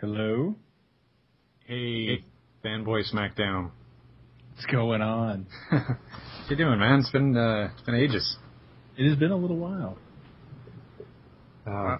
Hello? 0.00 0.54
Hey, 1.66 2.22
fanboy 2.64 3.02
SmackDown. 3.12 3.72
What's 4.54 4.64
going 4.70 5.02
on? 5.02 5.48
How 5.70 5.96
you 6.48 6.54
doing, 6.54 6.78
man? 6.78 7.00
It's 7.00 7.10
been 7.10 7.36
uh, 7.36 7.70
it's 7.72 7.82
been 7.82 7.96
ages. 7.96 8.36
It 8.96 9.08
has 9.08 9.18
been 9.18 9.32
a 9.32 9.36
little 9.36 9.56
while. 9.56 9.98
Uh, 11.66 11.96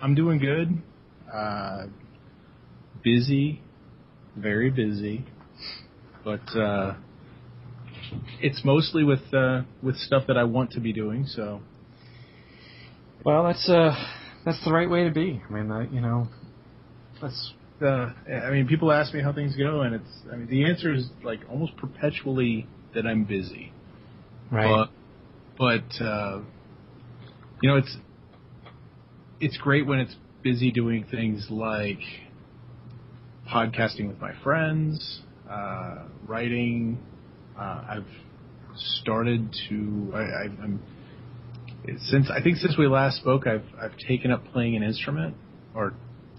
I'm 0.00 0.14
doing 0.14 0.38
good. 0.38 0.80
Uh, 1.28 1.86
busy, 3.02 3.60
very 4.36 4.70
busy, 4.70 5.26
but 6.24 6.56
uh, 6.56 6.94
it's 8.40 8.64
mostly 8.64 9.02
with 9.02 9.34
uh, 9.34 9.62
with 9.82 9.96
stuff 9.96 10.22
that 10.28 10.36
I 10.36 10.44
want 10.44 10.70
to 10.74 10.80
be 10.80 10.92
doing. 10.92 11.26
So 11.26 11.62
well, 13.24 13.42
that's 13.42 13.68
uh, 13.68 13.90
that's 14.44 14.64
the 14.64 14.70
right 14.70 14.88
way 14.88 15.02
to 15.02 15.10
be. 15.10 15.42
I 15.48 15.52
mean, 15.52 15.68
uh, 15.68 15.80
you 15.90 16.00
know, 16.00 16.28
that's. 17.20 17.52
Uh, 17.82 18.12
I 18.30 18.50
mean, 18.50 18.66
people 18.68 18.92
ask 18.92 19.14
me 19.14 19.22
how 19.22 19.32
things 19.32 19.56
go, 19.56 19.80
and 19.80 19.94
it's. 19.94 20.10
I 20.30 20.36
mean, 20.36 20.48
the 20.48 20.66
answer 20.66 20.92
is 20.92 21.08
like 21.24 21.40
almost 21.48 21.76
perpetually 21.76 22.66
that 22.94 23.06
I'm 23.06 23.24
busy. 23.24 23.72
right. 24.50 24.88
But, 25.58 25.86
but 25.98 26.04
uh, 26.04 26.40
you 27.62 27.68
know, 27.68 27.76
it's 27.76 27.96
it's 29.40 29.56
great 29.56 29.86
when 29.86 30.00
it's 30.00 30.14
busy 30.42 30.70
doing 30.70 31.04
things 31.10 31.46
like 31.50 32.00
podcasting 33.48 34.08
with 34.08 34.20
my 34.20 34.32
friends, 34.42 35.20
uh, 35.50 36.04
writing. 36.26 36.98
Uh, 37.58 37.84
I've 37.88 38.06
started 38.76 39.54
to. 39.68 40.12
I, 40.14 40.18
I, 40.18 40.42
I'm 40.62 40.82
since 41.98 42.30
I 42.30 42.42
think 42.42 42.58
since 42.58 42.76
we 42.78 42.86
last 42.86 43.16
spoke, 43.16 43.46
I've 43.46 43.64
I've 43.80 43.96
taken 43.96 44.30
up 44.30 44.44
playing 44.52 44.76
an 44.76 44.82
instrument 44.82 45.34
or 45.74 45.94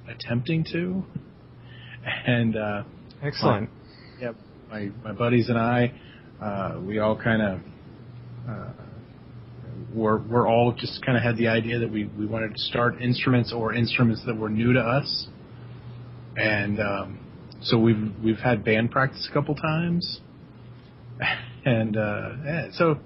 attempting 0.08 0.66
to, 0.72 1.04
and 2.26 2.55
uh, 2.55 2.84
Excellent. 3.23 3.70
yeah, 4.20 4.32
my 4.70 4.90
my 5.04 5.12
buddies 5.12 5.49
and 5.49 5.58
I, 5.58 5.93
uh, 6.41 6.80
we 6.80 6.99
all 6.99 7.16
kind 7.16 7.41
of. 7.41 7.60
Uh, 8.49 8.71
we're 9.93 10.20
we're 10.20 10.48
all 10.48 10.74
just 10.74 11.04
kind 11.05 11.18
of 11.18 11.24
had 11.24 11.38
the 11.38 11.48
idea 11.48 11.80
that 11.80 11.91
we 11.91 12.05
we 12.18 12.26
wanted 12.26 12.54
to 12.55 12.62
start 12.62 13.02
instruments 13.02 13.54
or 13.54 13.74
instruments 13.74 14.21
that 14.26 14.35
were 14.35 14.49
new 14.49 14.74
to 14.74 14.80
us, 14.80 15.27
and 16.38 16.80
um, 16.80 17.20
so 17.62 17.77
we've 17.77 18.12
we've 18.24 18.38
had 18.38 18.63
band 18.63 18.91
practice 18.91 19.27
a 19.30 19.34
couple 19.34 19.55
times, 19.55 20.21
and 21.65 21.98
uh, 21.98 22.30
yeah, 22.46 22.68
so 22.71 22.98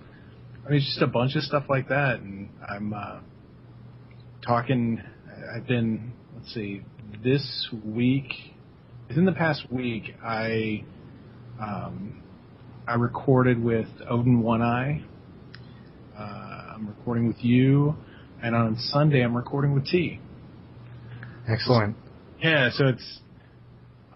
I 0.66 0.70
mean 0.70 0.80
just 0.80 1.02
a 1.02 1.08
bunch 1.08 1.36
of 1.36 1.44
stuff 1.44 1.64
like 1.70 1.90
that, 1.90 2.20
and 2.20 2.50
I'm 2.68 2.94
uh, 2.94 3.20
talking. 4.46 5.02
I've 5.56 5.68
been 5.68 6.14
let's 6.46 6.54
see 6.54 6.82
this 7.24 7.70
week 7.84 8.32
within 9.08 9.26
the 9.26 9.32
past 9.32 9.66
week 9.72 10.16
I 10.24 10.84
um, 11.60 12.22
I 12.88 12.96
recorded 12.96 13.64
with 13.64 13.88
Odin 14.08 14.42
One 14.42 14.62
Eye. 14.62 15.04
Uh, 16.16 16.22
I'm 16.22 16.88
recording 16.88 17.28
with 17.28 17.44
you, 17.44 17.96
and 18.44 18.56
on 18.56 18.78
Sunday 18.78 19.22
I'm 19.24 19.36
recording 19.36 19.74
with 19.74 19.86
T. 19.86 20.20
Excellent. 21.48 21.96
Yeah, 22.40 22.70
so 22.72 22.90
it's 22.90 23.20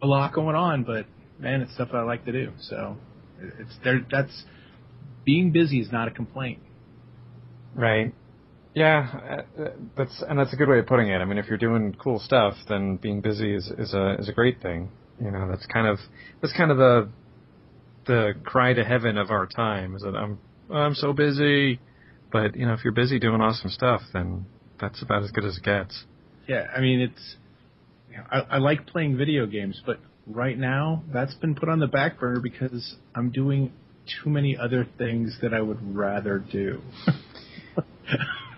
a 0.03 0.05
lot 0.05 0.31
going 0.33 0.55
on, 0.55 0.83
but 0.83 1.07
man, 1.39 1.61
it's 1.61 1.73
stuff 1.73 1.89
I 1.93 2.03
like 2.03 2.25
to 2.25 2.31
do. 2.31 2.51
So 2.59 2.97
it's 3.59 3.75
there. 3.83 4.05
That's 4.11 4.43
being 5.25 5.51
busy 5.51 5.79
is 5.79 5.91
not 5.91 6.07
a 6.07 6.11
complaint. 6.11 6.59
Right. 7.73 8.13
Yeah, 8.79 9.43
uh, 9.59 9.71
that's 9.97 10.23
and 10.25 10.39
that's 10.39 10.53
a 10.53 10.55
good 10.55 10.69
way 10.69 10.79
of 10.79 10.87
putting 10.87 11.09
it. 11.09 11.17
I 11.17 11.25
mean, 11.25 11.37
if 11.37 11.47
you're 11.47 11.57
doing 11.57 11.93
cool 12.01 12.17
stuff, 12.17 12.53
then 12.69 12.95
being 12.95 13.19
busy 13.19 13.53
is 13.53 13.69
is 13.77 13.93
a 13.93 14.15
is 14.17 14.29
a 14.29 14.31
great 14.31 14.61
thing. 14.61 14.89
You 15.21 15.31
know, 15.31 15.49
that's 15.49 15.65
kind 15.65 15.85
of 15.85 15.97
that's 16.41 16.55
kind 16.55 16.71
of 16.71 16.77
the 16.77 17.09
the 18.07 18.33
cry 18.45 18.71
to 18.71 18.85
heaven 18.85 19.17
of 19.17 19.31
our 19.31 19.47
time 19.47 19.97
is 19.97 20.03
that 20.03 20.15
I'm 20.15 20.39
I'm 20.71 20.95
so 20.95 21.11
busy. 21.11 21.81
But 22.31 22.55
you 22.55 22.65
know, 22.65 22.71
if 22.71 22.85
you're 22.85 22.93
busy 22.93 23.19
doing 23.19 23.41
awesome 23.41 23.69
stuff, 23.69 23.99
then 24.13 24.45
that's 24.79 25.01
about 25.01 25.23
as 25.23 25.31
good 25.31 25.43
as 25.43 25.57
it 25.57 25.63
gets. 25.63 26.05
Yeah, 26.47 26.67
I 26.73 26.79
mean 26.79 27.01
it's. 27.01 27.35
You 28.09 28.17
know, 28.19 28.23
I, 28.31 28.39
I 28.55 28.57
like 28.59 28.87
playing 28.87 29.17
video 29.17 29.45
games, 29.45 29.81
but 29.85 29.99
right 30.25 30.57
now 30.57 31.03
that's 31.11 31.33
been 31.33 31.53
put 31.53 31.67
on 31.67 31.79
the 31.79 31.87
back 31.87 32.17
burner 32.17 32.39
because 32.39 32.95
I'm 33.13 33.29
doing 33.29 33.73
too 34.23 34.29
many 34.29 34.55
other 34.57 34.87
things 34.97 35.37
that 35.41 35.53
I 35.53 35.59
would 35.59 35.93
rather 35.93 36.39
do. 36.39 36.81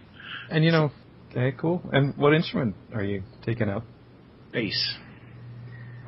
And 0.51 0.65
you 0.65 0.71
know, 0.71 0.91
okay, 1.31 1.55
cool. 1.57 1.81
And 1.93 2.15
what 2.17 2.33
instrument 2.33 2.75
are 2.93 3.03
you 3.03 3.23
taking 3.45 3.69
up? 3.69 3.83
Bass. 4.51 4.95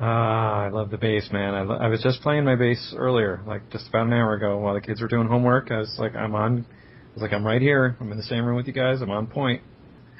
Ah, 0.00 0.64
I 0.64 0.68
love 0.68 0.90
the 0.90 0.98
bass, 0.98 1.30
man. 1.32 1.54
I, 1.54 1.62
lo- 1.62 1.78
I 1.78 1.88
was 1.88 2.02
just 2.02 2.20
playing 2.20 2.44
my 2.44 2.56
bass 2.56 2.94
earlier, 2.96 3.42
like 3.46 3.70
just 3.70 3.88
about 3.88 4.06
an 4.06 4.12
hour 4.12 4.34
ago, 4.34 4.58
while 4.58 4.74
the 4.74 4.80
kids 4.80 5.00
were 5.00 5.08
doing 5.08 5.28
homework. 5.28 5.70
I 5.70 5.78
was 5.78 5.96
like, 5.98 6.14
I'm 6.14 6.34
on. 6.34 6.66
I 6.68 7.14
was 7.14 7.22
like, 7.22 7.32
I'm 7.32 7.46
right 7.46 7.62
here. 7.62 7.96
I'm 8.00 8.10
in 8.10 8.18
the 8.18 8.24
same 8.24 8.44
room 8.44 8.56
with 8.56 8.66
you 8.66 8.72
guys. 8.72 9.00
I'm 9.00 9.10
on 9.10 9.28
point. 9.28 9.62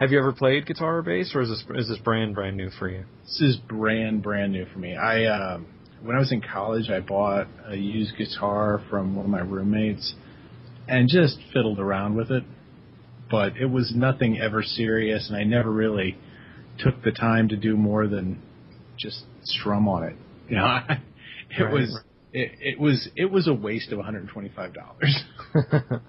Have 0.00 0.10
you 0.10 0.18
ever 0.18 0.32
played 0.32 0.66
guitar 0.66 0.98
or 0.98 1.02
bass, 1.02 1.32
or 1.34 1.42
is 1.42 1.50
this 1.50 1.64
is 1.76 1.88
this 1.88 1.98
brand 1.98 2.34
brand 2.34 2.56
new 2.56 2.70
for 2.78 2.88
you? 2.88 3.04
This 3.24 3.40
is 3.40 3.56
brand 3.56 4.22
brand 4.22 4.52
new 4.52 4.64
for 4.72 4.78
me. 4.78 4.96
I 4.96 5.26
um, 5.26 5.66
when 6.02 6.16
I 6.16 6.18
was 6.18 6.32
in 6.32 6.40
college, 6.40 6.88
I 6.88 7.00
bought 7.00 7.46
a 7.66 7.76
used 7.76 8.16
guitar 8.16 8.80
from 8.88 9.16
one 9.16 9.26
of 9.26 9.30
my 9.30 9.40
roommates, 9.40 10.14
and 10.88 11.08
just 11.08 11.38
fiddled 11.52 11.78
around 11.78 12.16
with 12.16 12.30
it. 12.30 12.44
But 13.30 13.56
it 13.56 13.66
was 13.66 13.92
nothing 13.94 14.38
ever 14.38 14.62
serious, 14.62 15.28
and 15.28 15.36
I 15.36 15.44
never 15.44 15.70
really 15.70 16.16
took 16.78 17.02
the 17.02 17.12
time 17.12 17.48
to 17.48 17.56
do 17.56 17.76
more 17.76 18.06
than 18.06 18.40
just 18.98 19.22
strum 19.42 19.88
on 19.88 20.04
it. 20.04 20.16
You 20.50 20.56
know, 20.56 20.78
it 21.58 21.62
Right. 21.62 21.72
was 21.72 22.00
it, 22.32 22.52
it 22.60 22.80
was 22.80 23.08
it 23.16 23.30
was 23.30 23.48
a 23.48 23.54
waste 23.54 23.92
of 23.92 23.98
125 23.98 24.74
dollars. 24.74 25.24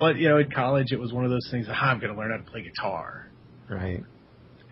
but 0.00 0.16
you 0.16 0.28
know, 0.28 0.38
in 0.38 0.50
college, 0.50 0.92
it 0.92 0.98
was 1.00 1.12
one 1.12 1.24
of 1.24 1.30
those 1.30 1.46
things. 1.50 1.66
Ah, 1.68 1.90
I'm 1.90 1.98
going 2.00 2.12
to 2.12 2.18
learn 2.18 2.30
how 2.30 2.38
to 2.38 2.50
play 2.50 2.62
guitar 2.62 3.28
right. 3.68 4.02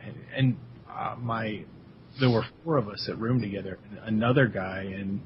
and, 0.03 0.16
and 0.37 0.56
uh, 0.91 1.16
my 1.19 1.65
there 2.21 2.31
were 2.31 2.45
four 2.62 2.77
of 2.77 2.89
us 2.89 3.05
that 3.09 3.16
roomed 3.16 3.43
together. 3.43 3.78
Another 4.05 4.47
guy 4.47 4.83
and 4.97 5.21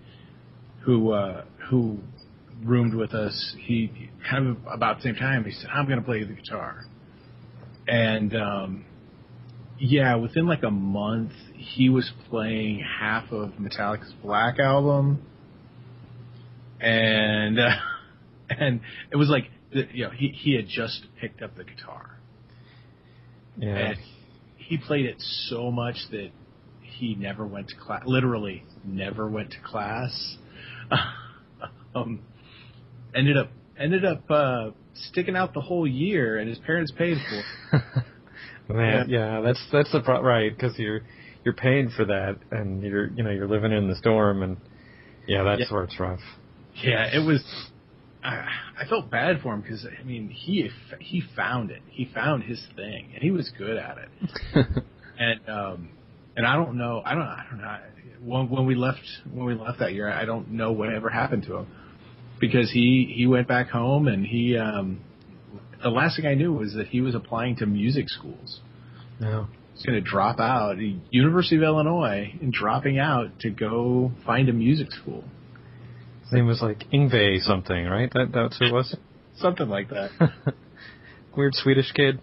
who 0.84 1.12
uh, 1.12 1.44
who 1.70 1.98
roomed 2.62 2.94
with 2.94 3.14
us, 3.14 3.54
he 3.58 4.10
kind 4.28 4.48
of 4.48 4.56
about 4.72 4.98
the 4.98 5.02
same 5.04 5.14
time 5.14 5.44
he 5.44 5.52
said, 5.52 5.70
"I'm 5.72 5.86
going 5.86 5.98
to 5.98 6.04
play 6.04 6.24
the 6.24 6.32
guitar," 6.32 6.84
and 7.86 8.34
um, 8.34 8.84
yeah, 9.78 10.16
within 10.16 10.46
like 10.46 10.62
a 10.62 10.70
month, 10.70 11.32
he 11.54 11.88
was 11.88 12.10
playing 12.28 12.80
half 12.80 13.30
of 13.32 13.50
Metallica's 13.52 14.12
Black 14.22 14.58
album, 14.58 15.22
and 16.80 17.58
uh, 17.58 17.70
and 18.50 18.80
it 19.12 19.16
was 19.16 19.28
like 19.28 19.44
you 19.70 20.04
know 20.04 20.10
he 20.10 20.28
he 20.28 20.54
had 20.54 20.66
just 20.68 21.06
picked 21.20 21.42
up 21.42 21.56
the 21.56 21.64
guitar. 21.64 22.18
Yeah. 23.56 23.76
And 23.76 23.96
he 24.56 24.78
played 24.78 25.06
it 25.06 25.16
so 25.48 25.70
much 25.70 25.96
that 26.10 26.30
he 26.80 27.14
never 27.14 27.46
went 27.46 27.68
to 27.68 27.76
class. 27.76 28.02
Literally, 28.06 28.64
never 28.84 29.28
went 29.28 29.50
to 29.52 29.56
class. 29.64 30.36
um, 31.94 32.20
ended 33.18 33.36
up 33.36 33.50
ended 33.78 34.04
up 34.04 34.30
uh, 34.30 34.70
sticking 34.94 35.36
out 35.36 35.54
the 35.54 35.60
whole 35.60 35.86
year, 35.86 36.38
and 36.38 36.48
his 36.48 36.58
parents 36.58 36.92
paid 36.96 37.18
for. 37.28 37.78
it. 37.78 38.04
Man, 38.68 39.08
yeah, 39.08 39.40
that's 39.40 39.60
that's 39.72 39.90
the 39.92 40.00
pro- 40.00 40.22
right 40.22 40.54
because 40.54 40.78
you're 40.78 41.00
you're 41.44 41.54
paying 41.54 41.90
for 41.90 42.04
that, 42.04 42.36
and 42.50 42.82
you're 42.82 43.08
you 43.10 43.22
know 43.22 43.30
you're 43.30 43.48
living 43.48 43.72
in 43.72 43.88
the 43.88 43.96
storm, 43.96 44.42
and 44.42 44.56
yeah, 45.26 45.42
that's 45.42 45.60
Yeah. 45.62 45.66
where 45.70 45.84
it's 45.84 45.98
rough. 45.98 46.20
Yeah, 46.82 47.06
it 47.14 47.24
was. 47.24 47.42
I, 48.22 48.46
I 48.80 48.86
felt 48.88 49.10
bad 49.10 49.40
for 49.42 49.54
him 49.54 49.62
because 49.62 49.86
I 49.86 50.02
mean 50.04 50.28
he 50.28 50.70
he 51.00 51.22
found 51.34 51.70
it. 51.70 51.80
He 51.88 52.10
found 52.14 52.42
his 52.44 52.62
thing, 52.76 53.10
and 53.14 53.22
he 53.22 53.30
was 53.30 53.50
good 53.56 53.76
at 53.76 53.96
it. 53.98 54.66
and 55.18 55.48
um 55.48 55.88
and 56.36 56.46
I 56.46 56.56
don't 56.56 56.76
know 56.76 57.00
I 57.04 57.14
don't 57.14 57.22
I 57.22 57.44
don't 57.50 57.60
know 57.60 57.76
when 58.20 58.50
when 58.50 58.66
we 58.66 58.74
left 58.74 59.00
when 59.32 59.46
we 59.46 59.54
left 59.54 59.78
that 59.78 59.92
year 59.94 60.10
I 60.10 60.24
don't 60.24 60.50
know 60.50 60.72
what 60.72 60.92
ever 60.92 61.08
happened 61.08 61.44
to 61.44 61.56
him 61.58 61.66
because 62.40 62.70
he 62.70 63.12
he 63.14 63.26
went 63.26 63.48
back 63.48 63.68
home 63.68 64.08
and 64.08 64.26
he 64.26 64.56
um 64.56 65.00
the 65.82 65.90
last 65.90 66.16
thing 66.16 66.26
I 66.26 66.34
knew 66.34 66.52
was 66.52 66.74
that 66.74 66.88
he 66.88 67.00
was 67.00 67.14
applying 67.14 67.56
to 67.56 67.66
music 67.66 68.08
schools. 68.08 68.60
no. 69.20 69.46
He's 69.74 69.86
going 69.86 70.02
to 70.02 70.10
drop 70.10 70.40
out 70.40 70.78
University 71.10 71.54
of 71.54 71.62
Illinois 71.62 72.34
and 72.40 72.52
dropping 72.52 72.98
out 72.98 73.38
to 73.42 73.50
go 73.50 74.10
find 74.26 74.48
a 74.48 74.52
music 74.52 74.90
school. 74.90 75.22
His 76.24 76.32
name 76.32 76.48
was 76.48 76.60
like 76.60 76.80
Yngwie 76.92 77.40
something, 77.42 77.86
right? 77.86 78.12
That 78.12 78.32
that's 78.34 78.58
who 78.58 78.66
it 78.66 78.72
was. 78.72 78.96
Something 79.36 79.68
like 79.68 79.90
that. 79.90 80.10
Weird 81.36 81.54
Swedish 81.54 81.92
kid. 81.92 82.18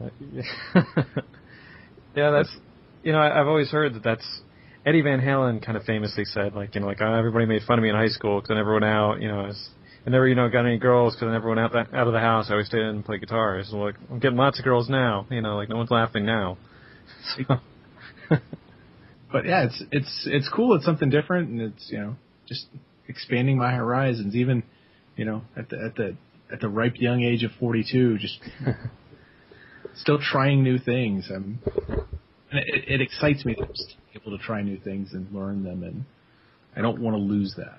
Yeah, 2.16 2.30
that's 2.30 2.48
you 3.02 3.12
know 3.12 3.18
I, 3.18 3.38
I've 3.40 3.46
always 3.46 3.70
heard 3.70 3.94
that 3.94 4.02
that's 4.02 4.26
Eddie 4.86 5.02
Van 5.02 5.20
Halen 5.20 5.64
kind 5.64 5.76
of 5.76 5.82
famously 5.82 6.24
said 6.24 6.54
like 6.54 6.76
you 6.76 6.80
know 6.80 6.86
like 6.86 6.98
oh, 7.00 7.12
everybody 7.12 7.44
made 7.44 7.62
fun 7.62 7.78
of 7.78 7.82
me 7.82 7.88
in 7.88 7.96
high 7.96 8.06
school 8.06 8.40
because 8.40 8.52
I 8.52 8.54
never 8.54 8.72
went 8.72 8.84
out 8.84 9.20
you 9.20 9.26
know 9.26 9.40
I, 9.40 9.46
was, 9.48 9.68
I 10.06 10.10
never 10.10 10.28
you 10.28 10.36
know 10.36 10.48
got 10.48 10.64
any 10.64 10.78
girls 10.78 11.16
because 11.16 11.26
I 11.26 11.32
never 11.32 11.48
went 11.48 11.58
out 11.58 11.72
that, 11.72 11.92
out 11.92 12.06
of 12.06 12.12
the 12.12 12.20
house 12.20 12.46
I 12.48 12.52
always 12.52 12.68
stayed 12.68 12.82
in 12.82 12.86
and 12.86 13.04
played 13.04 13.20
guitar. 13.20 13.60
So 13.64 13.78
like 13.78 13.96
I'm 14.08 14.20
getting 14.20 14.38
lots 14.38 14.60
of 14.60 14.64
girls 14.64 14.88
now 14.88 15.26
you 15.28 15.42
know 15.42 15.56
like 15.56 15.68
no 15.68 15.76
one's 15.76 15.90
laughing 15.90 16.24
now. 16.24 16.56
So, 17.36 17.56
but 19.32 19.46
yeah, 19.46 19.64
it's 19.64 19.82
it's 19.92 20.28
it's 20.30 20.48
cool. 20.48 20.74
It's 20.74 20.84
something 20.84 21.08
different, 21.08 21.50
and 21.50 21.60
it's 21.60 21.88
you 21.88 21.98
know 21.98 22.16
just 22.48 22.66
expanding 23.08 23.56
my 23.58 23.72
horizons. 23.72 24.34
Even 24.34 24.64
you 25.16 25.24
know 25.24 25.42
at 25.56 25.68
the 25.68 25.76
at 25.84 25.94
the 25.94 26.16
at 26.52 26.60
the 26.60 26.68
ripe 26.68 26.94
young 26.96 27.22
age 27.22 27.44
of 27.44 27.52
42, 27.58 28.18
just 28.18 28.38
still 29.96 30.18
trying 30.18 30.62
new 30.62 30.78
things. 30.78 31.30
I'm, 31.32 31.60
and 32.50 32.60
it, 32.60 32.84
it 32.88 33.00
excites 33.00 33.44
me 33.44 33.54
be 33.54 33.64
able 34.16 34.36
to 34.36 34.42
try 34.44 34.62
new 34.62 34.78
things 34.78 35.12
and 35.12 35.32
learn 35.32 35.64
them, 35.64 35.82
and 35.82 36.04
I 36.76 36.82
don't 36.82 37.00
want 37.00 37.14
to 37.14 37.20
lose 37.20 37.54
that. 37.56 37.78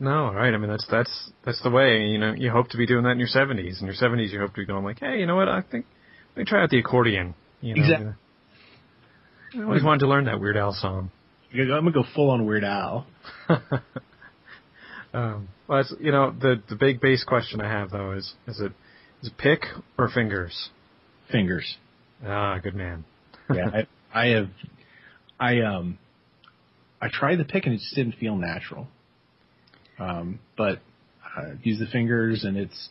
No, 0.00 0.32
right. 0.32 0.52
I 0.52 0.56
mean, 0.58 0.70
that's 0.70 0.86
that's 0.90 1.30
that's 1.44 1.62
the 1.62 1.70
way. 1.70 2.06
You 2.06 2.18
know, 2.18 2.34
you 2.36 2.50
hope 2.50 2.68
to 2.70 2.76
be 2.76 2.86
doing 2.86 3.04
that 3.04 3.10
in 3.10 3.18
your 3.18 3.28
70s. 3.28 3.80
In 3.80 3.86
your 3.86 3.94
70s, 3.94 4.32
you 4.32 4.40
hope 4.40 4.54
to 4.54 4.60
be 4.60 4.66
going 4.66 4.84
like, 4.84 4.98
hey, 5.00 5.18
you 5.20 5.26
know 5.26 5.36
what? 5.36 5.48
I 5.48 5.62
think 5.62 5.86
let 6.34 6.40
me 6.40 6.44
try 6.44 6.62
out 6.62 6.70
the 6.70 6.78
accordion. 6.78 7.34
You 7.60 7.74
know, 7.74 7.82
Exactly. 7.82 8.12
I 9.56 9.62
always 9.62 9.84
wanted 9.84 10.00
to 10.00 10.08
learn 10.08 10.24
that 10.24 10.40
Weird 10.40 10.56
Al 10.56 10.72
song. 10.72 11.10
I'm 11.52 11.68
gonna 11.68 11.92
go 11.92 12.04
full 12.14 12.30
on 12.30 12.44
Weird 12.44 12.64
Al. 12.64 13.06
um, 15.14 15.48
well, 15.68 15.80
it's, 15.80 15.94
you 16.00 16.10
know, 16.10 16.34
the 16.36 16.60
the 16.68 16.74
big 16.74 17.00
bass 17.00 17.22
question 17.24 17.60
I 17.60 17.68
have 17.68 17.90
though 17.90 18.12
is 18.12 18.34
is 18.48 18.58
it 18.58 18.72
is 19.22 19.28
it 19.28 19.38
pick 19.38 19.64
or 19.96 20.08
fingers? 20.08 20.70
Fingers. 21.30 21.76
Ah, 22.26 22.58
good 22.58 22.74
man. 22.74 23.04
Yeah, 23.54 23.68
I, 24.12 24.22
I 24.22 24.26
have, 24.28 24.48
I 25.38 25.60
um, 25.60 25.98
I 27.00 27.08
tried 27.12 27.36
the 27.36 27.44
pick 27.44 27.66
and 27.66 27.74
it 27.74 27.78
just 27.78 27.94
didn't 27.94 28.16
feel 28.16 28.36
natural. 28.36 28.88
Um, 29.98 30.40
but 30.56 30.80
I 31.36 31.52
use 31.62 31.78
the 31.78 31.86
fingers 31.86 32.44
and 32.44 32.56
it's 32.56 32.88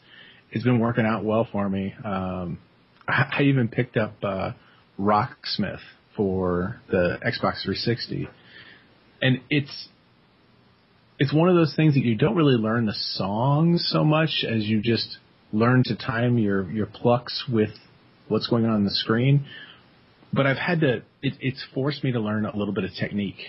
it's 0.51 0.63
been 0.63 0.79
working 0.79 1.05
out 1.05 1.23
well 1.23 1.47
for 1.51 1.67
me. 1.67 1.93
Um, 2.03 2.59
I, 3.07 3.39
I 3.39 3.41
even 3.43 3.67
picked 3.67 3.97
up 3.97 4.15
uh, 4.23 4.51
Rocksmith 4.99 5.81
for 6.15 6.79
the 6.89 7.17
Xbox 7.25 7.63
360, 7.63 8.29
and 9.21 9.41
it's 9.49 9.89
it's 11.19 11.33
one 11.33 11.49
of 11.49 11.55
those 11.55 11.73
things 11.75 11.95
that 11.95 12.03
you 12.03 12.15
don't 12.15 12.35
really 12.35 12.55
learn 12.55 12.85
the 12.85 12.95
songs 12.95 13.87
so 13.91 14.03
much 14.03 14.45
as 14.47 14.65
you 14.65 14.81
just 14.81 15.17
learn 15.51 15.83
to 15.85 15.95
time 15.95 16.37
your 16.37 16.69
your 16.71 16.85
plucks 16.85 17.45
with 17.51 17.71
what's 18.27 18.47
going 18.47 18.65
on 18.65 18.71
on 18.71 18.83
the 18.83 18.91
screen. 18.91 19.45
But 20.33 20.47
I've 20.47 20.57
had 20.57 20.81
to 20.81 21.03
it, 21.21 21.33
it's 21.39 21.63
forced 21.73 22.03
me 22.03 22.11
to 22.11 22.19
learn 22.19 22.45
a 22.45 22.55
little 22.55 22.73
bit 22.73 22.83
of 22.83 22.91
technique, 22.99 23.39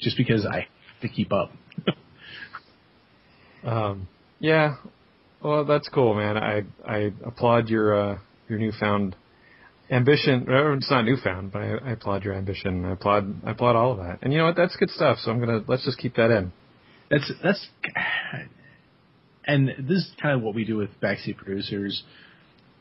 just 0.00 0.16
because 0.16 0.46
I 0.46 0.60
have 0.60 1.00
to 1.02 1.08
keep 1.08 1.32
up. 1.32 1.52
Um, 3.64 4.08
yeah. 4.40 4.76
Well, 5.42 5.64
that's 5.64 5.88
cool, 5.88 6.14
man. 6.14 6.36
I 6.36 6.62
I 6.86 7.12
applaud 7.24 7.68
your 7.68 7.94
uh, 7.94 8.18
your 8.48 8.58
newfound 8.58 9.16
ambition. 9.90 10.46
It's 10.48 10.90
not 10.90 11.04
newfound, 11.04 11.52
but 11.52 11.62
I, 11.62 11.74
I 11.76 11.90
applaud 11.92 12.24
your 12.24 12.34
ambition. 12.34 12.84
I 12.84 12.92
applaud 12.92 13.46
I 13.46 13.52
applaud 13.52 13.76
all 13.76 13.92
of 13.92 13.98
that. 13.98 14.18
And 14.22 14.32
you 14.32 14.38
know 14.38 14.46
what? 14.46 14.56
That's 14.56 14.76
good 14.76 14.90
stuff. 14.90 15.18
So 15.22 15.30
I'm 15.30 15.40
gonna 15.40 15.62
let's 15.66 15.84
just 15.84 15.98
keep 15.98 16.16
that 16.16 16.30
in. 16.30 16.52
That's 17.10 17.30
that's, 17.42 17.66
and 19.44 19.68
this 19.68 19.98
is 19.98 20.10
kind 20.20 20.36
of 20.36 20.42
what 20.42 20.54
we 20.54 20.64
do 20.64 20.76
with 20.76 20.90
backseat 21.00 21.36
producers. 21.36 22.02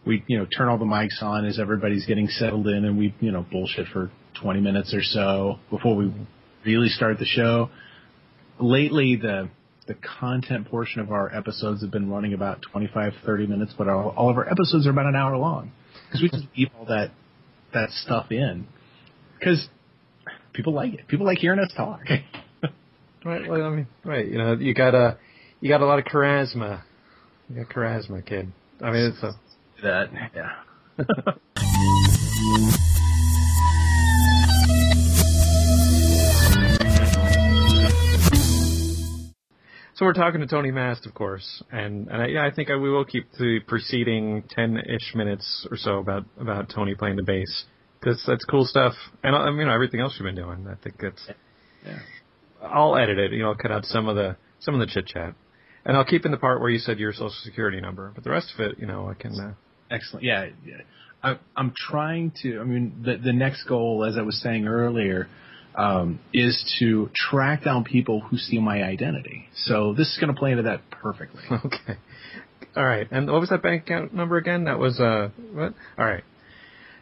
We 0.05 0.23
you 0.27 0.37
know 0.37 0.45
turn 0.45 0.67
all 0.67 0.77
the 0.77 0.85
mics 0.85 1.21
on 1.21 1.45
as 1.45 1.59
everybody's 1.59 2.05
getting 2.05 2.27
settled 2.27 2.67
in, 2.67 2.85
and 2.85 2.97
we 2.97 3.13
you 3.19 3.31
know 3.31 3.45
bullshit 3.51 3.87
for 3.87 4.11
20 4.41 4.61
minutes 4.61 4.93
or 4.93 5.03
so 5.03 5.59
before 5.69 5.95
we 5.95 6.11
really 6.65 6.89
start 6.89 7.19
the 7.19 7.25
show. 7.25 7.69
Lately, 8.59 9.15
the 9.15 9.49
the 9.87 9.95
content 10.19 10.69
portion 10.69 11.01
of 11.01 11.11
our 11.11 11.33
episodes 11.35 11.81
have 11.81 11.91
been 11.91 12.09
running 12.09 12.33
about 12.33 12.61
25, 12.71 13.13
30 13.25 13.47
minutes, 13.47 13.73
but 13.77 13.89
all, 13.89 14.09
all 14.15 14.29
of 14.29 14.37
our 14.37 14.47
episodes 14.47 14.85
are 14.87 14.91
about 14.91 15.07
an 15.07 15.15
hour 15.15 15.35
long 15.37 15.71
because 16.07 16.21
we 16.21 16.29
just 16.29 16.45
leave 16.55 16.69
all 16.77 16.85
that 16.85 17.11
that 17.73 17.89
stuff 17.89 18.31
in 18.31 18.67
because 19.37 19.67
people 20.53 20.73
like 20.73 20.93
it. 20.93 21.07
People 21.07 21.25
like 21.25 21.37
hearing 21.37 21.59
us 21.59 21.71
talk. 21.75 22.01
Right. 23.23 23.47
Well, 23.47 23.63
I 23.63 23.69
mean, 23.69 23.87
right. 24.03 24.27
You 24.27 24.37
know, 24.39 24.53
you 24.53 24.73
got 24.73 24.95
a 24.95 25.17
you 25.59 25.69
got 25.69 25.81
a 25.81 25.85
lot 25.85 25.99
of 25.99 26.05
charisma. 26.05 26.81
You 27.49 27.63
got 27.63 27.73
charisma, 27.73 28.25
kid. 28.25 28.51
I 28.81 28.91
mean, 28.91 29.11
it's 29.13 29.21
a 29.21 29.33
that 29.83 30.09
yeah. 30.35 30.51
So 40.01 40.05
we're 40.05 40.13
talking 40.13 40.41
to 40.41 40.47
Tony 40.47 40.71
Mast, 40.71 41.05
of 41.05 41.13
course, 41.13 41.61
and 41.71 42.07
and 42.07 42.23
I, 42.23 42.25
yeah, 42.25 42.43
I 42.43 42.49
think 42.49 42.71
I, 42.71 42.75
we 42.75 42.89
will 42.89 43.05
keep 43.05 43.31
the 43.37 43.59
preceding 43.67 44.43
ten-ish 44.49 45.13
minutes 45.13 45.67
or 45.69 45.77
so 45.77 45.99
about 45.99 46.25
about 46.39 46.71
Tony 46.73 46.95
playing 46.95 47.17
the 47.17 47.23
bass 47.23 47.65
because 47.99 48.23
that's 48.25 48.43
cool 48.45 48.65
stuff, 48.65 48.93
and 49.23 49.35
I 49.35 49.51
mean 49.51 49.67
everything 49.67 49.99
else 49.99 50.15
you've 50.17 50.25
been 50.25 50.43
doing. 50.43 50.65
I 50.67 50.73
think 50.83 50.95
it's. 51.01 51.23
Yeah. 51.85 51.99
I'll 52.63 52.95
edit 52.95 53.19
it. 53.19 53.31
You 53.31 53.43
know, 53.43 53.49
I'll 53.49 53.55
cut 53.55 53.71
out 53.71 53.85
some 53.85 54.07
of 54.07 54.15
the 54.15 54.37
some 54.57 54.73
of 54.73 54.79
the 54.79 54.87
chit 54.91 55.05
chat, 55.05 55.35
and 55.85 55.95
I'll 55.95 56.03
keep 56.03 56.25
in 56.25 56.31
the 56.31 56.37
part 56.37 56.61
where 56.61 56.71
you 56.71 56.79
said 56.79 56.97
your 56.97 57.13
social 57.13 57.35
security 57.43 57.79
number, 57.79 58.11
but 58.15 58.23
the 58.23 58.31
rest 58.31 58.51
of 58.55 58.59
it, 58.59 58.79
you 58.79 58.87
know, 58.87 59.07
I 59.07 59.13
can. 59.13 59.39
Uh, 59.39 59.53
Excellent. 59.91 60.23
Yeah. 60.23 60.47
I, 61.23 61.37
I'm 61.55 61.73
trying 61.75 62.31
to. 62.41 62.59
I 62.59 62.63
mean, 62.63 63.03
the 63.03 63.17
the 63.17 63.33
next 63.33 63.65
goal, 63.65 64.05
as 64.05 64.17
I 64.17 64.21
was 64.21 64.41
saying 64.41 64.67
earlier, 64.67 65.27
um, 65.75 66.19
is 66.33 66.75
to 66.79 67.09
track 67.13 67.63
down 67.63 67.83
people 67.83 68.21
who 68.21 68.37
steal 68.37 68.61
my 68.61 68.83
identity. 68.83 69.47
So 69.55 69.93
this 69.93 70.07
is 70.07 70.17
going 70.19 70.33
to 70.33 70.39
play 70.39 70.51
into 70.51 70.63
that 70.63 70.81
perfectly. 70.89 71.41
Okay. 71.65 71.97
All 72.75 72.85
right. 72.85 73.07
And 73.11 73.29
what 73.29 73.41
was 73.41 73.49
that 73.49 73.61
bank 73.61 73.83
account 73.83 74.13
number 74.13 74.37
again? 74.37 74.63
That 74.63 74.79
was 74.79 74.99
uh 74.99 75.29
what? 75.51 75.73
All 75.97 76.05
right. 76.05 76.23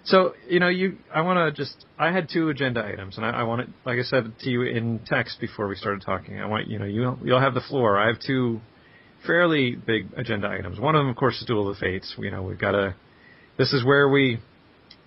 So 0.04 0.34
you 0.48 0.60
know 0.60 0.70
you 0.70 0.98
I 1.14 1.22
want 1.22 1.56
to 1.56 1.62
just 1.62 1.86
I 1.98 2.12
had 2.12 2.28
two 2.32 2.50
agenda 2.50 2.84
items 2.84 3.18
and 3.18 3.26
I, 3.26 3.32
I 3.32 3.44
want 3.44 3.62
it 3.62 3.70
like 3.86 4.00
I 4.00 4.04
said 4.04 4.34
to 4.40 4.50
you 4.50 4.64
in 4.64 5.00
text 5.06 5.40
before 5.40 5.68
we 5.68 5.76
started 5.76 6.02
talking. 6.04 6.40
I 6.40 6.48
want 6.48 6.68
you 6.68 6.80
know 6.80 6.86
you 6.86 7.18
you'll 7.24 7.42
have 7.42 7.54
the 7.54 7.62
floor. 7.62 8.00
I 8.00 8.08
have 8.08 8.20
two 8.20 8.62
fairly 9.26 9.76
big 9.76 10.08
agenda 10.18 10.48
items. 10.48 10.80
One 10.80 10.96
of 10.96 11.00
them, 11.02 11.10
of 11.10 11.16
course, 11.16 11.40
is 11.40 11.46
Duel 11.46 11.70
of 11.70 11.76
the 11.76 11.80
Fates. 11.80 12.16
You 12.18 12.32
know 12.32 12.44
we've 12.44 12.60
got 12.60 12.72
to. 12.72 12.96
This 13.58 13.74
is 13.74 13.84
where 13.86 14.08
we. 14.10 14.40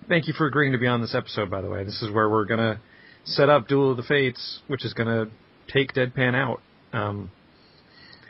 Thank 0.07 0.27
you 0.27 0.33
for 0.33 0.45
agreeing 0.47 0.73
to 0.73 0.77
be 0.77 0.87
on 0.87 1.01
this 1.01 1.15
episode. 1.15 1.49
By 1.49 1.61
the 1.61 1.69
way, 1.69 1.83
this 1.83 2.01
is 2.01 2.11
where 2.11 2.29
we're 2.29 2.45
gonna 2.45 2.79
set 3.25 3.49
up 3.49 3.67
Duel 3.67 3.91
of 3.91 3.97
the 3.97 4.03
Fates, 4.03 4.59
which 4.67 4.83
is 4.85 4.93
gonna 4.93 5.27
take 5.71 5.93
Deadpan 5.93 6.35
out. 6.35 6.61
Um, 6.91 7.31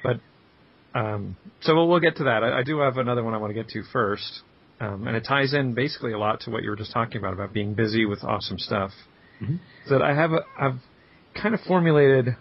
but 0.03 0.19
um, 0.97 1.35
so 1.61 1.73
we'll, 1.75 1.87
we'll 1.87 1.99
get 1.99 2.17
to 2.17 2.25
that. 2.25 2.43
I, 2.43 2.59
I 2.59 2.63
do 2.63 2.79
have 2.79 2.97
another 2.97 3.23
one 3.23 3.33
I 3.33 3.37
want 3.37 3.49
to 3.49 3.55
get 3.55 3.69
to 3.69 3.83
first, 3.91 4.41
um, 4.79 5.07
and 5.07 5.15
it 5.15 5.25
ties 5.27 5.53
in 5.53 5.73
basically 5.73 6.13
a 6.13 6.17
lot 6.19 6.41
to 6.41 6.51
what 6.51 6.63
you 6.63 6.69
were 6.69 6.75
just 6.75 6.93
talking 6.93 7.17
about 7.17 7.33
about 7.33 7.53
being 7.53 7.73
busy 7.73 8.05
with 8.05 8.23
awesome 8.23 8.59
stuff. 8.59 8.91
Mhm. 9.41 9.59
That 9.89 10.01
I 10.01 10.13
have 10.13 10.31
a, 10.31 10.41
I've 10.59 10.79
kind 11.41 11.55
of 11.55 11.61
formulated 11.61 12.35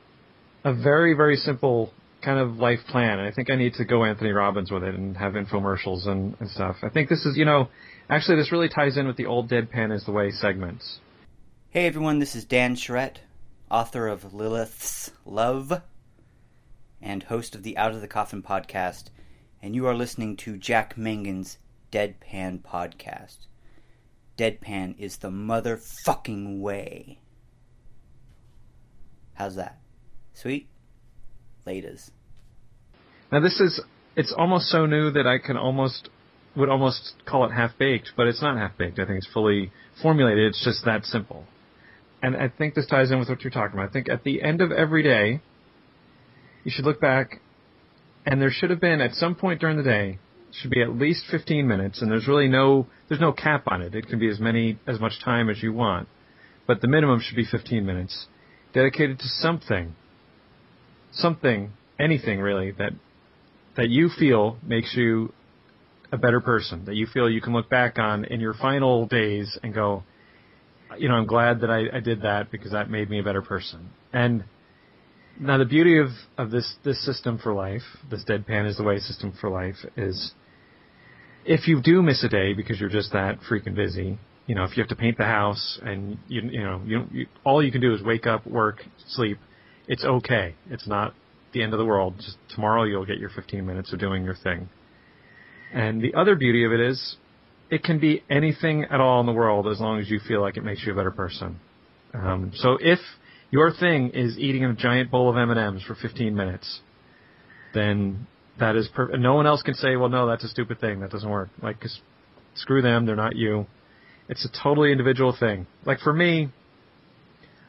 a 0.65 0.75
very 0.75 1.15
very 1.15 1.37
simple 1.37 1.93
kind 2.23 2.39
of 2.39 2.57
life 2.57 2.81
plan, 2.89 3.19
and 3.19 3.29
I 3.29 3.33
think 3.33 3.51
I 3.51 3.57
need 3.57 3.75
to 3.75 3.85
go 3.85 4.05
Anthony 4.05 4.31
Robbins 4.31 4.71
with 4.71 4.83
it 4.83 4.95
and 4.95 5.17
have 5.17 5.33
infomercials 5.33 6.07
and, 6.07 6.37
and 6.41 6.49
stuff. 6.51 6.77
I 6.83 6.89
think 6.89 7.09
this 7.09 7.25
is 7.27 7.37
you 7.37 7.45
know 7.45 7.69
actually 8.09 8.37
this 8.37 8.53
really 8.53 8.69
ties 8.69 8.97
in 8.97 9.07
with 9.07 9.17
the 9.17 9.27
old 9.27 9.51
Deadpan 9.51 9.95
is 9.95 10.05
the 10.05 10.13
way 10.13 10.31
segments. 10.31 11.01
Hey 11.71 11.87
everyone, 11.87 12.19
this 12.19 12.35
is 12.35 12.45
Dan 12.45 12.77
Charette, 12.77 13.21
author 13.71 14.07
of 14.07 14.33
Lilith's 14.33 15.11
Love 15.25 15.83
and 17.01 17.25
host 17.25 17.55
of 17.55 17.63
the 17.63 17.77
Out 17.77 17.93
of 17.93 18.01
the 18.01 18.09
Coffin 18.09 18.43
podcast, 18.43 19.05
and 19.61 19.75
you 19.75 19.87
are 19.87 19.95
listening 19.95 20.37
to 20.39 20.57
Jack 20.57 20.97
Mangan's 20.97 21.59
Deadpan 21.91 22.63
podcast. 22.63 23.39
Deadpan 24.39 24.95
is 24.99 25.19
the 25.19 25.31
motherfucking 25.31 26.61
way. 26.61 27.19
How's 29.35 29.57
that? 29.57 29.79
Sweet? 30.35 30.69
Now 33.31 33.41
this 33.41 33.61
is 33.61 33.81
it's 34.17 34.35
almost 34.37 34.67
so 34.69 34.87
new 34.87 35.11
that 35.13 35.27
I 35.27 35.39
can 35.39 35.57
almost 35.57 36.09
would 36.55 36.69
almost 36.69 37.15
call 37.27 37.47
it 37.47 37.53
half 37.53 37.71
baked, 37.79 38.13
but 38.17 38.27
it's 38.27 38.43
not 38.43 38.59
half 38.59 38.77
baked. 38.77 38.99
I 38.99 39.07
think 39.07 39.19
it's 39.19 39.33
fully 39.33 39.73
formulated. 40.03 40.49
It's 40.49 40.65
just 40.65 40.85
that 40.85 41.05
simple. 41.05 41.45
And 42.23 42.37
I 42.37 42.49
think 42.49 42.75
this 42.75 42.87
ties 42.87 43.11
in 43.11 43.19
with 43.19 43.29
what 43.29 43.43
you're 43.43 43.51
talking 43.51 43.79
about. 43.79 43.89
I 43.89 43.93
think 43.93 44.09
at 44.09 44.23
the 44.23 44.43
end 44.43 44.61
of 44.61 44.71
every 44.71 45.03
day, 45.03 45.41
you 46.63 46.71
should 46.71 46.85
look 46.85 47.01
back, 47.01 47.41
and 48.27 48.41
there 48.41 48.51
should 48.51 48.71
have 48.71 48.81
been 48.81 49.01
at 49.01 49.15
some 49.15 49.35
point 49.35 49.61
during 49.61 49.77
the 49.77 49.83
day 49.83 50.19
should 50.53 50.71
be 50.71 50.83
at 50.83 50.95
least 50.95 51.25
15 51.31 51.67
minutes, 51.67 52.03
and 52.03 52.11
there's 52.11 52.29
really 52.29 52.49
no 52.49 52.87
there's 53.09 53.21
no 53.21 53.33
cap 53.33 53.65
on 53.67 53.83
it. 53.83 53.95
It 53.95 54.07
can 54.07 54.19
be 54.19 54.29
as 54.29 54.39
many 54.39 54.79
as 54.87 55.01
much 55.01 55.21
time 55.25 55.49
as 55.49 55.63
you 55.63 55.73
want, 55.73 56.09
but 56.67 56.81
the 56.81 56.89
minimum 56.89 57.21
should 57.21 57.37
be 57.37 57.45
15 57.45 57.85
minutes 57.85 58.27
dedicated 58.75 59.19
to 59.19 59.29
something, 59.29 59.95
something, 61.13 61.73
anything 61.99 62.41
really 62.41 62.73
that 62.73 62.93
that 63.77 63.89
you 63.89 64.11
feel 64.19 64.59
makes 64.63 64.95
you 64.95 65.33
a 66.13 66.19
better 66.19 66.41
person. 66.41 66.85
That 66.85 66.95
you 66.95 67.07
feel 67.07 67.29
you 67.31 67.41
can 67.41 67.53
look 67.53 67.71
back 67.71 67.99
on 67.99 68.25
in 68.27 68.41
your 68.41 68.55
final 68.55 69.07
days 69.07 69.59
and 69.63 69.73
go, 69.73 70.03
you 70.99 71.09
know, 71.09 71.15
I'm 71.15 71.27
glad 71.27 71.61
that 71.63 71.71
I, 71.71 71.97
I 71.97 72.01
did 72.01 72.23
that 72.23 72.51
because 72.51 72.73
that 72.73 72.91
made 72.91 73.09
me 73.09 73.19
a 73.19 73.23
better 73.23 73.41
person. 73.41 73.89
And 74.13 74.45
now 75.41 75.57
the 75.57 75.65
beauty 75.65 75.99
of, 75.99 76.09
of 76.37 76.51
this, 76.51 76.75
this 76.85 77.03
system 77.05 77.39
for 77.39 77.55
life, 77.55 77.83
this 78.11 78.25
deadpan 78.25 78.69
is 78.69 78.77
the 78.77 78.83
way 78.83 78.99
system 78.99 79.33
for 79.41 79.49
life 79.49 79.77
is 79.97 80.33
if 81.45 81.67
you 81.67 81.81
do 81.83 82.03
miss 82.03 82.23
a 82.23 82.29
day 82.29 82.53
because 82.53 82.79
you're 82.79 82.91
just 82.91 83.13
that 83.13 83.39
freaking 83.51 83.75
busy, 83.75 84.19
you 84.47 84.55
know, 84.55 84.65
if 84.65 84.77
you 84.77 84.83
have 84.83 84.89
to 84.91 84.97
paint 84.97 85.17
the 85.19 85.25
house 85.25 85.79
and 85.83 86.19
you 86.29 86.43
you 86.43 86.63
know 86.63 86.83
you, 86.85 87.05
you 87.13 87.27
all 87.45 87.63
you 87.65 87.73
can 87.73 87.81
do 87.81 87.95
is 87.95 88.03
wake 88.03 88.27
up, 88.27 88.47
work, 88.47 88.83
sleep, 89.09 89.39
it's 89.89 90.05
okay. 90.05 90.55
It's 90.71 90.87
not 90.87 91.15
the 91.53 91.63
end 91.63 91.73
of 91.73 91.79
the 91.79 91.85
world. 91.85 92.15
Just 92.17 92.37
tomorrow 92.55 92.85
you'll 92.85 93.07
get 93.07 93.19
your 93.19 93.31
15 93.31 93.65
minutes 93.65 93.93
of 93.93 93.99
doing 93.99 94.25
your 94.25 94.35
thing. 94.35 94.69
And 95.73 96.03
the 96.03 96.15
other 96.15 96.35
beauty 96.35 96.65
of 96.65 96.73
it 96.73 96.81
is, 96.81 97.17
it 97.71 97.83
can 97.83 97.99
be 97.99 98.23
anything 98.31 98.85
at 98.85 99.01
all 99.01 99.21
in 99.21 99.27
the 99.27 99.33
world 99.33 99.67
as 99.67 99.81
long 99.81 99.99
as 99.99 100.11
you 100.11 100.21
feel 100.27 100.41
like 100.43 100.57
it 100.57 100.65
makes 100.65 100.85
you 100.85 100.93
a 100.93 100.95
better 100.95 101.11
person. 101.11 101.59
Um, 102.13 102.53
so 102.55 102.77
if 102.81 102.99
your 103.51 103.73
thing 103.73 104.11
is 104.11 104.39
eating 104.39 104.65
a 104.65 104.75
giant 104.75 105.11
bowl 105.11 105.31
of 105.31 105.37
M&Ms 105.37 105.83
for 105.85 105.95
15 105.95 106.35
minutes, 106.35 106.81
then 107.73 108.27
that 108.61 108.77
is 108.77 108.89
per- 108.95 109.17
no 109.17 109.35
one 109.35 109.47
else 109.47 109.63
can 109.63 109.75
say, 109.75 109.97
well, 109.97 110.11
no, 110.11 110.27
that's 110.27 110.45
a 110.45 110.49
stupid 110.49 110.81
thing. 110.81 111.01
That 111.01 111.11
doesn't 111.11 111.29
work. 111.29 111.49
Like, 111.63 111.81
cause 111.81 112.01
screw 112.55 112.83
them. 112.83 113.07
They're 113.07 113.17
not 113.17 113.37
you. 113.37 113.67
It's 114.29 114.45
a 114.45 114.63
totally 114.63 114.93
individual 114.93 115.35
thing. 115.39 115.67
Like 115.85 115.99
for 116.01 116.13
me, 116.13 116.51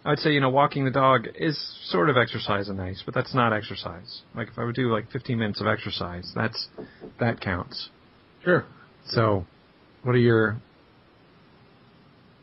I 0.06 0.10
would 0.10 0.20
say, 0.20 0.32
you 0.32 0.42
know, 0.42 0.50
walking 0.50 0.84
the 0.84 0.92
dog 0.92 1.28
is 1.36 1.58
sort 1.86 2.10
of 2.10 2.18
exercise 2.18 2.68
and 2.68 2.78
nice, 2.78 3.02
but 3.06 3.14
that's 3.14 3.34
not 3.34 3.54
exercise. 3.54 4.22
Like 4.36 4.50
if 4.50 4.58
I 4.58 4.66
would 4.66 4.76
do 4.76 4.92
like 4.92 5.10
15 5.12 5.38
minutes 5.38 5.62
of 5.62 5.68
exercise, 5.68 6.30
that's, 6.36 6.68
that 7.20 7.40
counts. 7.40 7.90
Sure. 8.44 8.66
So, 9.08 9.46
what 10.04 10.14
are 10.14 10.20
your, 10.20 10.58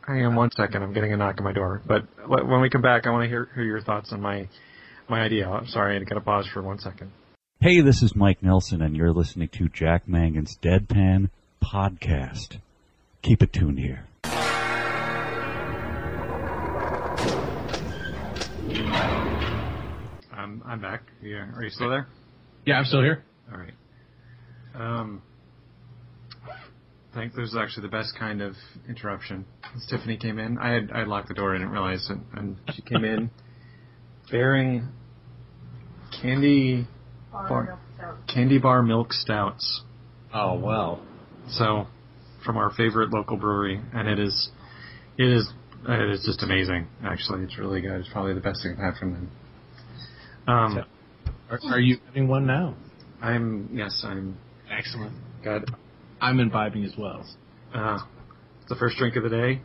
hang 0.07 0.25
on 0.25 0.35
one 0.37 0.51
second, 0.53 0.83
I'm 0.83 0.95
getting 0.95 1.13
a 1.13 1.17
knock 1.19 1.37
on 1.39 1.45
my 1.45 1.53
door. 1.53 1.83
But 1.87 2.05
when 2.27 2.63
we 2.63 2.71
come 2.71 2.83
back, 2.83 3.07
I 3.07 3.11
want 3.11 3.25
to 3.25 3.29
hear, 3.29 3.49
hear 3.55 3.65
your 3.65 3.83
thoughts 3.83 4.11
on 4.13 4.23
my, 4.23 4.49
my 5.09 5.21
idea. 5.21 5.47
I'm 5.47 5.67
sorry, 5.67 5.97
I 5.97 6.05
got 6.05 6.15
to 6.15 6.21
pause 6.23 6.49
for 6.53 6.63
one 6.63 6.79
second. 6.79 7.13
Hey, 7.61 7.83
this 7.83 8.01
is 8.03 8.17
Mike 8.17 8.43
Nelson, 8.43 8.81
and 8.81 8.97
you're 8.97 9.13
listening 9.13 9.51
to 9.59 9.69
Jack 9.69 10.09
Mangan's 10.09 10.57
Deadpan 10.63 11.29
Podcast. 11.63 12.57
Keep 13.21 13.43
it 13.43 13.53
tuned 13.53 13.79
here. 13.79 14.07
I'm 20.71 20.75
I'm 20.75 20.81
back. 20.81 21.03
Yeah, 21.21 21.51
are 21.57 21.65
you 21.65 21.71
still 21.71 21.91
there? 21.91 22.07
Yeah, 22.65 22.77
I'm 22.77 22.85
still 22.85 23.03
here. 23.03 23.25
All 23.53 23.59
right. 23.59 23.75
Um, 24.75 25.21
I 26.47 27.15
think 27.15 27.35
this 27.35 27.49
is 27.49 27.57
actually 27.57 27.83
the 27.83 27.91
best 27.91 28.15
kind 28.17 28.41
of 28.41 28.55
interruption. 28.89 29.45
As 29.75 29.85
Tiffany 29.91 30.17
came 30.17 30.39
in, 30.39 30.59
I 30.59 30.71
had 30.71 30.91
I 30.93 31.01
had 31.01 31.09
locked 31.09 31.27
the 31.27 31.35
door. 31.35 31.55
I 31.55 31.59
didn't 31.59 31.73
realize 31.73 32.09
it, 32.09 32.19
and 32.35 32.57
she 32.73 32.83
came 32.83 33.05
in 33.05 33.31
bearing 34.31 34.89
candy 36.23 36.87
bar, 37.33 37.81
candy 38.33 38.59
bar 38.59 38.85
milk 38.85 39.13
stouts. 39.13 39.83
Oh 40.33 40.57
well. 40.57 41.05
So, 41.49 41.89
from 42.45 42.57
our 42.57 42.71
favorite 42.71 43.11
local 43.11 43.37
brewery, 43.37 43.81
and 43.93 44.09
it 44.09 44.21
is, 44.21 44.51
it 45.19 45.27
is, 45.27 45.51
it 45.89 46.11
is 46.11 46.23
just 46.25 46.45
amazing. 46.45 46.87
Actually, 47.05 47.43
it's 47.43 47.59
really 47.59 47.81
good. 47.81 48.01
It's 48.01 48.09
probably 48.13 48.35
the 48.35 48.41
best 48.41 48.63
thing 48.63 48.77
I've 48.79 48.95
had 48.95 49.01
from 49.01 49.13
them. 49.15 49.31
Um, 50.51 50.85
Are, 51.51 51.61
are 51.71 51.81
you 51.81 51.99
having 52.07 52.27
one 52.29 52.47
now? 52.47 52.75
I'm 53.23 53.69
yes, 53.73 54.03
I'm 54.05 54.37
Excellent. 54.71 55.15
good. 55.45 55.71
I'm 56.21 56.41
imbibing 56.41 56.85
as 56.85 56.93
well. 56.99 57.25
Uh, 57.75 57.99
it's 58.61 58.69
the 58.69 58.77
first 58.77 58.97
drink 58.99 59.17
of 59.17 59.23
the 59.25 59.29
day. 59.31 59.63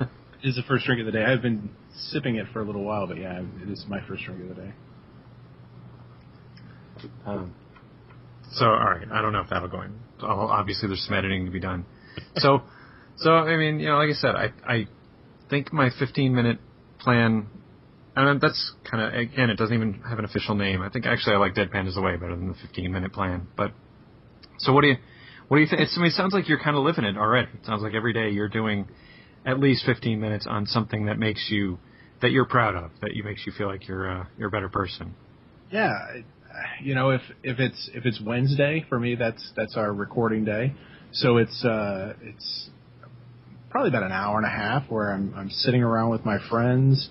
It 0.40 0.50
is 0.50 0.54
the 0.54 0.62
first 0.68 0.86
drink 0.86 1.00
of 1.00 1.06
the 1.06 1.10
day. 1.10 1.24
I've 1.24 1.42
been 1.42 1.68
sipping 1.92 2.36
it 2.36 2.46
for 2.52 2.60
a 2.62 2.64
little 2.64 2.84
while, 2.84 3.08
but 3.08 3.18
yeah, 3.18 3.42
it 3.60 3.68
is 3.68 3.84
my 3.88 3.98
first 4.06 4.22
drink 4.22 4.40
of 4.42 4.48
the 4.50 4.62
day. 4.62 4.72
Um, 7.26 7.52
so, 8.52 8.66
all 8.66 8.84
right, 8.84 9.08
I 9.10 9.20
don't 9.20 9.32
know 9.32 9.40
if 9.40 9.50
that'll 9.50 9.66
go 9.68 9.82
in. 9.82 9.98
Obviously, 10.22 10.86
there's 10.86 11.04
some 11.04 11.16
editing 11.16 11.46
to 11.46 11.50
be 11.50 11.58
done. 11.58 11.84
So, 12.36 12.62
so 13.16 13.32
I 13.32 13.56
mean, 13.56 13.80
you 13.80 13.88
know, 13.88 13.96
like 13.96 14.10
I 14.10 14.12
said, 14.12 14.36
I 14.36 14.52
I 14.64 14.86
think 15.50 15.72
my 15.72 15.90
15 15.98 16.32
minute 16.32 16.60
plan, 17.00 17.48
and 18.26 18.40
that's 18.40 18.72
kind 18.90 19.02
of 19.02 19.14
again, 19.14 19.50
it 19.50 19.56
doesn't 19.56 19.74
even 19.74 20.02
have 20.08 20.18
an 20.18 20.24
official 20.24 20.54
name. 20.54 20.82
I 20.82 20.88
think 20.88 21.06
actually 21.06 21.36
I 21.36 21.38
like 21.38 21.54
Deadpan 21.54 21.86
is 21.86 21.94
the 21.94 22.02
way 22.02 22.16
better 22.16 22.36
than 22.36 22.48
the 22.48 22.54
15 22.54 22.90
minute 22.90 23.12
plan. 23.12 23.46
But 23.56 23.72
so 24.58 24.72
what 24.72 24.82
do 24.82 24.88
you 24.88 24.96
what 25.48 25.58
do 25.58 25.62
you 25.62 25.68
think? 25.68 25.82
It's, 25.82 25.94
I 25.96 26.00
mean, 26.00 26.08
it 26.08 26.14
sounds 26.14 26.34
like 26.34 26.48
you're 26.48 26.62
kind 26.62 26.76
of 26.76 26.82
living 26.82 27.04
it 27.04 27.16
already. 27.16 27.48
It 27.54 27.64
sounds 27.64 27.82
like 27.82 27.94
every 27.94 28.12
day 28.12 28.30
you're 28.30 28.48
doing 28.48 28.88
at 29.46 29.58
least 29.58 29.86
15 29.86 30.20
minutes 30.20 30.46
on 30.48 30.66
something 30.66 31.06
that 31.06 31.18
makes 31.18 31.46
you 31.50 31.78
that 32.20 32.30
you're 32.32 32.44
proud 32.44 32.74
of, 32.74 32.90
that 33.00 33.14
you 33.14 33.22
makes 33.22 33.46
you 33.46 33.52
feel 33.52 33.68
like 33.68 33.86
you're 33.86 34.10
uh, 34.10 34.24
you're 34.36 34.48
a 34.48 34.50
better 34.50 34.68
person. 34.68 35.14
Yeah, 35.70 35.92
you 36.82 36.94
know, 36.94 37.10
if 37.10 37.22
if 37.42 37.58
it's 37.60 37.90
if 37.94 38.04
it's 38.04 38.20
Wednesday 38.20 38.84
for 38.88 38.98
me, 38.98 39.14
that's 39.14 39.52
that's 39.56 39.76
our 39.76 39.92
recording 39.92 40.44
day. 40.44 40.74
So 41.12 41.38
it's 41.38 41.64
uh 41.64 42.14
it's 42.22 42.70
probably 43.70 43.90
about 43.90 44.02
an 44.02 44.12
hour 44.12 44.36
and 44.36 44.46
a 44.46 44.50
half 44.50 44.90
where 44.90 45.12
I'm 45.12 45.32
I'm 45.36 45.50
sitting 45.50 45.82
around 45.82 46.10
with 46.10 46.24
my 46.24 46.38
friends, 46.50 47.08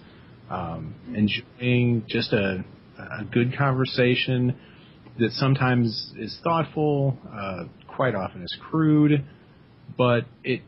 um, 0.50 0.96
enjoying 1.14 2.04
just 2.08 2.34
a 2.34 2.64
a 2.98 3.24
good 3.26 3.56
conversation 3.56 4.56
that 5.20 5.32
sometimes 5.32 6.14
is 6.18 6.38
thoughtful, 6.44 7.18
uh, 7.32 7.66
quite 7.88 8.16
often 8.16 8.44
is 8.44 8.58
crude, 8.70 9.26
but 9.98 10.26
it 10.44 10.62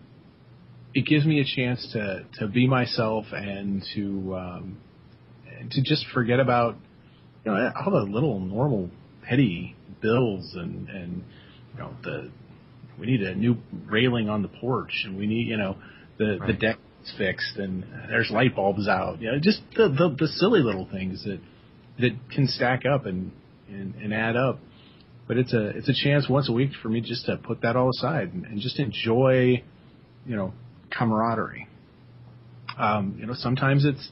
it 0.94 1.06
gives 1.06 1.26
me 1.26 1.40
a 1.40 1.46
chance 1.46 1.88
to 1.94 2.26
to 2.40 2.48
be 2.48 2.68
myself 2.68 3.26
and 3.32 3.84
to 3.96 4.36
um, 4.36 4.78
to 5.72 5.82
just 5.84 6.06
forget 6.14 6.40
about 6.40 6.76
you 7.46 7.52
know 7.52 7.72
all 7.76 7.92
the 7.92 8.12
little 8.12 8.40
normal 8.40 8.90
petty 9.24 9.76
bills 10.02 10.54
and 10.56 10.90
and 10.90 11.24
you 11.74 11.80
know 11.80 11.92
the 12.04 12.32
we 13.00 13.06
need 13.06 13.22
a 13.22 13.36
new 13.36 13.58
railing 13.86 14.30
on 14.30 14.42
the 14.42 14.48
porch 14.48 15.04
and 15.06 15.18
we 15.18 15.28
need 15.28 15.48
you 15.48 15.58
know 15.58 15.78
the 16.18 16.40
the 16.48 16.54
deck 16.54 16.78
is 17.04 17.14
fixed 17.18 17.58
and 17.58 17.86
there's 18.10 18.30
light 18.32 18.56
bulbs 18.56 18.88
out. 18.88 19.22
You 19.22 19.32
know 19.32 19.40
just 19.40 19.62
the 19.76 19.90
the, 19.90 20.16
the 20.18 20.28
silly 20.28 20.62
little 20.62 20.88
things 20.90 21.24
that 21.24 21.40
that 22.00 22.18
can 22.34 22.48
stack 22.48 22.84
up 22.86 23.06
and, 23.06 23.32
and 23.68 23.96
and 23.96 24.14
add 24.14 24.36
up. 24.36 24.60
But 25.28 25.38
it's 25.38 25.54
a 25.54 25.70
it's 25.70 25.90
a 25.90 25.94
chance 25.94 26.28
once 26.30 26.50
a 26.50 26.54
week 26.54 26.72
for 26.82 26.90
me 26.90 27.02
just 27.02 27.26
to 27.28 27.38
put 27.38 27.62
that 27.62 27.76
all 27.76 27.90
aside 27.90 28.34
and, 28.34 28.46
and 28.46 28.60
just 28.60 28.80
enjoy 28.80 29.64
you 30.26 30.36
know 30.36 30.54
camaraderie. 30.92 31.68
Um 32.78 33.18
you 33.20 33.26
know 33.26 33.34
sometimes 33.36 33.86
it's 33.86 34.10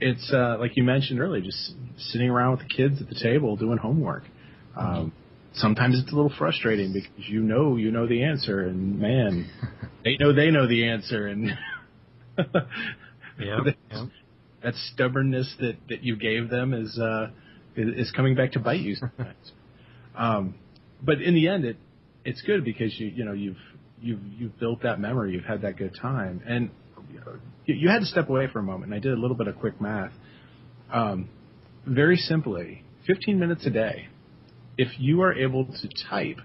it's 0.00 0.30
uh, 0.32 0.56
like 0.58 0.76
you 0.76 0.82
mentioned 0.82 1.20
earlier, 1.20 1.40
just 1.40 1.74
sitting 1.96 2.28
around 2.28 2.52
with 2.52 2.68
the 2.68 2.74
kids 2.74 3.00
at 3.00 3.08
the 3.08 3.14
table 3.14 3.56
doing 3.56 3.78
homework. 3.78 4.24
Um, 4.76 5.12
sometimes 5.54 5.98
it's 5.98 6.12
a 6.12 6.14
little 6.14 6.32
frustrating 6.36 6.92
because 6.92 7.28
you 7.28 7.40
know 7.40 7.76
you 7.76 7.90
know 7.90 8.06
the 8.06 8.24
answer, 8.24 8.60
and 8.60 8.98
man, 8.98 9.48
they 10.04 10.16
know 10.18 10.32
they 10.32 10.50
know 10.50 10.66
the 10.66 10.88
answer, 10.88 11.26
and 11.26 11.50
Yeah. 13.36 13.58
that, 13.64 13.74
yeah. 13.90 14.06
that 14.62 14.74
stubbornness 14.92 15.52
that 15.58 15.76
that 15.88 16.04
you 16.04 16.16
gave 16.16 16.50
them 16.50 16.72
is 16.72 16.96
uh, 17.00 17.30
is, 17.74 18.06
is 18.06 18.12
coming 18.12 18.36
back 18.36 18.52
to 18.52 18.60
bite 18.60 18.80
you 18.80 18.94
sometimes. 18.94 19.52
um, 20.16 20.54
but 21.02 21.20
in 21.20 21.34
the 21.34 21.48
end, 21.48 21.64
it 21.64 21.76
it's 22.24 22.40
good 22.42 22.64
because 22.64 22.98
you 22.98 23.08
you 23.08 23.24
know 23.24 23.32
you've 23.32 23.58
you've 24.00 24.20
you've 24.38 24.58
built 24.60 24.82
that 24.82 25.00
memory, 25.00 25.32
you've 25.32 25.44
had 25.44 25.62
that 25.62 25.76
good 25.76 25.96
time, 26.00 26.42
and 26.46 26.70
you, 27.12 27.20
you, 27.66 27.74
you 27.74 27.88
had 27.88 28.00
to 28.00 28.06
step 28.06 28.28
away 28.28 28.46
for 28.52 28.60
a 28.60 28.62
moment. 28.62 28.92
And 28.92 28.94
I 28.94 28.98
did 29.00 29.12
a 29.12 29.20
little 29.20 29.36
bit 29.36 29.48
of 29.48 29.58
quick 29.58 29.80
math. 29.80 30.12
Um, 30.92 31.28
very 31.86 32.16
simply, 32.16 32.84
15 33.06 33.38
minutes 33.38 33.66
a 33.66 33.70
day. 33.70 34.08
If 34.78 34.88
you 34.98 35.22
are 35.22 35.32
able 35.32 35.66
to 35.66 35.88
type 36.08 36.38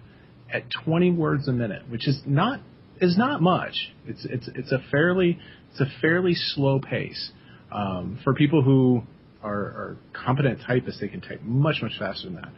at 0.51 0.63
20 0.85 1.11
words 1.11 1.47
a 1.47 1.51
minute, 1.51 1.89
which 1.89 2.07
is 2.07 2.19
not 2.25 2.61
is 3.01 3.17
not 3.17 3.41
much. 3.41 3.93
It's 4.05 4.25
it's 4.25 4.49
it's 4.55 4.71
a 4.71 4.79
fairly 4.91 5.39
it's 5.71 5.79
a 5.81 5.85
fairly 6.01 6.33
slow 6.35 6.79
pace. 6.79 7.31
Um, 7.71 8.19
for 8.23 8.33
people 8.33 8.63
who 8.63 9.03
are, 9.43 9.53
are 9.53 9.97
competent 10.13 10.59
typists, 10.65 10.99
they 11.01 11.07
can 11.07 11.21
type 11.21 11.41
much 11.43 11.77
much 11.81 11.93
faster 11.99 12.25
than 12.27 12.35
that. 12.35 12.49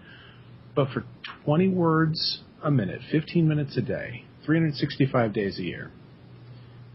But 0.76 0.90
for 0.90 1.04
20 1.46 1.70
words 1.70 2.40
a 2.64 2.72
minute, 2.72 3.02
15 3.12 3.48
minutes 3.48 3.76
a 3.78 3.82
day, 3.82 4.24
365 4.46 5.34
days 5.34 5.60
a 5.60 5.64
year, 5.64 5.92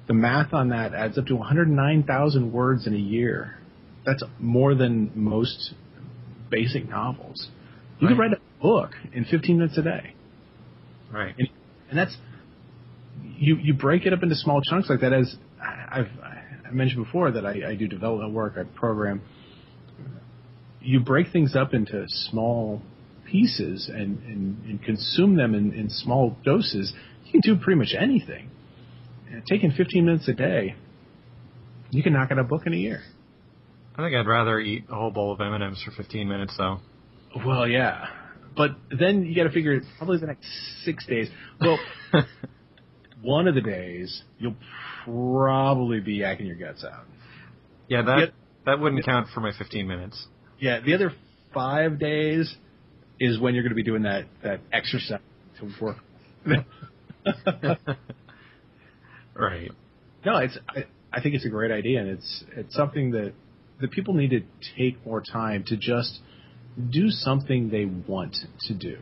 the 0.06 0.14
math 0.14 0.52
on 0.54 0.70
that 0.70 0.94
adds 0.94 1.18
up 1.18 1.26
to 1.26 1.36
109,000 1.36 2.52
words 2.52 2.86
in 2.86 2.94
a 2.94 2.98
year. 2.98 3.58
That's 4.04 4.22
more 4.38 4.74
than 4.74 5.10
most 5.14 5.74
basic 6.48 6.88
novels. 6.88 7.48
You 7.98 8.08
could 8.08 8.18
Right. 8.18 8.30
write 8.30 8.38
a 8.38 8.62
book 8.62 8.92
in 9.12 9.24
15 9.24 9.58
minutes 9.58 9.76
a 9.78 9.82
day 9.82 10.14
Right. 11.12 11.34
and 11.38 11.98
that's 11.98 12.16
you 13.38 13.56
you 13.56 13.74
break 13.74 14.06
it 14.06 14.12
up 14.12 14.22
into 14.22 14.34
small 14.34 14.60
chunks 14.62 14.88
like 14.88 15.00
that 15.00 15.12
as 15.12 15.36
I've 15.62 16.08
I 16.66 16.70
mentioned 16.72 17.04
before 17.04 17.30
that 17.32 17.46
I, 17.46 17.70
I 17.70 17.74
do 17.74 17.86
development 17.86 18.32
work 18.32 18.54
I 18.58 18.64
program. 18.64 19.22
You 20.80 21.00
break 21.00 21.32
things 21.32 21.56
up 21.56 21.74
into 21.74 22.04
small 22.08 22.82
pieces 23.24 23.90
and, 23.92 24.22
and, 24.24 24.64
and 24.64 24.82
consume 24.82 25.36
them 25.36 25.54
in, 25.54 25.72
in 25.72 25.90
small 25.90 26.36
doses. 26.44 26.92
You 27.24 27.32
can 27.32 27.40
do 27.40 27.60
pretty 27.60 27.78
much 27.78 27.94
anything. 27.98 28.50
And 29.30 29.42
taking 29.48 29.72
15 29.72 30.04
minutes 30.04 30.28
a 30.28 30.32
day 30.32 30.76
you 31.90 32.02
can 32.02 32.12
knock 32.12 32.30
out 32.30 32.38
a 32.38 32.44
book 32.44 32.66
in 32.66 32.72
a 32.72 32.76
year. 32.76 33.00
I 33.94 34.02
think 34.02 34.14
I'd 34.14 34.26
rather 34.26 34.60
eat 34.60 34.84
a 34.90 34.94
whole 34.94 35.10
bowl 35.10 35.32
of 35.32 35.40
M&Ms 35.40 35.82
for 35.84 35.90
15 35.92 36.28
minutes 36.28 36.54
though. 36.58 36.80
well 37.46 37.66
yeah. 37.66 38.06
But 38.56 38.70
then 38.98 39.24
you 39.24 39.34
got 39.34 39.44
to 39.44 39.50
figure 39.50 39.80
probably 39.98 40.18
the 40.18 40.26
next 40.26 40.46
six 40.84 41.06
days. 41.06 41.28
Well 41.60 41.78
one 43.26 43.48
of 43.48 43.54
the 43.54 43.60
days 43.60 44.22
you'll 44.38 44.56
probably 45.04 46.00
be 46.00 46.18
yakking 46.20 46.46
your 46.46 46.56
guts 46.56 46.84
out. 46.84 47.04
Yeah, 47.88 48.02
that 48.02 48.18
Yep. 48.18 48.34
that 48.66 48.80
wouldn't 48.80 49.04
count 49.04 49.28
for 49.34 49.40
my 49.40 49.52
15 49.58 49.86
minutes. 49.86 50.26
Yeah, 50.58 50.80
the 50.80 50.94
other 50.94 51.12
five 51.52 51.98
days 51.98 52.54
is 53.20 53.38
when 53.38 53.54
you're 53.54 53.62
going 53.62 53.70
to 53.72 53.76
be 53.76 53.82
doing 53.82 54.02
that 54.02 54.24
that 54.42 54.60
exercise 54.72 55.20
to 55.60 55.70
work. 55.80 55.96
Right. 59.38 59.70
no, 60.24 60.38
it's 60.38 60.56
I, 60.68 60.84
I 61.12 61.20
think 61.20 61.34
it's 61.34 61.44
a 61.44 61.50
great 61.50 61.70
idea, 61.70 62.00
and 62.00 62.08
it's 62.08 62.44
it's 62.56 62.74
something 62.74 63.10
that 63.10 63.34
the 63.80 63.88
people 63.88 64.14
need 64.14 64.30
to 64.30 64.40
take 64.78 65.04
more 65.04 65.20
time 65.20 65.62
to 65.66 65.76
just 65.76 66.20
do 66.90 67.10
something 67.10 67.68
they 67.68 67.84
want 67.84 68.36
to 68.62 68.74
do. 68.74 68.96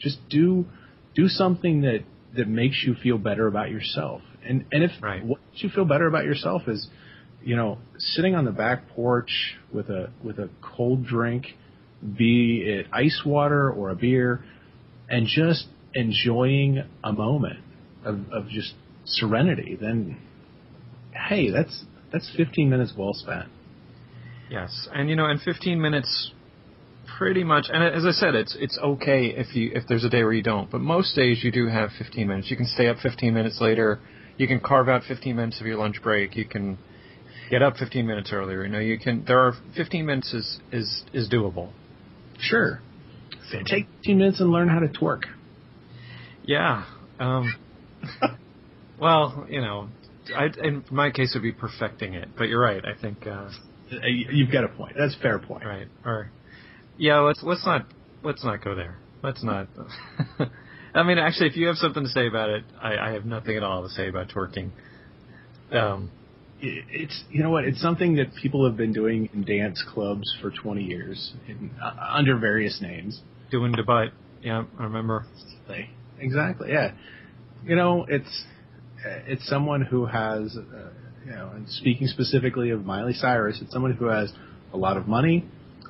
Just 0.00 0.18
do 0.28 0.66
do 1.14 1.28
something 1.28 1.82
that 1.82 2.00
that 2.36 2.48
makes 2.48 2.82
you 2.84 2.94
feel 3.02 3.18
better 3.18 3.46
about 3.46 3.70
yourself. 3.70 4.22
And 4.44 4.64
and 4.72 4.84
if 4.84 4.90
Right. 5.02 5.24
what 5.24 5.40
makes 5.50 5.62
you 5.62 5.70
feel 5.70 5.84
better 5.84 6.06
about 6.06 6.24
yourself 6.24 6.62
is, 6.68 6.88
you 7.42 7.56
know, 7.56 7.78
sitting 7.98 8.34
on 8.34 8.44
the 8.44 8.52
back 8.52 8.88
porch 8.90 9.56
with 9.72 9.88
a 9.90 10.10
with 10.22 10.38
a 10.38 10.48
cold 10.62 11.06
drink, 11.06 11.46
be 12.16 12.62
it 12.64 12.86
ice 12.92 13.22
water 13.24 13.70
or 13.70 13.90
a 13.90 13.96
beer, 13.96 14.44
and 15.08 15.26
just 15.26 15.66
enjoying 15.94 16.84
a 17.02 17.12
moment 17.12 17.60
of, 18.04 18.20
of 18.32 18.48
just 18.48 18.74
serenity, 19.04 19.76
then 19.80 20.18
hey, 21.12 21.50
that's 21.50 21.84
that's 22.12 22.30
15 22.36 22.70
minutes 22.70 22.92
well 22.96 23.12
spent. 23.14 23.48
Yes, 24.48 24.88
and 24.92 25.10
you 25.10 25.16
know, 25.16 25.28
in 25.28 25.38
15 25.38 25.80
minutes, 25.80 26.32
pretty 27.18 27.44
much. 27.44 27.66
And 27.72 27.82
as 27.82 28.04
I 28.04 28.10
said, 28.12 28.34
it's 28.34 28.56
it's 28.58 28.78
okay 28.78 29.26
if 29.26 29.54
you 29.54 29.70
if 29.74 29.84
there's 29.88 30.04
a 30.04 30.08
day 30.10 30.22
where 30.24 30.32
you 30.32 30.42
don't, 30.42 30.70
but 30.70 30.80
most 30.80 31.14
days 31.14 31.42
you 31.42 31.50
do 31.52 31.66
have 31.68 31.90
15 31.98 32.26
minutes. 32.28 32.50
You 32.50 32.56
can 32.56 32.66
stay 32.66 32.88
up 32.88 32.98
15 33.02 33.32
minutes 33.34 33.60
later. 33.60 33.98
You 34.36 34.46
can 34.46 34.60
carve 34.60 34.88
out 34.88 35.02
15 35.08 35.34
minutes 35.34 35.60
of 35.60 35.66
your 35.66 35.78
lunch 35.78 36.02
break. 36.02 36.36
You 36.36 36.44
can 36.44 36.78
get 37.50 37.62
up 37.62 37.76
15 37.76 38.06
minutes 38.06 38.30
earlier. 38.32 38.64
You 38.64 38.70
know, 38.70 38.78
you 38.78 38.98
can. 38.98 39.24
There 39.26 39.38
are 39.38 39.54
15 39.76 40.04
minutes 40.06 40.32
is 40.34 40.60
is 40.72 41.04
is 41.12 41.28
doable. 41.30 41.70
Sure. 42.38 42.80
Take 43.66 43.86
15 43.98 44.18
minutes 44.18 44.40
and 44.40 44.50
learn 44.50 44.68
how 44.68 44.80
to 44.80 44.88
twerk. 44.88 45.22
Yeah. 46.44 46.84
Um, 47.18 47.54
well, 49.00 49.46
you 49.48 49.60
know, 49.60 49.88
I, 50.36 50.46
in 50.62 50.84
my 50.90 51.10
case, 51.10 51.34
it 51.34 51.38
would 51.38 51.42
be 51.44 51.52
perfecting 51.52 52.14
it. 52.14 52.28
But 52.36 52.44
you're 52.48 52.60
right. 52.60 52.82
I 52.84 53.00
think. 53.00 53.26
Uh, 53.26 53.48
Uh, 53.90 53.98
You've 54.08 54.50
got 54.50 54.64
a 54.64 54.68
point. 54.68 54.96
That's 54.98 55.14
a 55.14 55.18
fair 55.20 55.38
point. 55.38 55.64
Right. 55.64 55.86
Or 56.04 56.30
yeah, 56.98 57.18
let's 57.20 57.42
let's 57.42 57.64
not 57.66 57.86
let's 58.22 58.44
not 58.44 58.62
go 58.64 58.74
there. 58.74 58.98
Let's 59.22 59.42
not. 59.42 59.68
I 60.94 61.02
mean, 61.02 61.18
actually, 61.18 61.48
if 61.48 61.56
you 61.56 61.66
have 61.66 61.76
something 61.76 62.04
to 62.04 62.08
say 62.08 62.26
about 62.26 62.48
it, 62.50 62.64
I, 62.80 62.96
I 62.96 63.12
have 63.12 63.24
nothing 63.26 63.56
at 63.56 63.62
all 63.62 63.82
to 63.82 63.88
say 63.88 64.08
about 64.08 64.28
twerking. 64.28 64.70
Um, 65.72 66.10
It- 66.60 66.84
It's 66.88 67.24
you 67.30 67.42
know 67.42 67.50
what? 67.50 67.64
It's 67.64 67.80
something 67.80 68.16
that 68.16 68.34
people 68.34 68.64
have 68.66 68.76
been 68.76 68.92
doing 68.92 69.28
in 69.34 69.44
dance 69.44 69.82
clubs 69.92 70.24
for 70.40 70.50
20 70.50 70.82
years 70.84 71.34
in, 71.48 71.70
uh, 71.82 71.92
under 72.14 72.36
various 72.36 72.80
names. 72.80 73.20
doing 73.50 73.72
the 73.72 73.82
butt. 73.82 74.08
Yeah, 74.42 74.64
I 74.78 74.82
remember. 74.84 75.24
Exactly. 76.18 76.70
Yeah. 76.70 76.92
You 77.64 77.76
know, 77.76 78.06
it's 78.08 78.44
it's 79.26 79.46
someone 79.48 79.82
who 79.82 80.06
has, 80.06 80.56
uh, 80.56 80.90
you 81.24 81.32
know, 81.32 81.50
and 81.54 81.68
speaking 81.68 82.06
specifically 82.06 82.70
of 82.70 82.84
Miley 82.84 83.12
Cyrus, 83.12 83.60
it's 83.60 83.72
someone 83.72 83.92
who 83.92 84.06
has 84.06 84.32
a 84.72 84.76
lot 84.76 84.96
of 84.96 85.06
money, 85.06 85.44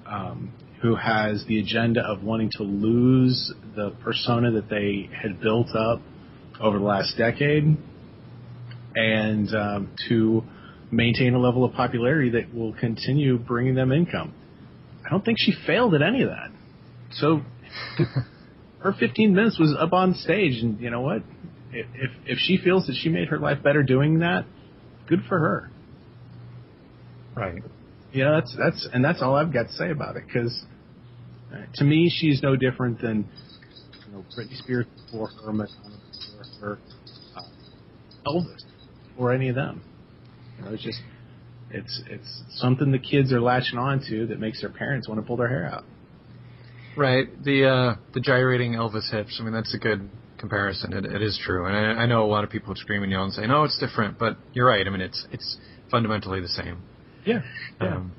um, 0.06 0.52
who 0.82 0.94
has 0.94 1.44
the 1.46 1.58
agenda 1.58 2.00
of 2.00 2.22
wanting 2.22 2.50
to 2.52 2.62
lose 2.62 3.52
the 3.74 3.90
persona 4.02 4.50
that 4.52 4.68
they 4.68 5.08
had 5.22 5.40
built 5.40 5.68
up 5.74 6.00
over 6.60 6.78
the 6.78 6.84
last 6.84 7.16
decade, 7.16 7.76
and 8.94 9.54
um, 9.54 9.90
to 10.08 10.42
maintain 10.90 11.34
a 11.34 11.38
level 11.38 11.64
of 11.64 11.72
popularity 11.72 12.30
that 12.30 12.54
will 12.54 12.74
continue 12.74 13.38
bringing 13.38 13.74
them 13.74 13.92
income. 13.92 14.32
I 15.04 15.10
don't 15.10 15.24
think 15.24 15.38
she 15.40 15.52
failed 15.66 15.94
at 15.94 16.02
any 16.02 16.22
of 16.22 16.30
that. 16.30 16.50
So 17.12 17.42
her 18.80 18.94
15 18.98 19.34
minutes 19.34 19.58
was 19.58 19.74
up 19.78 19.92
on 19.92 20.14
stage, 20.14 20.62
and 20.62 20.80
you 20.80 20.90
know 20.90 21.00
what? 21.00 21.22
If 21.72 21.86
if, 21.94 22.10
if 22.26 22.38
she 22.38 22.58
feels 22.62 22.86
that 22.86 22.96
she 23.00 23.08
made 23.08 23.28
her 23.28 23.38
life 23.38 23.62
better 23.62 23.82
doing 23.82 24.20
that, 24.20 24.44
good 25.08 25.20
for 25.28 25.38
her. 25.38 25.70
Right. 27.34 27.62
Know, 28.14 28.40
that's 28.40 28.56
that's 28.56 28.88
and 28.92 29.04
that's 29.04 29.22
all 29.22 29.34
I've 29.34 29.52
got 29.52 29.64
to 29.64 29.72
say 29.72 29.90
about 29.90 30.16
it. 30.16 30.24
Because 30.26 30.64
to 31.74 31.84
me, 31.84 32.10
she's 32.14 32.42
no 32.42 32.56
different 32.56 33.00
than 33.00 33.28
you 34.06 34.12
know 34.12 34.24
Britney 34.36 34.56
Spears 34.58 34.86
before 35.04 35.28
her, 35.28 35.52
Madonna 35.52 36.00
her, 36.60 36.78
uh, 37.36 37.42
Elvis, 38.26 38.62
or 39.18 39.32
any 39.32 39.48
of 39.48 39.54
them. 39.54 39.82
You 40.58 40.64
know, 40.64 40.72
it's 40.72 40.82
just 40.82 41.00
it's 41.70 42.02
it's 42.08 42.42
something 42.56 42.90
the 42.90 42.98
kids 42.98 43.32
are 43.32 43.40
latching 43.40 43.78
on 43.78 44.00
to 44.08 44.26
that 44.28 44.38
makes 44.38 44.60
their 44.60 44.70
parents 44.70 45.08
want 45.08 45.20
to 45.20 45.26
pull 45.26 45.36
their 45.36 45.48
hair 45.48 45.66
out. 45.66 45.84
Right. 46.96 47.26
The 47.44 47.68
uh, 47.68 48.00
the 48.14 48.20
gyrating 48.20 48.72
Elvis 48.72 49.10
hips. 49.10 49.38
I 49.40 49.44
mean, 49.44 49.52
that's 49.52 49.74
a 49.74 49.78
good 49.78 50.08
comparison. 50.38 50.92
It, 50.92 51.04
it 51.04 51.22
is 51.22 51.38
true, 51.44 51.66
and 51.66 51.76
I, 51.76 52.02
I 52.02 52.06
know 52.06 52.24
a 52.24 52.30
lot 52.30 52.44
of 52.44 52.50
people 52.50 52.68
would 52.68 52.78
scream 52.78 53.02
and 53.02 53.12
yell 53.12 53.24
and 53.24 53.32
say, 53.32 53.46
"No, 53.46 53.64
it's 53.64 53.78
different." 53.78 54.18
But 54.18 54.38
you're 54.52 54.66
right. 54.66 54.86
I 54.86 54.90
mean, 54.90 55.02
it's 55.02 55.26
it's 55.30 55.58
fundamentally 55.90 56.40
the 56.40 56.48
same. 56.48 56.82
Yeah, 57.26 57.42
Um, 57.80 58.12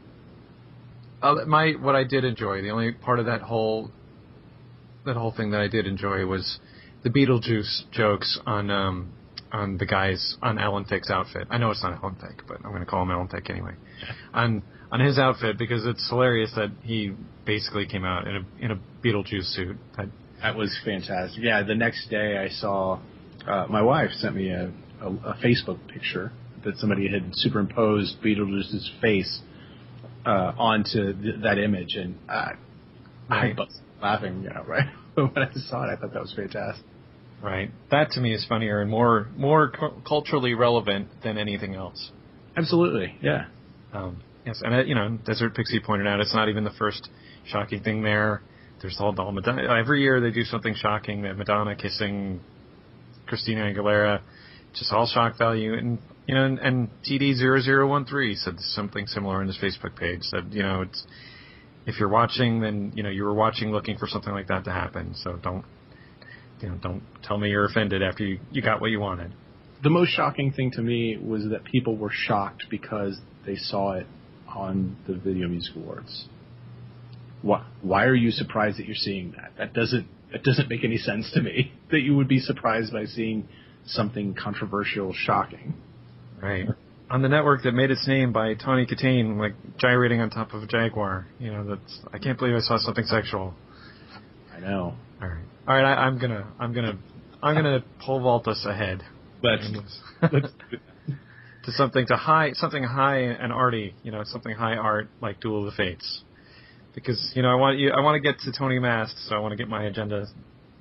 uh, 1.22 1.36
my 1.48 1.72
what 1.80 1.96
I 1.96 2.04
did 2.04 2.26
enjoy, 2.26 2.62
the 2.62 2.72
only 2.72 2.92
part 2.92 3.20
of 3.20 3.26
that 3.26 3.42
whole 3.42 3.90
that 5.06 5.16
whole 5.16 5.32
thing 5.32 5.52
that 5.52 5.62
I 5.62 5.68
did 5.68 5.88
enjoy 5.88 6.26
was 6.26 6.60
the 7.04 7.10
Beetlejuice 7.10 7.90
jokes 7.92 8.38
on 8.46 8.70
um, 8.70 9.14
on 9.52 9.78
the 9.78 9.86
guys 9.86 10.36
on 10.42 10.60
Alan 10.60 10.84
Thicke's 10.84 11.10
outfit. 11.10 11.48
I 11.50 11.58
know 11.58 11.72
it's 11.72 11.82
not 11.82 11.94
Alan 12.04 12.16
Thicke, 12.16 12.44
but 12.48 12.58
I'm 12.58 12.72
going 12.72 12.82
to 12.82 12.86
call 12.86 13.04
him 13.04 13.12
Alan 13.12 13.30
Thicke 13.30 13.50
anyway. 13.50 13.74
On 14.34 14.62
on 14.90 15.02
his 15.02 15.20
outfit 15.20 15.58
because 15.58 15.86
it's 15.86 16.08
hilarious 16.10 16.54
that 16.56 16.72
he 16.82 17.14
basically 17.46 17.86
came 17.86 18.06
out 18.06 18.26
in 18.26 18.36
a 18.38 18.42
in 18.60 18.72
a 18.72 18.80
Beetlejuice 19.04 19.54
suit. 19.54 19.76
That, 19.98 20.08
That 20.42 20.56
was 20.56 20.78
fantastic. 20.86 21.44
Yeah, 21.44 21.64
the 21.64 21.76
next 21.76 22.10
day 22.10 22.38
I 22.38 22.50
saw 22.50 23.00
uh, 23.46 23.66
my 23.70 23.82
wife 23.82 24.12
sent 24.12 24.36
me 24.36 24.50
a, 24.50 24.72
a, 25.02 25.08
a 25.08 25.38
Facebook 25.44 25.80
picture 25.88 26.32
that 26.64 26.78
somebody 26.78 27.08
had 27.12 27.30
superimposed 27.34 28.18
Beetlejuice's 28.24 28.92
face 29.02 29.40
uh, 30.26 30.54
onto 30.58 31.14
th- 31.22 31.36
that 31.44 31.58
image, 31.58 31.96
and 31.96 32.18
I, 32.30 32.54
I 33.30 33.36
Right. 33.42 33.56
busted 33.56 33.84
laughing. 34.02 34.44
You 34.44 34.50
know, 34.50 34.64
right 34.68 34.88
when 35.16 35.38
I 35.38 35.52
saw 35.54 35.84
it, 35.84 35.94
I 35.94 35.96
thought 35.96 36.14
that 36.14 36.22
was 36.22 36.34
fantastic. 36.36 36.86
right. 37.42 37.72
That 37.92 38.12
to 38.12 38.22
me 38.22 38.34
is 38.34 38.46
funnier 38.46 38.82
and 38.82 38.90
more 38.92 39.28
more 39.38 39.70
cu- 39.72 40.02
culturally 40.08 40.54
relevant 40.54 41.08
than 41.24 41.38
anything 41.38 41.76
else. 41.76 42.12
Absolutely, 42.56 43.16
yeah. 43.22 43.46
Um, 43.94 44.22
yes, 44.46 44.62
and 44.64 44.74
uh, 44.74 44.84
you 44.84 44.96
know, 44.96 45.18
Desert 45.26 45.56
Pixie 45.56 45.80
pointed 45.80 46.08
out 46.08 46.20
it's 46.20 46.34
not 46.36 46.50
even 46.50 46.64
the 46.64 46.72
first 46.78 47.08
shocking 47.48 47.82
thing 47.84 48.04
there. 48.04 48.42
There's 48.82 48.98
all, 49.00 49.16
all 49.20 49.32
Madonna. 49.32 49.64
Every 49.74 50.02
year 50.02 50.20
they 50.22 50.32
do 50.32 50.44
something 50.44 50.76
shocking. 50.76 51.22
That 51.24 51.36
Madonna 51.38 51.76
kissing 51.76 52.42
Christina 53.28 53.62
Aguilera, 53.74 54.22
just 54.74 54.92
all 54.92 55.08
shock 55.08 55.38
value. 55.38 55.74
And 55.74 55.98
you 56.28 56.36
know, 56.36 56.44
and, 56.44 56.60
and 56.60 56.90
TD0013 57.04 58.38
said 58.38 58.60
something 58.60 59.08
similar 59.08 59.38
on 59.38 59.48
his 59.48 59.58
Facebook 59.58 59.98
page. 59.98 60.22
Said 60.24 60.48
you 60.52 60.62
know, 60.62 60.82
it's 60.82 61.06
if 61.86 62.00
you're 62.00 62.10
watching, 62.10 62.60
then 62.60 62.92
you 62.96 63.04
know 63.04 63.10
you 63.10 63.24
were 63.24 63.34
watching 63.34 63.72
looking 63.72 63.98
for 63.98 64.08
something 64.08 64.34
like 64.34 64.48
that 64.48 64.66
to 64.66 64.72
happen. 64.72 65.16
So 65.16 65.38
don't 65.38 65.66
you 66.62 66.70
know, 66.70 66.76
don't 66.76 67.04
tell 67.24 67.38
me 67.38 67.50
you're 67.50 67.66
offended 67.66 68.04
after 68.04 68.26
you 68.26 68.40
you 68.52 68.62
got 68.62 68.82
what 68.82 68.92
you 68.92 69.00
wanted. 69.00 69.34
The 69.84 69.90
most 69.90 70.10
shocking 70.10 70.52
thing 70.52 70.72
to 70.72 70.82
me 70.82 71.18
was 71.18 71.48
that 71.50 71.64
people 71.64 71.96
were 71.96 72.12
shocked 72.12 72.66
because 72.70 73.20
they 73.46 73.56
saw 73.56 73.94
it 73.94 74.08
on 74.48 74.98
the 75.08 75.14
Video 75.14 75.48
Music 75.48 75.76
Awards. 75.76 76.28
Why, 77.44 77.64
why 77.82 78.06
are 78.06 78.16
you 78.16 78.32
surprised 78.32 78.80
that 78.80 78.88
you're 78.88 78.96
seeing 78.96 79.34
that? 79.34 79.52
That 79.58 79.74
doesn't 79.74 80.08
that 80.34 80.44
doesn't 80.44 80.68
make 80.68 80.84
any 80.84 80.98
sense 80.98 81.32
to 81.34 81.42
me. 81.42 81.72
That 81.90 82.02
you 82.02 82.18
would 82.18 82.28
be 82.28 82.40
surprised 82.40 82.92
by 82.92 83.06
seeing 83.06 83.48
something 83.86 84.34
controversial, 84.34 85.14
shocking. 85.14 85.74
Right. 86.42 86.68
On 87.10 87.22
the 87.22 87.30
network 87.30 87.64
that 87.64 87.72
made 87.72 87.90
its 87.90 88.08
name 88.08 88.34
by 88.34 88.54
Tawny 88.54 88.86
Kitaen, 88.86 89.38
like 89.38 89.54
gyrating 89.78 90.20
on 90.20 90.30
top 90.30 90.54
of 90.54 90.64
a 90.64 90.68
jaguar. 90.68 91.26
You 91.40 91.52
know, 91.52 91.64
that's 91.64 92.00
I 92.14 92.18
can't 92.18 92.38
believe 92.38 92.56
I 92.56 92.60
saw 92.60 92.78
something 92.78 93.06
sexual. 93.06 93.54
I 94.56 94.60
know, 94.60 94.96
All 95.22 95.28
right. 95.28 95.44
All 95.68 95.76
right, 95.76 95.86
I, 95.86 96.06
I'm 96.06 96.20
gonna 96.20 96.48
I'm 96.60 96.74
gonna 96.74 96.98
I'm 97.42 97.56
gonna 97.56 97.84
pole 98.00 98.22
vault 98.22 98.48
us 98.48 98.66
ahead 98.66 99.04
but 99.42 99.60
let's, 99.72 100.02
to 101.64 101.72
something 101.72 102.06
to 102.08 102.16
high 102.16 102.52
something 102.54 102.84
high 102.84 103.20
and 103.20 103.52
arty, 103.52 103.94
you 104.04 104.12
know, 104.12 104.24
something 104.26 104.56
high 104.56 104.76
art 104.76 105.10
like 105.22 105.40
Duel 105.40 105.60
of 105.60 105.66
the 105.66 105.72
Fates. 105.72 106.24
Because, 106.96 107.32
you 107.36 107.44
know, 107.44 107.50
I 107.50 107.56
want 107.56 107.78
you 107.78 107.92
I 107.92 108.02
want 108.02 108.22
to 108.22 108.32
get 108.32 108.40
to 108.42 108.52
Tony 108.52 108.80
Mast, 108.80 109.16
so 109.28 109.36
I 109.36 109.40
want 109.40 109.52
to 109.52 109.58
get 109.58 109.68
my 109.68 109.86
agenda 109.86 110.26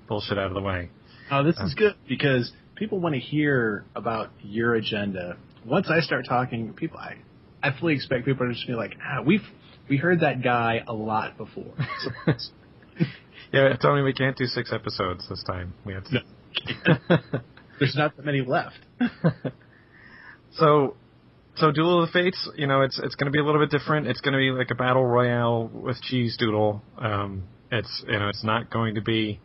bullshit 0.08 0.38
out 0.38 0.46
of 0.46 0.54
the 0.54 0.62
way. 0.62 0.90
oh, 1.30 1.44
this 1.44 1.56
is 1.56 1.72
uh. 1.72 1.78
good 1.78 1.94
because 2.08 2.52
people 2.74 3.00
want 3.00 3.14
to 3.14 3.20
hear 3.20 3.84
about 3.94 4.30
your 4.42 4.74
agenda. 4.74 5.36
Once 5.66 5.88
I 5.90 6.00
start 6.00 6.26
talking, 6.28 6.72
people, 6.74 6.98
I, 6.98 7.16
I 7.62 7.78
fully 7.78 7.94
expect 7.94 8.24
people 8.24 8.46
to 8.46 8.52
just 8.52 8.66
be 8.66 8.74
like, 8.74 8.96
ah, 9.04 9.22
we've 9.22 9.42
we 9.88 9.96
heard 9.96 10.20
that 10.20 10.42
guy 10.42 10.82
a 10.86 10.92
lot 10.92 11.36
before. 11.36 11.74
So, 12.26 13.04
Yeah, 13.52 13.76
Tony, 13.76 14.02
we 14.02 14.12
can't 14.12 14.36
do 14.36 14.46
six 14.46 14.72
episodes 14.72 15.28
this 15.28 15.42
time. 15.44 15.74
We 15.84 15.94
have 15.94 16.04
to. 16.04 16.14
No. 16.14 17.18
There's 17.78 17.94
not 17.94 18.16
that 18.16 18.24
many 18.24 18.40
left. 18.40 18.78
so, 20.52 20.96
so 21.56 21.70
Duel 21.70 22.02
of 22.02 22.08
the 22.08 22.12
Fates, 22.12 22.48
you 22.56 22.66
know, 22.66 22.82
it's 22.82 22.98
it's 22.98 23.14
going 23.14 23.26
to 23.26 23.30
be 23.30 23.38
a 23.38 23.44
little 23.44 23.60
bit 23.60 23.70
different. 23.70 24.06
It's 24.08 24.20
going 24.20 24.32
to 24.32 24.38
be 24.38 24.50
like 24.50 24.70
a 24.70 24.74
battle 24.74 25.04
royale 25.04 25.68
with 25.68 26.00
cheese 26.02 26.36
doodle. 26.38 26.82
Um, 26.98 27.44
it's 27.70 28.04
you 28.08 28.18
know, 28.18 28.28
it's 28.28 28.42
not 28.42 28.70
going 28.70 28.96
to 28.96 29.02
be 29.02 29.40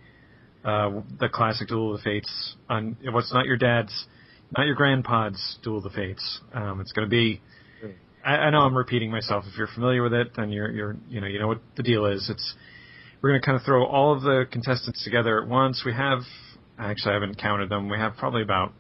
uh, 0.63 1.01
the 1.19 1.29
classic 1.29 1.67
Duel 1.67 1.93
of 1.93 1.99
the 1.99 2.03
Fates. 2.03 2.55
On 2.69 2.97
what's 3.12 3.34
not 3.34 3.45
your 3.45 3.57
dad's, 3.57 4.07
not 4.58 4.66
your 4.66 4.76
grandpa's 4.76 5.58
Duel 5.64 5.78
of 5.78 5.84
the 5.84 5.90
Fates. 5.90 6.40
Um, 6.54 6.82
it's 6.82 6.92
going 6.92 7.08
to 7.08 7.10
be. 7.10 7.42
I, 8.24 8.36
I 8.36 8.50
know 8.50 8.60
I'm 8.60 8.78
repeating 8.78 9.12
myself. 9.12 9.46
If 9.48 9.58
you're 9.58 9.68
familiar 9.74 10.04
with 10.04 10.14
it, 10.14 10.32
then 10.36 10.52
you're 10.52 10.72
you're 10.72 10.96
you 11.10 11.22
know 11.22 11.28
you 11.28 11.40
know 11.40 11.48
what 11.48 11.62
the 11.76 11.84
deal 11.84 12.06
is. 12.06 12.30
It's 12.30 12.56
we're 13.22 13.32
going 13.32 13.42
to 13.42 13.46
kind 13.46 13.58
of 13.58 13.64
throw 13.64 13.86
all 13.86 14.16
of 14.16 14.22
the 14.22 14.46
contestants 14.52 15.04
together 15.04 15.42
at 15.42 15.48
once. 15.48 15.84
We 15.86 15.94
have 15.94 16.20
actually 16.78 17.12
I 17.12 17.14
haven't 17.16 17.40
counted 17.40 17.70
them. 17.70 17.90
We 17.90 17.98
have 17.98 18.16
probably 18.18 18.42
about 18.42 18.74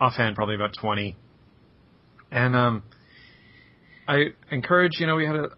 offhand 0.00 0.36
probably 0.36 0.54
about 0.54 0.72
20. 0.80 1.16
And 2.30 2.56
um, 2.56 2.82
I 4.06 4.26
encourage 4.50 4.98
you 4.98 5.06
know 5.06 5.16
we 5.16 5.26
had 5.26 5.36
a 5.36 5.48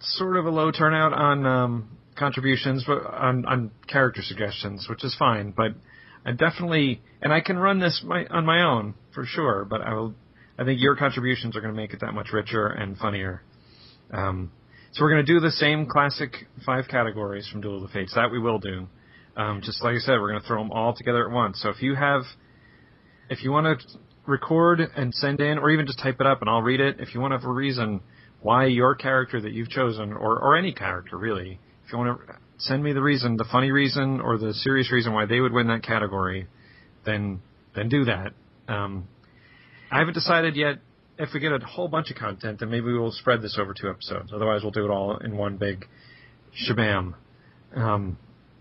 sort 0.00 0.36
of 0.36 0.46
a 0.46 0.50
low 0.50 0.70
turnout 0.70 1.12
on 1.12 1.46
um, 1.46 1.98
contributions, 2.16 2.84
but 2.86 3.04
on, 3.06 3.44
on 3.46 3.70
character 3.88 4.22
suggestions, 4.22 4.86
which 4.88 5.04
is 5.04 5.14
fine. 5.18 5.52
But 5.56 5.72
I 6.24 6.32
definitely, 6.32 7.02
and 7.20 7.32
I 7.32 7.40
can 7.40 7.58
run 7.58 7.80
this 7.80 8.02
my, 8.04 8.26
on 8.26 8.46
my 8.46 8.62
own 8.62 8.94
for 9.14 9.24
sure. 9.26 9.64
But 9.64 9.80
I 9.80 9.94
will, 9.94 10.14
I 10.58 10.64
think 10.64 10.80
your 10.80 10.96
contributions 10.96 11.56
are 11.56 11.60
going 11.60 11.74
to 11.74 11.80
make 11.80 11.92
it 11.92 12.00
that 12.00 12.12
much 12.12 12.32
richer 12.32 12.66
and 12.66 12.96
funnier. 12.96 13.42
Um, 14.12 14.52
so 14.92 15.02
we're 15.02 15.10
going 15.10 15.24
to 15.24 15.32
do 15.32 15.40
the 15.40 15.50
same 15.50 15.86
classic 15.86 16.32
five 16.66 16.84
categories 16.88 17.48
from 17.50 17.60
Duel 17.60 17.76
of 17.76 17.82
the 17.82 17.88
Fates. 17.88 18.14
That 18.14 18.30
we 18.30 18.38
will 18.38 18.58
do. 18.58 18.86
Um, 19.36 19.62
just 19.64 19.82
like 19.82 19.94
I 19.94 19.98
said, 19.98 20.20
we're 20.20 20.30
going 20.30 20.42
to 20.42 20.46
throw 20.46 20.62
them 20.62 20.70
all 20.70 20.94
together 20.94 21.26
at 21.26 21.32
once. 21.32 21.60
So 21.62 21.70
if 21.70 21.80
you 21.80 21.94
have, 21.94 22.22
if 23.30 23.42
you 23.42 23.50
want 23.50 23.80
to 23.80 23.98
record 24.26 24.80
and 24.80 25.12
send 25.14 25.40
in, 25.40 25.58
or 25.58 25.70
even 25.70 25.86
just 25.86 25.98
type 25.98 26.20
it 26.20 26.26
up 26.26 26.40
and 26.40 26.50
I'll 26.50 26.62
read 26.62 26.80
it. 26.80 27.00
If 27.00 27.14
you 27.14 27.20
want 27.20 27.32
to 27.32 27.38
have 27.38 27.46
a 27.46 27.52
reason 27.52 28.00
why 28.40 28.66
your 28.66 28.94
character 28.94 29.40
that 29.40 29.52
you've 29.52 29.70
chosen, 29.70 30.12
or, 30.12 30.38
or 30.38 30.56
any 30.56 30.72
character 30.72 31.16
really, 31.16 31.58
if 31.84 31.92
you 31.92 31.98
want 31.98 32.20
to 32.26 32.34
send 32.58 32.82
me 32.82 32.92
the 32.92 33.02
reason, 33.02 33.36
the 33.36 33.46
funny 33.50 33.70
reason 33.70 34.20
or 34.20 34.38
the 34.38 34.54
serious 34.54 34.92
reason 34.92 35.12
why 35.12 35.26
they 35.26 35.40
would 35.40 35.52
win 35.52 35.68
that 35.68 35.82
category, 35.82 36.46
then 37.04 37.40
then 37.74 37.88
do 37.88 38.04
that. 38.04 38.32
Um, 38.68 39.08
I 39.90 39.98
haven't 39.98 40.14
decided 40.14 40.56
yet 40.56 40.78
if 41.18 41.30
we 41.34 41.40
get 41.40 41.52
a 41.52 41.58
whole 41.58 41.88
bunch 41.88 42.10
of 42.10 42.16
content, 42.16 42.60
then 42.60 42.70
maybe 42.70 42.92
we'll 42.92 43.12
spread 43.12 43.42
this 43.42 43.58
over 43.60 43.74
two 43.74 43.88
episodes. 43.88 44.32
Otherwise, 44.34 44.62
we'll 44.62 44.72
do 44.72 44.84
it 44.84 44.90
all 44.90 45.18
in 45.18 45.36
one 45.36 45.56
big 45.56 45.86
shabam. 46.66 47.14
Um, 47.74 48.18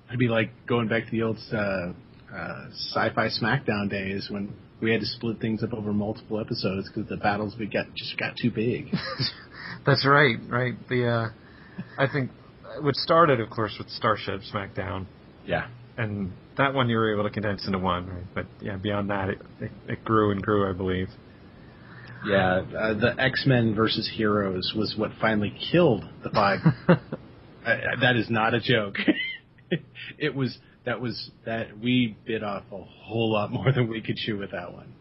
It'd 0.10 0.20
be 0.20 0.28
like 0.28 0.52
going 0.68 0.90
back 0.90 1.06
to 1.06 1.12
the 1.12 1.24
old 1.24 1.38
uh, 1.54 1.58
uh, 1.58 2.68
sci-fi 2.94 3.30
SmackDown 3.30 3.90
days 3.90 4.28
when 4.30 4.54
we 4.82 4.92
had 4.92 5.00
to 5.00 5.06
split 5.06 5.40
things 5.40 5.64
up 5.64 5.74
over 5.74 5.94
multiple 5.94 6.40
episodes 6.40 6.90
because 6.90 7.08
the 7.10 7.18
battles 7.18 7.56
we 7.58 7.68
got 7.68 7.94
just 7.96 8.18
got 8.18 8.36
too 8.36 8.52
big. 8.52 8.88
That's 9.86 10.06
right, 10.06 10.36
right. 10.50 10.74
The 10.90 11.08
uh, 11.08 11.30
I 11.98 12.08
think 12.12 12.32
which 12.80 12.96
started, 12.96 13.40
of 13.40 13.50
course, 13.50 13.76
with 13.78 13.90
Starship 13.90 14.42
SmackDown, 14.54 15.06
yeah. 15.46 15.68
and 15.98 16.32
that 16.58 16.74
one 16.74 16.90
you 16.90 16.98
were 16.98 17.14
able 17.14 17.24
to 17.24 17.30
condense 17.30 17.66
into 17.66 17.80
one. 17.80 18.08
Right? 18.08 18.24
But 18.34 18.46
yeah, 18.62 18.78
beyond 18.78 19.10
that, 19.10 19.30
it, 19.30 19.42
it, 19.60 19.72
it 19.88 20.06
grew 20.06 20.32
and 20.32 20.42
grew, 20.42 20.70
I 20.70 20.74
believe. 20.74 21.08
Yeah, 22.26 22.62
uh, 22.78 22.94
the 22.94 23.16
X 23.18 23.46
Men 23.48 23.74
versus 23.74 24.10
Heroes 24.16 24.74
was 24.76 24.94
what 24.96 25.12
finally 25.20 25.56
killed 25.72 26.04
the 26.24 26.30
five. 26.30 26.60
uh, 26.88 26.96
that 27.66 28.16
is 28.16 28.30
not 28.30 28.54
a 28.54 28.60
joke. 28.60 28.96
it 30.20 30.36
was 30.36 30.58
that 30.86 31.02
was 31.02 31.32
that 31.46 31.80
we 31.80 32.16
bit 32.26 32.44
off 32.44 32.64
a 32.72 32.78
whole 32.78 33.32
lot 33.32 33.52
more 33.52 33.72
than 33.72 33.88
we 33.90 34.02
could 34.02 34.18
chew 34.18 34.38
with 34.38 34.52
that 34.52 34.72
one, 34.72 34.94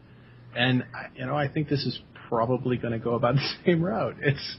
and 0.56 0.84
I, 0.94 1.06
you 1.14 1.26
know 1.26 1.36
I 1.36 1.48
think 1.48 1.68
this 1.68 1.84
is 1.84 2.00
probably 2.28 2.76
going 2.76 2.92
to 2.92 2.98
go 2.98 3.14
about 3.14 3.34
the 3.34 3.48
same 3.66 3.82
route. 3.82 4.16
It's 4.20 4.56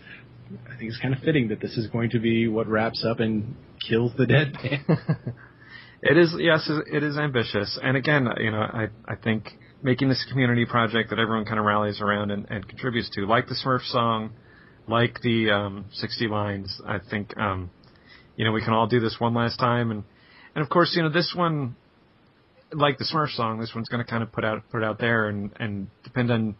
I 0.65 0.77
think 0.77 0.89
it's 0.89 0.99
kind 0.99 1.13
of 1.13 1.21
fitting 1.21 1.49
that 1.49 1.59
this 1.59 1.77
is 1.77 1.87
going 1.87 2.11
to 2.11 2.19
be 2.19 2.47
what 2.47 2.67
wraps 2.67 3.05
up 3.07 3.19
and 3.19 3.55
kills 3.87 4.11
the 4.17 4.25
Deadpan. 4.25 5.33
it 6.01 6.17
is 6.17 6.33
yes, 6.37 6.69
it 6.69 7.03
is 7.03 7.17
ambitious, 7.17 7.79
and 7.81 7.97
again, 7.97 8.27
you 8.37 8.51
know, 8.51 8.59
I 8.59 8.87
I 9.05 9.15
think 9.15 9.49
making 9.83 10.09
this 10.09 10.23
a 10.27 10.31
community 10.31 10.65
project 10.65 11.09
that 11.09 11.19
everyone 11.19 11.45
kind 11.45 11.59
of 11.59 11.65
rallies 11.65 12.01
around 12.01 12.31
and, 12.31 12.45
and 12.49 12.67
contributes 12.67 13.09
to, 13.11 13.25
like 13.25 13.47
the 13.47 13.55
Smurf 13.55 13.83
song, 13.89 14.31
like 14.87 15.19
the 15.21 15.49
um, 15.51 15.85
60 15.93 16.27
lines. 16.27 16.81
I 16.87 16.99
think 17.09 17.35
um, 17.37 17.71
you 18.35 18.45
know 18.45 18.51
we 18.51 18.63
can 18.63 18.73
all 18.73 18.87
do 18.87 18.99
this 18.99 19.15
one 19.19 19.33
last 19.33 19.57
time, 19.57 19.91
and 19.91 20.03
and 20.55 20.63
of 20.63 20.69
course, 20.69 20.93
you 20.95 21.03
know 21.03 21.09
this 21.09 21.33
one, 21.35 21.75
like 22.73 22.97
the 22.97 23.05
Smurf 23.05 23.35
song, 23.35 23.59
this 23.59 23.71
one's 23.73 23.89
going 23.89 24.03
to 24.03 24.09
kind 24.09 24.23
of 24.23 24.31
put 24.31 24.45
out 24.45 24.63
put 24.71 24.83
out 24.83 24.99
there 24.99 25.27
and 25.27 25.51
and 25.59 25.87
depend 26.03 26.31
on. 26.31 26.55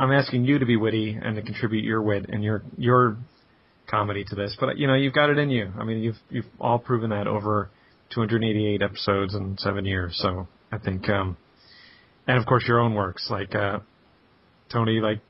I'm 0.00 0.12
asking 0.12 0.44
you 0.44 0.58
to 0.58 0.66
be 0.66 0.76
witty 0.76 1.16
and 1.20 1.36
to 1.36 1.42
contribute 1.42 1.84
your 1.84 2.02
wit 2.02 2.26
and 2.28 2.42
your 2.42 2.62
your 2.76 3.16
comedy 3.88 4.24
to 4.24 4.34
this, 4.34 4.56
but 4.58 4.78
you 4.78 4.86
know 4.86 4.94
you've 4.94 5.14
got 5.14 5.30
it 5.30 5.38
in 5.38 5.50
you. 5.50 5.70
I 5.78 5.84
mean, 5.84 5.98
you've 6.02 6.18
you've 6.30 6.46
all 6.58 6.78
proven 6.78 7.10
that 7.10 7.26
over 7.26 7.70
288 8.14 8.82
episodes 8.82 9.34
in 9.34 9.56
seven 9.58 9.84
years. 9.84 10.18
So 10.20 10.48
I 10.72 10.78
think. 10.78 11.08
um 11.08 11.36
and 12.30 12.38
of 12.38 12.46
course 12.46 12.64
your 12.66 12.78
own 12.78 12.94
works 12.94 13.26
like 13.30 13.54
uh, 13.54 13.80
Tony 14.72 15.00
like 15.00 15.20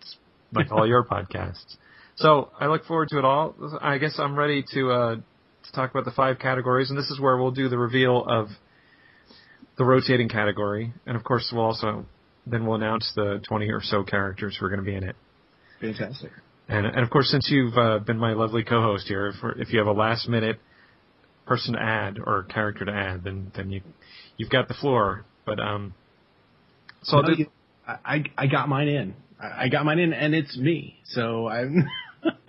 like 0.52 0.70
all 0.70 0.86
your 0.86 1.04
podcasts. 1.10 1.76
So 2.16 2.50
I 2.58 2.66
look 2.66 2.84
forward 2.84 3.08
to 3.10 3.18
it 3.18 3.24
all. 3.24 3.54
I 3.80 3.98
guess 3.98 4.16
I'm 4.18 4.36
ready 4.36 4.62
to 4.74 4.90
uh, 4.90 5.14
to 5.16 5.72
talk 5.72 5.90
about 5.90 6.04
the 6.04 6.10
five 6.10 6.38
categories, 6.38 6.90
and 6.90 6.98
this 6.98 7.10
is 7.10 7.18
where 7.18 7.36
we'll 7.38 7.52
do 7.52 7.68
the 7.68 7.78
reveal 7.78 8.24
of 8.28 8.48
the 9.78 9.84
rotating 9.84 10.28
category, 10.28 10.92
and 11.06 11.16
of 11.16 11.24
course 11.24 11.50
we'll 11.52 11.64
also 11.64 12.04
then 12.46 12.66
we'll 12.66 12.76
announce 12.76 13.10
the 13.14 13.40
20 13.48 13.70
or 13.70 13.80
so 13.82 14.02
characters 14.02 14.56
who 14.58 14.66
are 14.66 14.68
going 14.68 14.80
to 14.80 14.84
be 14.84 14.94
in 14.94 15.04
it. 15.04 15.16
Fantastic. 15.80 16.30
And 16.68 16.86
and 16.86 17.00
of 17.00 17.10
course 17.10 17.30
since 17.30 17.48
you've 17.50 17.76
uh, 17.76 17.98
been 17.98 18.18
my 18.18 18.32
lovely 18.32 18.62
co-host 18.62 19.08
here, 19.08 19.28
if, 19.28 19.36
if 19.58 19.72
you 19.72 19.78
have 19.78 19.88
a 19.88 19.92
last 19.92 20.28
minute 20.28 20.58
person 21.46 21.74
to 21.74 21.82
add 21.82 22.18
or 22.24 22.44
character 22.44 22.84
to 22.84 22.92
add, 22.92 23.24
then 23.24 23.50
then 23.56 23.70
you 23.70 23.82
you've 24.36 24.50
got 24.50 24.68
the 24.68 24.74
floor. 24.74 25.24
But 25.44 25.58
um, 25.58 25.94
so 27.02 27.20
no, 27.20 27.30
you, 27.30 27.46
I 27.86 28.24
I 28.36 28.46
got 28.46 28.68
mine 28.68 28.88
in. 28.88 29.14
I, 29.40 29.64
I 29.64 29.68
got 29.68 29.84
mine 29.84 29.98
in, 29.98 30.12
and 30.12 30.34
it's 30.34 30.56
me. 30.56 30.96
So 31.06 31.48
I'm. 31.48 31.88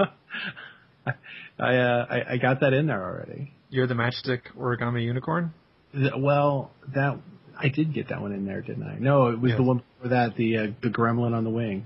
I, 1.60 1.76
uh, 1.76 2.06
I 2.10 2.34
I 2.34 2.38
got 2.38 2.60
that 2.62 2.74
in 2.74 2.88
there 2.88 3.04
already. 3.04 3.54
You're 3.70 3.88
the 3.88 3.96
matchstick 3.96 4.42
origami 4.58 5.04
unicorn. 5.04 5.54
The, 5.94 6.12
well, 6.18 6.72
that 6.94 7.20
I 7.64 7.70
did 7.70 7.94
get 7.94 8.10
that 8.10 8.22
one 8.22 8.32
in 8.32 8.46
there, 8.46 8.62
didn't 8.62 8.84
I? 8.84 8.98
No, 9.00 9.28
it 9.28 9.40
was 9.40 9.50
Yes. 9.52 9.58
the 9.58 9.64
one 9.64 9.78
before 10.00 10.10
that, 10.10 10.36
the 10.36 10.58
uh, 10.58 10.68
the 10.82 10.90
gremlin 10.90 11.34
on 11.34 11.44
the 11.44 11.50
wing. 11.50 11.86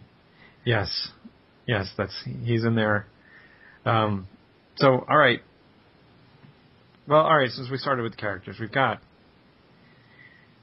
Yes, 0.64 1.10
yes, 1.68 1.92
that's 1.98 2.14
he's 2.44 2.64
in 2.64 2.76
there. 2.76 3.08
Um, 3.86 4.28
so 4.76 5.06
all 5.08 5.18
right. 5.18 5.42
Well, 7.08 7.22
all 7.22 7.38
right. 7.38 7.52
Since 7.52 7.70
we 7.70 7.78
started 7.78 8.04
with 8.04 8.14
the 8.14 8.18
characters, 8.22 8.58
we've 8.60 8.72
got. 8.72 9.02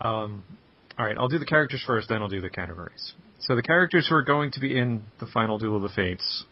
Um, 0.01 0.43
all 0.99 1.07
right, 1.07 1.17
I'll 1.17 1.29
do 1.29 1.39
the 1.39 1.47
characters 1.47 1.83
first, 1.87 2.09
then 2.09 2.21
I'll 2.21 2.29
do 2.29 2.41
the 2.41 2.51
categories. 2.51 3.13
So 3.41 3.55
the 3.57 3.63
characters 3.63 4.07
who 4.09 4.15
are 4.17 4.23
going 4.23 4.51
to 4.53 4.61
be 4.61 4.77
in 4.77 5.03
the 5.21 5.27
final 5.27 5.59
Duel 5.59 5.77
of 5.77 5.83
the 5.83 5.89
Fates 5.89 6.45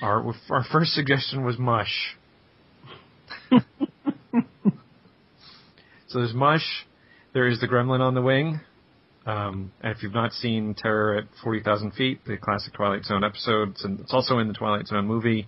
are 0.00 0.24
our 0.50 0.64
first 0.70 0.92
suggestion 0.92 1.44
was 1.44 1.58
Mush. 1.58 2.16
so 3.50 3.60
there's 6.14 6.34
Mush. 6.34 6.86
There 7.34 7.46
is 7.48 7.60
the 7.60 7.68
Gremlin 7.68 8.00
on 8.00 8.14
the 8.14 8.22
wing. 8.22 8.60
Um, 9.24 9.72
and 9.80 9.94
if 9.94 10.02
you've 10.02 10.14
not 10.14 10.32
seen 10.32 10.74
Terror 10.74 11.16
at 11.16 11.24
40,000 11.42 11.92
Feet, 11.92 12.24
the 12.26 12.36
classic 12.36 12.72
Twilight 12.74 13.04
Zone 13.04 13.22
episode, 13.24 13.76
and 13.84 14.00
it's 14.00 14.12
also 14.12 14.38
in 14.38 14.48
the 14.48 14.54
Twilight 14.54 14.86
Zone 14.88 15.06
movie, 15.06 15.46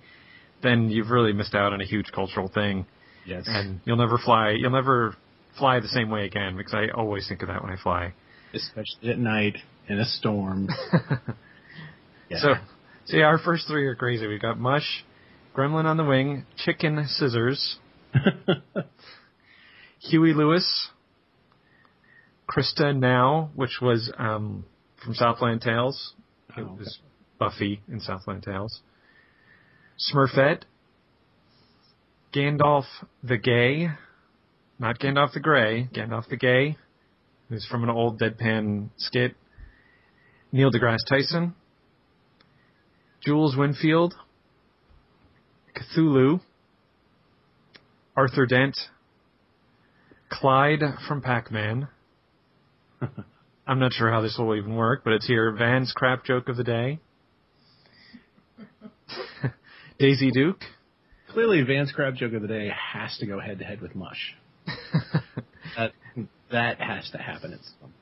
then 0.62 0.88
you've 0.90 1.10
really 1.10 1.32
missed 1.32 1.54
out 1.54 1.72
on 1.72 1.80
a 1.80 1.84
huge 1.84 2.06
cultural 2.12 2.48
thing. 2.48 2.86
Yes. 3.26 3.44
And 3.46 3.80
you'll 3.84 3.96
never 3.96 4.18
fly, 4.18 4.50
you'll 4.50 4.70
never 4.70 5.16
fly 5.58 5.80
the 5.80 5.88
same 5.88 6.08
way 6.08 6.24
again, 6.24 6.56
because 6.56 6.74
I 6.74 6.88
always 6.94 7.26
think 7.28 7.42
of 7.42 7.48
that 7.48 7.62
when 7.62 7.72
I 7.72 7.76
fly. 7.82 8.14
Especially 8.52 9.10
at 9.10 9.18
night 9.18 9.56
in 9.88 9.98
a 9.98 10.04
storm. 10.04 10.68
Yeah. 12.30 12.38
So, 13.04 13.16
yeah, 13.18 13.24
our 13.24 13.38
first 13.38 13.66
three 13.68 13.86
are 13.86 13.94
crazy. 13.94 14.26
We've 14.26 14.40
got 14.40 14.58
Mush, 14.58 15.04
Gremlin 15.54 15.84
on 15.84 15.96
the 15.96 16.04
Wing, 16.04 16.46
Chicken 16.56 17.06
Scissors, 17.06 17.76
Huey 20.00 20.32
Lewis, 20.32 20.88
Krysta 22.48 22.96
Now, 22.96 23.50
which 23.54 23.78
was 23.80 24.12
um, 24.18 24.64
from 25.02 25.14
Southland 25.14 25.62
Tales. 25.62 26.14
It 26.50 26.60
Oh, 26.60 26.62
okay. 26.62 26.74
was 26.78 26.98
Buffy 27.38 27.80
in 27.88 28.00
Southland 28.00 28.42
Tales. 28.42 28.80
Smurfette, 29.98 30.62
Gandalf 32.32 32.84
the 33.22 33.38
Gay, 33.38 33.88
not 34.78 34.98
Gandalf 34.98 35.32
the 35.32 35.40
Gray, 35.40 35.88
Gandalf 35.92 36.28
the 36.28 36.36
Gay, 36.36 36.76
who's 37.48 37.66
from 37.66 37.84
an 37.84 37.90
old 37.90 38.20
deadpan 38.20 38.90
skit. 38.96 39.34
Neil 40.52 40.70
deGrasse 40.70 41.06
Tyson, 41.08 41.54
Jules 43.24 43.56
Winfield, 43.56 44.14
Cthulhu, 45.76 46.40
Arthur 48.16 48.46
Dent, 48.46 48.76
Clyde 50.30 50.82
from 51.08 51.20
Pac-Man, 51.20 51.88
I'm 53.66 53.78
not 53.78 53.92
sure 53.92 54.10
how 54.10 54.20
this 54.20 54.36
will 54.38 54.54
even 54.56 54.74
work, 54.76 55.02
but 55.04 55.12
it's 55.14 55.26
here. 55.26 55.50
Van's 55.52 55.92
crap 55.94 56.24
joke 56.24 56.48
of 56.48 56.56
the 56.56 56.64
day. 56.64 56.98
Daisy 59.98 60.30
Duke. 60.30 60.60
Clearly, 61.30 61.62
Van's 61.62 61.92
crab 61.92 62.14
joke 62.16 62.32
of 62.34 62.42
the 62.42 62.48
day 62.48 62.70
has 62.92 63.16
to 63.18 63.26
go 63.26 63.40
head 63.40 63.58
to 63.58 63.64
head 63.64 63.80
with 63.80 63.94
Mush. 63.94 64.34
that 65.76 65.92
that 66.50 66.80
has 66.80 67.10
to 67.10 67.18
happen 67.18 67.52
at 67.52 67.60
some 67.62 67.90
point. 67.90 67.94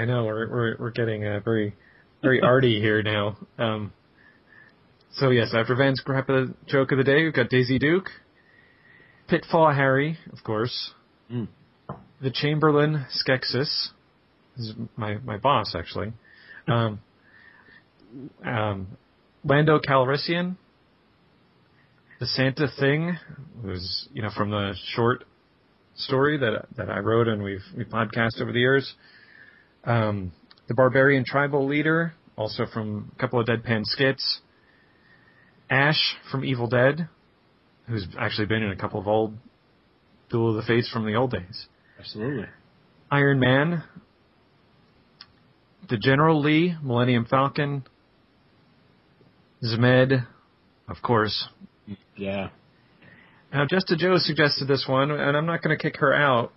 I 0.00 0.04
know 0.04 0.24
we're 0.24 0.48
we're 0.48 0.76
we're 0.78 0.90
getting 0.90 1.26
uh, 1.26 1.40
very 1.44 1.74
very 2.22 2.40
arty 2.40 2.80
here 2.80 3.02
now. 3.02 3.36
Um, 3.58 3.92
so 5.14 5.30
yes, 5.30 5.48
after 5.54 5.74
Van's 5.74 6.00
crap 6.00 6.28
of 6.28 6.48
the 6.48 6.54
joke 6.68 6.92
of 6.92 6.98
the 6.98 7.04
day, 7.04 7.24
we've 7.24 7.34
got 7.34 7.48
Daisy 7.48 7.78
Duke, 7.78 8.08
Pitfall 9.28 9.72
Harry, 9.72 10.18
of 10.32 10.44
course, 10.44 10.92
Mm. 11.32 11.48
the 12.20 12.30
Chamberlain 12.30 13.06
Skeksis. 13.14 13.88
This 14.56 14.68
is 14.68 14.74
my 14.96 15.16
my 15.18 15.38
boss 15.38 15.74
actually. 15.76 16.12
Um, 16.66 17.00
um, 18.44 18.86
Lando 19.44 19.78
Calrissian, 19.78 20.56
the 22.18 22.26
Santa 22.26 22.68
Thing, 22.78 23.16
was 23.64 24.08
you 24.12 24.22
know 24.22 24.30
from 24.36 24.50
the 24.50 24.74
short 24.94 25.24
story 25.94 26.38
that 26.38 26.66
that 26.76 26.90
I 26.90 26.98
wrote 26.98 27.28
and 27.28 27.42
we've 27.42 27.64
we 27.76 27.84
podcast 27.84 28.40
over 28.40 28.52
the 28.52 28.60
years. 28.60 28.94
Um, 29.84 30.32
the 30.68 30.74
Barbarian 30.74 31.24
Tribal 31.24 31.66
Leader, 31.66 32.12
also 32.36 32.66
from 32.72 33.10
a 33.16 33.20
couple 33.20 33.40
of 33.40 33.46
Deadpan 33.46 33.84
skits. 33.84 34.40
Ash 35.70 36.16
from 36.30 36.44
Evil 36.44 36.66
Dead, 36.66 37.08
who's 37.86 38.06
actually 38.18 38.46
been 38.46 38.62
in 38.62 38.72
a 38.72 38.76
couple 38.76 38.98
of 38.98 39.06
old 39.06 39.36
Duel 40.28 40.50
of 40.50 40.56
the 40.56 40.62
Fates 40.62 40.90
from 40.90 41.06
the 41.06 41.14
old 41.14 41.30
days. 41.30 41.66
Absolutely. 41.98 42.46
Iron 43.10 43.38
Man, 43.38 43.84
the 45.88 45.96
General 45.96 46.40
Lee, 46.40 46.74
Millennium 46.82 47.24
Falcon, 47.24 47.84
Zmed, 49.62 50.26
of 50.88 50.96
course. 51.02 51.48
Yeah. 52.16 52.50
Now, 53.52 53.66
Jesta 53.68 53.96
Joe 53.96 54.16
suggested 54.18 54.68
this 54.68 54.86
one, 54.88 55.10
and 55.10 55.36
I'm 55.36 55.46
not 55.46 55.62
going 55.62 55.76
to 55.76 55.82
kick 55.82 55.96
her 56.00 56.14
out, 56.14 56.52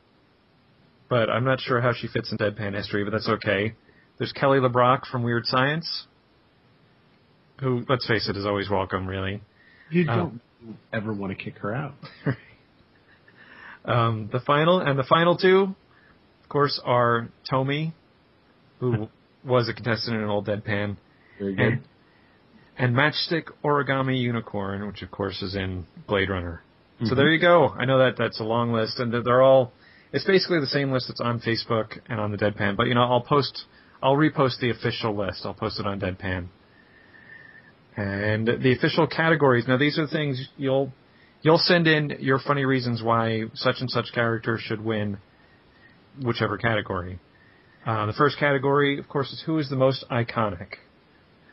but 1.09 1.29
I'm 1.29 1.43
not 1.43 1.59
sure 1.59 1.81
how 1.81 1.91
she 1.93 2.07
fits 2.07 2.31
in 2.31 2.37
Deadpan 2.37 2.75
history, 2.75 3.03
but 3.03 3.11
that's 3.11 3.27
okay. 3.29 3.73
There's 4.19 4.31
Kelly 4.31 4.59
LeBrock 4.59 5.07
from 5.11 5.23
Weird 5.23 5.45
Science, 5.45 6.05
who, 7.59 7.83
let's 7.89 8.07
face 8.07 8.29
it, 8.29 8.37
is 8.37 8.45
always 8.45 8.69
welcome, 8.69 9.07
really. 9.07 9.41
You 9.89 10.05
Oh. 10.09 10.15
don't 10.15 10.41
ever 10.93 11.11
want 11.13 11.37
to 11.37 11.43
kick 11.43 11.57
her 11.59 11.73
out. 11.73 11.93
Um, 13.85 14.29
the 14.31 14.39
final 14.39 14.79
and 14.79 14.97
the 14.97 15.03
final 15.03 15.35
two, 15.35 15.75
of 16.41 16.47
course, 16.49 16.79
are 16.85 17.27
Tomy, 17.51 17.91
who 18.79 19.07
was 19.43 19.69
a 19.69 19.73
contestant 19.73 20.15
in 20.17 20.23
an 20.23 20.29
old 20.29 20.47
Deadpan, 20.47 20.97
Very 21.39 21.55
good. 21.55 21.65
and 21.65 21.83
and 22.77 22.95
Matchstick 22.95 23.49
Origami 23.63 24.19
Unicorn, 24.19 24.87
which 24.87 25.03
of 25.03 25.11
course 25.11 25.41
is 25.43 25.55
in 25.55 25.85
Blade 26.07 26.29
Runner. 26.29 26.63
So 27.03 27.13
Mhm. 27.13 27.15
there 27.17 27.29
you 27.31 27.39
go. 27.39 27.69
I 27.77 27.85
know 27.85 27.99
that 27.99 28.15
that's 28.17 28.39
a 28.39 28.43
long 28.43 28.71
list, 28.73 28.99
and 28.99 29.13
they're- 29.13 29.21
they're 29.21 29.41
all. 29.43 29.73
It's 30.11 30.25
basically 30.25 30.59
the 30.59 30.67
same 30.67 30.91
list 30.91 31.07
that's 31.07 31.21
on 31.21 31.39
Facebook 31.39 31.99
and 32.09 32.19
on 32.19 32.31
the 32.31 32.37
Deadpan. 32.37 32.75
But 32.75 32.87
you 32.87 32.95
know, 32.95 33.03
I'll 33.03 33.21
post, 33.21 33.65
I'll 34.01 34.15
repost 34.15 34.59
the 34.59 34.69
official 34.71 35.15
list. 35.15 35.45
I'll 35.45 35.53
post 35.53 35.79
it 35.79 35.85
on 35.85 35.99
Deadpan. 35.99 36.47
And 37.95 38.47
the 38.47 38.71
official 38.71 39.05
categories. 39.05 39.67
Now 39.67 39.77
these 39.77 39.99
are 39.99 40.07
things 40.07 40.49
you'll 40.57 40.91
you'll 41.43 41.57
send 41.59 41.87
in 41.87 42.15
your 42.21 42.39
funny 42.39 42.65
reasons 42.65 43.03
why 43.03 43.43
such 43.53 43.81
and 43.81 43.89
such 43.91 44.13
character 44.13 44.57
should 44.57 44.81
win 44.83 45.17
whichever 46.23 46.57
category. 46.57 47.19
Uh, 47.85 48.05
the 48.05 48.13
first 48.13 48.37
category, 48.39 48.97
of 48.97 49.07
course, 49.09 49.31
is 49.33 49.43
who 49.45 49.57
is 49.59 49.69
the 49.69 49.75
most 49.75 50.05
iconic, 50.09 50.75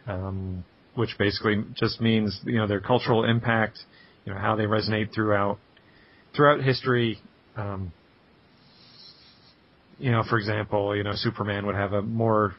um, 0.06 0.64
which 0.94 1.16
basically 1.18 1.64
just 1.74 2.00
means 2.00 2.40
you 2.44 2.56
know 2.56 2.66
their 2.66 2.80
cultural 2.80 3.24
impact, 3.24 3.80
you 4.24 4.32
know 4.32 4.38
how 4.38 4.54
they 4.54 4.64
resonate 4.64 5.12
throughout 5.12 5.58
throughout 6.34 6.62
history. 6.62 7.18
Um, 7.56 7.92
you 9.98 10.12
know, 10.12 10.22
for 10.28 10.38
example, 10.38 10.96
you 10.96 11.02
know 11.02 11.12
Superman 11.14 11.66
would 11.66 11.74
have 11.74 11.92
a 11.92 12.02
more 12.02 12.54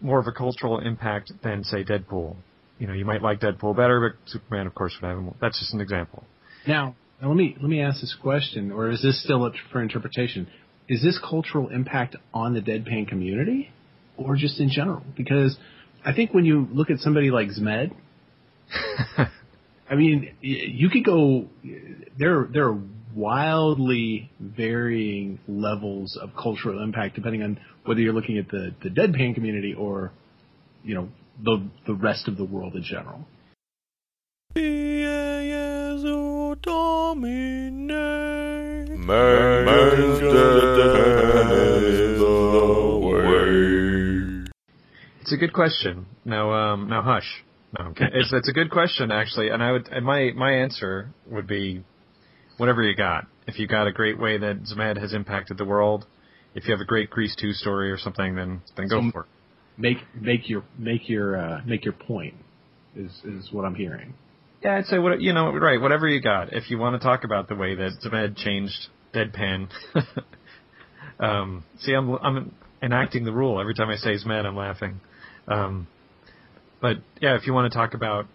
more 0.00 0.18
of 0.20 0.26
a 0.26 0.32
cultural 0.32 0.78
impact 0.78 1.32
than 1.42 1.64
say 1.64 1.84
Deadpool. 1.84 2.36
You 2.78 2.86
know, 2.86 2.92
you 2.92 3.04
might 3.04 3.22
like 3.22 3.40
Deadpool 3.40 3.74
better, 3.74 4.00
but 4.00 4.30
Superman, 4.30 4.66
of 4.66 4.74
course, 4.74 4.96
would 5.00 5.08
have 5.08 5.18
more. 5.18 5.34
That's 5.40 5.58
just 5.58 5.72
an 5.72 5.80
example. 5.80 6.24
Now, 6.66 6.94
now 7.22 7.28
let 7.28 7.36
me 7.36 7.56
let 7.58 7.68
me 7.70 7.80
ask 7.80 8.00
this 8.02 8.16
question, 8.20 8.70
or 8.70 8.90
is 8.90 9.02
this 9.02 9.22
still 9.24 9.44
up 9.44 9.54
for 9.72 9.80
interpretation? 9.80 10.46
Is 10.88 11.02
this 11.02 11.18
cultural 11.18 11.68
impact 11.68 12.16
on 12.32 12.54
the 12.54 12.60
deadpan 12.60 13.08
community, 13.08 13.70
or 14.16 14.36
just 14.36 14.58
in 14.58 14.70
general? 14.70 15.02
Because 15.16 15.56
I 16.04 16.14
think 16.14 16.32
when 16.32 16.44
you 16.44 16.66
look 16.72 16.90
at 16.90 16.98
somebody 17.00 17.30
like 17.30 17.48
Zmed, 17.48 17.92
I 19.90 19.94
mean, 19.94 20.34
you 20.40 20.88
could 20.90 21.04
go. 21.04 21.48
There, 22.18 22.48
there 22.52 22.68
are 22.68 22.78
wildly 23.14 24.30
varying 24.40 25.38
levels 25.48 26.18
of 26.20 26.30
cultural 26.40 26.82
impact 26.82 27.16
depending 27.16 27.42
on 27.42 27.58
whether 27.84 28.00
you're 28.00 28.12
looking 28.12 28.38
at 28.38 28.48
the 28.48 28.74
the 28.82 28.90
deadpan 28.90 29.34
community 29.34 29.74
or, 29.74 30.12
you 30.84 30.94
know, 30.94 31.08
the 31.42 31.68
the 31.86 31.94
rest 31.94 32.28
of 32.28 32.36
the 32.36 32.44
world 32.44 32.74
in 32.74 32.82
general. 32.82 33.26
Man's 37.74 37.86
dead 37.88 38.04
is 38.04 38.42
the 38.42 38.54
way. 38.54 38.67
It's 45.22 45.32
a 45.32 45.36
good 45.36 45.52
question. 45.54 46.06
Now, 46.26 46.52
um, 46.52 46.88
now 46.90 47.02
hush. 47.02 47.44
No. 47.78 47.92
It's 47.96 48.32
it's 48.32 48.48
a 48.48 48.52
good 48.52 48.70
question 48.70 49.10
actually, 49.10 49.48
and 49.48 49.62
I 49.62 49.72
would 49.72 49.88
and 49.88 50.04
my 50.04 50.32
my 50.34 50.52
answer 50.52 51.10
would 51.26 51.46
be 51.46 51.84
whatever 52.58 52.82
you 52.82 52.94
got. 52.94 53.26
If 53.46 53.58
you 53.58 53.66
got 53.66 53.86
a 53.86 53.92
great 53.92 54.18
way 54.18 54.36
that 54.38 54.62
Zmed 54.64 54.98
has 54.98 55.12
impacted 55.14 55.56
the 55.56 55.64
world, 55.64 56.06
if 56.54 56.66
you 56.66 56.72
have 56.72 56.80
a 56.80 56.86
great 56.86 57.08
Grease 57.10 57.34
two 57.36 57.52
story 57.52 57.90
or 57.90 57.96
something, 57.98 58.36
then 58.36 58.60
then 58.76 58.88
go 58.88 59.00
So- 59.00 59.10
for 59.10 59.22
it. 59.22 59.28
Make 59.78 59.98
make 60.14 60.48
your 60.50 60.64
make 60.76 61.08
your 61.08 61.36
uh, 61.40 61.60
make 61.64 61.84
your 61.84 61.94
point 61.94 62.34
is 62.96 63.12
is 63.24 63.52
what 63.52 63.64
I'm 63.64 63.74
hearing. 63.74 64.12
Yeah, 64.62 64.74
I'd 64.76 64.86
say 64.86 64.98
what 64.98 65.20
you 65.20 65.32
know, 65.32 65.52
right? 65.52 65.80
Whatever 65.80 66.08
you 66.08 66.20
got. 66.20 66.52
If 66.52 66.70
you 66.70 66.78
want 66.78 67.00
to 67.00 67.06
talk 67.06 67.22
about 67.24 67.48
the 67.48 67.54
way 67.54 67.74
that 67.76 67.92
Zmed 68.04 68.36
changed 68.36 68.88
Deadpan, 69.18 69.68
um, 71.20 71.64
see, 71.80 71.92
I'm 71.92 72.10
I'm 72.14 72.54
enacting 72.82 73.24
the 73.24 73.32
rule 73.32 73.60
every 73.60 73.74
time 73.74 73.88
I 73.88 73.96
say 73.96 74.12
he's 74.12 74.24
mad, 74.24 74.46
I'm 74.46 74.56
laughing. 74.56 75.00
Um, 75.48 75.88
but 76.80 76.98
yeah, 77.20 77.36
if 77.36 77.46
you 77.46 77.52
want 77.52 77.72
to 77.72 77.76
talk 77.76 77.94
about 77.94 78.26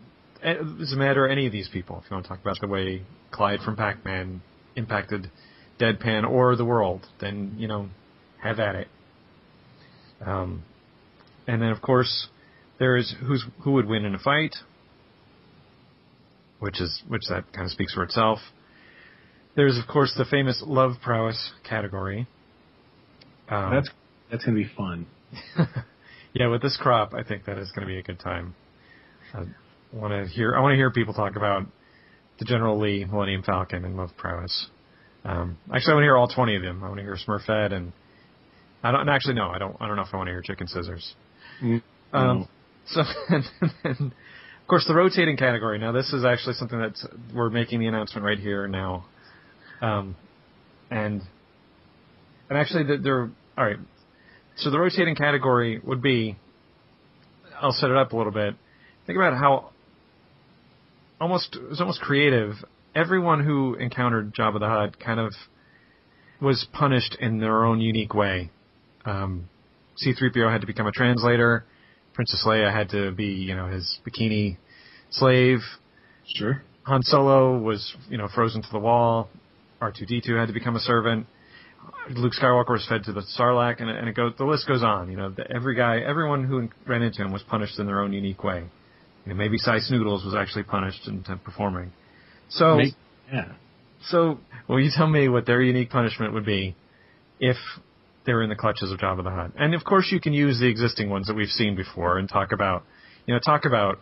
eh, 0.41 0.55
Zmed 0.55 1.15
or 1.15 1.27
any 1.27 1.45
of 1.45 1.51
these 1.51 1.69
people, 1.69 2.01
if 2.03 2.09
you 2.09 2.15
want 2.15 2.25
to 2.25 2.29
talk 2.29 2.41
about 2.41 2.57
the 2.59 2.67
way 2.67 3.03
Clyde 3.31 3.59
from 3.61 3.75
Pac-Man 3.75 4.41
impacted 4.75 5.31
Deadpan 5.79 6.29
or 6.29 6.55
the 6.55 6.65
world, 6.65 7.05
then 7.21 7.55
you 7.57 7.67
know, 7.67 7.89
have 8.41 8.59
at 8.59 8.75
it. 8.75 8.87
Um, 10.25 10.63
and 11.47 11.61
then 11.61 11.69
of 11.69 11.81
course, 11.81 12.27
there's 12.79 13.15
who's 13.21 13.45
who 13.63 13.73
would 13.73 13.87
win 13.87 14.05
in 14.05 14.15
a 14.15 14.19
fight 14.19 14.55
which 16.63 16.79
is 16.79 17.03
which 17.09 17.23
that 17.27 17.43
kind 17.51 17.65
of 17.65 17.71
speaks 17.71 17.93
for 17.93 18.03
itself. 18.03 18.39
There's 19.55 19.77
of 19.77 19.87
course 19.87 20.13
the 20.17 20.25
famous 20.25 20.63
love 20.65 20.93
prowess 21.01 21.51
category. 21.67 22.27
Um, 23.49 23.71
That's 23.71 23.89
that's 24.31 24.45
gonna 24.45 24.57
be 24.57 24.69
fun. 24.75 25.05
yeah, 26.33 26.47
with 26.47 26.61
this 26.61 26.77
crop, 26.81 27.13
I 27.13 27.23
think 27.23 27.45
that 27.45 27.57
is 27.57 27.71
going 27.71 27.87
to 27.87 27.91
be 27.91 27.99
a 27.99 28.03
good 28.03 28.19
time. 28.19 28.55
I 29.33 29.45
want 29.91 30.13
to 30.13 30.31
hear 30.31 30.55
I 30.55 30.61
want 30.61 30.73
to 30.73 30.75
hear 30.75 30.91
people 30.91 31.13
talk 31.13 31.35
about 31.35 31.65
the 32.39 32.45
General 32.45 32.79
Lee, 32.79 33.05
Millennium 33.05 33.43
Falcon, 33.43 33.85
and 33.85 33.95
love 33.95 34.09
prowess. 34.17 34.67
Um, 35.23 35.57
actually, 35.73 35.91
I 35.91 35.95
want 35.95 36.03
to 36.03 36.05
hear 36.05 36.17
all 36.17 36.27
20 36.27 36.55
of 36.57 36.61
them. 36.61 36.83
I 36.83 36.87
want 36.87 36.97
to 36.97 37.03
hear 37.03 37.17
Smurfette 37.27 37.73
and 37.73 37.93
I 38.83 38.91
don't 38.91 39.01
and 39.01 39.09
actually 39.09 39.35
no, 39.35 39.49
I 39.49 39.57
don't. 39.57 39.75
I 39.79 39.87
don't 39.87 39.95
know 39.95 40.01
if 40.03 40.09
I 40.13 40.17
want 40.17 40.27
to 40.27 40.31
hear 40.33 40.41
Chicken 40.41 40.67
Scissors. 40.67 41.15
Um, 41.61 41.79
No. 42.11 42.47
so, 42.85 43.01
and 43.29 43.43
then, 43.83 44.13
of 44.61 44.67
course, 44.67 44.85
the 44.87 44.93
rotating 44.93 45.37
category. 45.37 45.79
Now, 45.79 45.93
this 45.93 46.11
is 46.11 46.25
actually 46.25 46.55
something 46.55 46.79
that 46.79 46.97
we're 47.33 47.49
making 47.49 47.79
the 47.79 47.87
announcement 47.87 48.25
right 48.25 48.37
here 48.37 48.67
now, 48.67 49.05
um, 49.83 50.15
and 50.89 51.21
and 52.49 52.57
actually, 52.57 52.83
the, 52.85 52.97
there. 52.97 53.29
All 53.57 53.65
right. 53.65 53.77
So 54.57 54.71
the 54.71 54.79
rotating 54.79 55.15
category 55.15 55.79
would 55.83 56.01
be. 56.01 56.37
I'll 57.61 57.73
set 57.73 57.89
it 57.89 57.97
up 57.97 58.13
a 58.13 58.17
little 58.17 58.31
bit. 58.31 58.55
Think 59.05 59.17
about 59.17 59.33
how 59.33 59.71
almost 61.19 61.55
it 61.55 61.69
was 61.69 61.79
almost 61.79 62.01
creative. 62.01 62.53
Everyone 62.95 63.43
who 63.43 63.75
encountered 63.75 64.33
Jabba 64.33 64.59
the 64.59 64.67
Hutt 64.67 64.99
kind 64.99 65.19
of 65.19 65.33
was 66.41 66.65
punished 66.73 67.17
in 67.19 67.39
their 67.39 67.65
own 67.65 67.81
unique 67.81 68.13
way. 68.13 68.51
Um, 69.05 69.49
C-3PO 69.97 70.51
had 70.51 70.61
to 70.61 70.67
become 70.67 70.87
a 70.87 70.91
translator. 70.91 71.65
Princess 72.13 72.43
Leia 72.45 72.71
had 72.71 72.89
to 72.89 73.11
be, 73.11 73.25
you 73.25 73.55
know, 73.55 73.67
his 73.67 73.99
bikini 74.05 74.57
slave. 75.09 75.59
Sure. 76.35 76.61
Han 76.83 77.01
Solo 77.01 77.57
was, 77.57 77.95
you 78.09 78.17
know, 78.17 78.27
frozen 78.33 78.61
to 78.61 78.67
the 78.71 78.79
wall. 78.79 79.29
R2D2 79.91 80.39
had 80.39 80.47
to 80.47 80.53
become 80.53 80.75
a 80.75 80.79
servant. 80.79 81.27
Luke 82.09 82.33
Skywalker 82.41 82.69
was 82.69 82.85
fed 82.87 83.03
to 83.05 83.13
the 83.13 83.23
Sarlacc, 83.37 83.81
and, 83.81 83.89
and 83.89 84.07
it 84.07 84.15
goes. 84.15 84.33
The 84.37 84.45
list 84.45 84.67
goes 84.67 84.83
on. 84.83 85.11
You 85.11 85.17
know, 85.17 85.29
the, 85.29 85.43
every 85.53 85.75
guy, 85.75 85.99
everyone 85.99 86.45
who 86.45 86.69
ran 86.87 87.01
into 87.01 87.21
him 87.21 87.31
was 87.31 87.43
punished 87.43 87.77
in 87.79 87.85
their 87.85 88.01
own 88.01 88.13
unique 88.13 88.43
way. 88.43 88.63
You 89.25 89.29
know, 89.29 89.35
maybe 89.35 89.57
Sy 89.57 89.79
Snootles 89.79 90.25
was 90.25 90.35
actually 90.37 90.63
punished 90.63 91.07
into 91.07 91.35
performing. 91.37 91.91
So, 92.49 92.77
Make- 92.77 92.93
yeah. 93.31 93.53
so, 94.07 94.39
will 94.67 94.81
you 94.81 94.91
tell 94.95 95.07
me 95.07 95.27
what 95.27 95.45
their 95.45 95.61
unique 95.61 95.89
punishment 95.89 96.33
would 96.33 96.45
be 96.45 96.75
if 97.39 97.57
they 98.25 98.33
were 98.33 98.43
in 98.43 98.49
the 98.49 98.55
clutches 98.55 98.91
of 98.91 98.99
Jabba 98.99 99.23
the 99.23 99.31
Hutt? 99.31 99.51
And 99.57 99.73
of 99.73 99.83
course, 99.83 100.09
you 100.11 100.19
can 100.19 100.33
use 100.33 100.59
the 100.59 100.67
existing 100.67 101.09
ones 101.09 101.27
that 101.27 101.35
we've 101.35 101.49
seen 101.49 101.75
before 101.75 102.17
and 102.17 102.29
talk 102.29 102.51
about, 102.51 102.83
you 103.25 103.33
know, 103.33 103.39
talk 103.39 103.65
about 103.65 103.99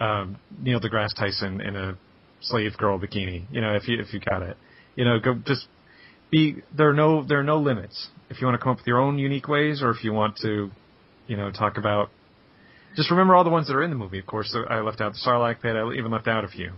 um, 0.00 0.38
Neil 0.58 0.80
deGrasse 0.80 1.14
Tyson 1.14 1.60
in 1.60 1.76
a 1.76 1.96
slave 2.40 2.76
girl 2.76 2.98
bikini. 2.98 3.44
You 3.50 3.60
know, 3.60 3.74
if 3.74 3.86
you 3.86 4.00
if 4.00 4.12
you 4.12 4.20
got 4.20 4.42
it, 4.42 4.56
you 4.96 5.04
know, 5.04 5.18
go 5.18 5.34
just 5.46 5.66
be. 6.30 6.56
There 6.76 6.90
are 6.90 6.94
no 6.94 7.24
there 7.24 7.40
are 7.40 7.44
no 7.44 7.58
limits. 7.58 8.08
If 8.30 8.40
you 8.40 8.46
want 8.46 8.58
to 8.58 8.62
come 8.62 8.72
up 8.72 8.78
with 8.78 8.86
your 8.86 9.00
own 9.00 9.18
unique 9.18 9.48
ways, 9.48 9.82
or 9.82 9.90
if 9.90 10.04
you 10.04 10.12
want 10.12 10.36
to, 10.38 10.70
you 11.26 11.36
know, 11.36 11.50
talk 11.50 11.78
about. 11.78 12.10
Just 12.94 13.10
remember 13.10 13.34
all 13.34 13.44
the 13.44 13.50
ones 13.50 13.68
that 13.68 13.74
are 13.74 13.82
in 13.82 13.90
the 13.90 13.96
movie. 13.96 14.18
Of 14.18 14.26
course, 14.26 14.54
I 14.68 14.80
left 14.80 15.00
out 15.00 15.12
the 15.12 15.18
Sarlacc 15.26 15.62
pit. 15.62 15.76
I 15.76 15.90
even 15.92 16.10
left 16.10 16.28
out 16.28 16.44
a 16.44 16.48
few. 16.48 16.72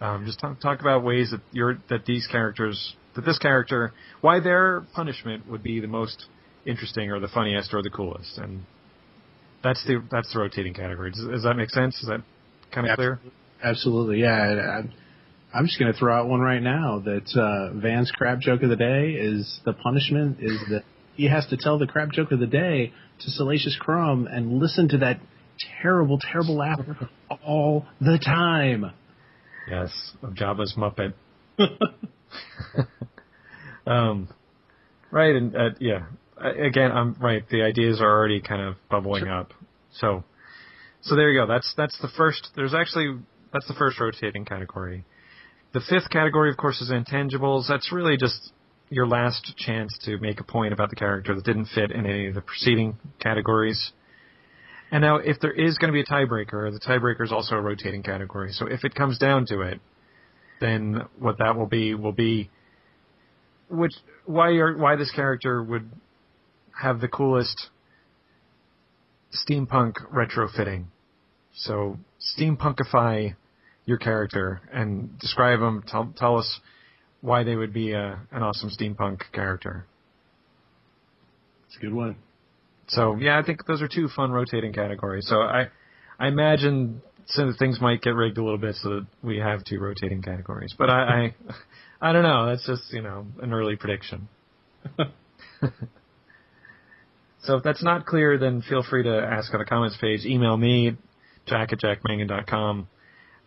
Um, 0.00 0.26
just 0.26 0.38
talk, 0.38 0.60
talk 0.60 0.80
about 0.80 1.02
ways 1.02 1.30
that 1.30 1.40
you're 1.52 1.78
that 1.88 2.04
these 2.04 2.26
characters 2.26 2.94
that 3.14 3.24
this 3.24 3.38
character 3.38 3.92
why 4.20 4.40
their 4.40 4.82
punishment 4.94 5.48
would 5.48 5.62
be 5.62 5.80
the 5.80 5.86
most 5.86 6.26
interesting 6.66 7.10
or 7.10 7.20
the 7.20 7.28
funniest 7.28 7.72
or 7.72 7.82
the 7.82 7.90
coolest 7.90 8.36
and 8.38 8.64
that's 9.64 9.82
the 9.86 10.04
that's 10.10 10.32
the 10.32 10.38
rotating 10.38 10.74
category. 10.74 11.10
Does, 11.10 11.26
does 11.26 11.42
that 11.42 11.54
make 11.54 11.70
sense? 11.70 11.96
Is 12.02 12.08
that 12.08 12.22
kind 12.72 12.88
of 12.88 12.96
clear? 12.96 13.18
Absolutely, 13.62 14.20
yeah. 14.20 14.82
I'm, 15.54 15.66
just 15.66 15.78
going 15.78 15.92
to 15.92 15.98
throw 15.98 16.14
out 16.14 16.28
one 16.28 16.40
right 16.40 16.62
now 16.62 17.02
that 17.04 17.38
uh, 17.38 17.78
Van's 17.78 18.10
crab 18.10 18.40
joke 18.40 18.62
of 18.62 18.70
the 18.70 18.76
day 18.76 19.12
is 19.12 19.60
the 19.64 19.72
punishment 19.72 20.38
is 20.40 20.58
that 20.70 20.82
he 21.14 21.28
has 21.28 21.46
to 21.46 21.56
tell 21.56 21.78
the 21.78 21.86
crab 21.86 22.12
joke 22.12 22.32
of 22.32 22.40
the 22.40 22.46
day 22.46 22.92
to 23.20 23.30
Salacious 23.30 23.76
Crumb 23.78 24.26
and 24.26 24.58
listen 24.58 24.88
to 24.88 24.98
that 24.98 25.20
terrible, 25.80 26.18
terrible 26.18 26.56
laugh 26.56 26.80
all 27.44 27.86
the 28.00 28.18
time. 28.18 28.90
Yes, 29.70 29.90
of 30.22 30.34
Jabba's 30.34 30.74
Muppet. 30.76 31.14
um, 33.86 34.28
right, 35.10 35.34
and 35.34 35.56
uh, 35.56 35.70
yeah, 35.80 36.06
I- 36.36 36.66
again, 36.66 36.90
I'm 36.92 37.14
right. 37.20 37.48
The 37.48 37.62
ideas 37.62 38.00
are 38.00 38.10
already 38.10 38.40
kind 38.40 38.62
of 38.62 38.74
bubbling 38.90 39.28
up. 39.28 39.52
So, 39.94 40.24
so 41.02 41.16
there 41.16 41.30
you 41.30 41.40
go. 41.40 41.46
That's 41.46 41.72
that's 41.76 41.98
the 42.00 42.08
first. 42.16 42.48
There's 42.56 42.74
actually 42.74 43.18
that's 43.52 43.68
the 43.68 43.74
first 43.74 44.00
rotating 44.00 44.44
category. 44.44 45.04
The 45.74 45.80
fifth 45.80 46.08
category, 46.08 46.50
of 46.50 46.56
course, 46.56 46.80
is 46.80 46.90
intangibles. 46.90 47.66
That's 47.68 47.92
really 47.92 48.16
just 48.16 48.52
your 48.90 49.08
last 49.08 49.54
chance 49.56 49.98
to 50.04 50.18
make 50.18 50.38
a 50.38 50.44
point 50.44 50.72
about 50.72 50.88
the 50.88 50.94
character 50.94 51.34
that 51.34 51.44
didn't 51.44 51.66
fit 51.66 51.90
in 51.90 52.06
any 52.06 52.28
of 52.28 52.34
the 52.34 52.42
preceding 52.42 52.96
categories. 53.18 53.92
And 54.92 55.02
now, 55.02 55.16
if 55.16 55.40
there 55.40 55.50
is 55.50 55.76
going 55.78 55.92
to 55.92 55.92
be 55.92 56.02
a 56.02 56.04
tiebreaker, 56.04 56.72
the 56.72 56.78
tiebreaker 56.78 57.24
is 57.24 57.32
also 57.32 57.56
a 57.56 57.60
rotating 57.60 58.04
category. 58.04 58.52
So 58.52 58.66
if 58.66 58.84
it 58.84 58.94
comes 58.94 59.18
down 59.18 59.46
to 59.46 59.62
it, 59.62 59.80
then 60.60 61.02
what 61.18 61.38
that 61.38 61.56
will 61.56 61.66
be 61.66 61.96
will 61.96 62.12
be 62.12 62.50
which 63.68 63.94
why 64.26 64.50
your 64.50 64.78
why 64.78 64.94
this 64.94 65.10
character 65.10 65.60
would 65.60 65.90
have 66.80 67.00
the 67.00 67.08
coolest 67.08 67.70
steampunk 69.32 69.94
retrofitting. 70.12 70.84
So 71.52 71.98
steampunkify 72.38 73.34
your 73.86 73.98
character 73.98 74.60
and 74.72 75.18
describe 75.18 75.60
them. 75.60 75.84
Tell 75.86 76.12
tell 76.16 76.38
us 76.38 76.60
why 77.20 77.42
they 77.42 77.56
would 77.56 77.72
be 77.72 77.92
a, 77.92 78.20
an 78.32 78.42
awesome 78.42 78.70
steampunk 78.70 79.20
character. 79.32 79.86
It's 81.66 81.76
a 81.76 81.80
good 81.80 81.94
one. 81.94 82.16
So 82.88 83.16
yeah, 83.16 83.38
I 83.38 83.42
think 83.42 83.66
those 83.66 83.82
are 83.82 83.88
two 83.88 84.08
fun 84.08 84.30
rotating 84.30 84.72
categories. 84.72 85.26
So 85.28 85.40
I, 85.40 85.68
I 86.18 86.28
imagine 86.28 87.02
some 87.26 87.54
things 87.58 87.80
might 87.80 88.02
get 88.02 88.10
rigged 88.10 88.38
a 88.38 88.44
little 88.44 88.58
bit 88.58 88.76
so 88.76 88.90
that 88.90 89.06
we 89.22 89.38
have 89.38 89.64
two 89.64 89.80
rotating 89.80 90.22
categories. 90.22 90.74
But 90.76 90.90
I, 90.90 91.02
I, 91.02 91.34
I 92.10 92.12
don't 92.12 92.22
know. 92.22 92.46
That's 92.46 92.66
just 92.66 92.92
you 92.92 93.02
know 93.02 93.26
an 93.42 93.52
early 93.52 93.76
prediction. 93.76 94.28
so 97.42 97.56
if 97.56 97.62
that's 97.62 97.82
not 97.82 98.04
clear, 98.06 98.38
then 98.38 98.62
feel 98.62 98.82
free 98.82 99.02
to 99.04 99.18
ask 99.18 99.52
on 99.54 99.60
the 99.60 99.66
comments 99.66 99.96
page. 100.00 100.24
Email 100.24 100.56
me, 100.56 100.96
jack 101.46 101.72
at 101.72 101.80
jackmangan.com. 101.80 102.88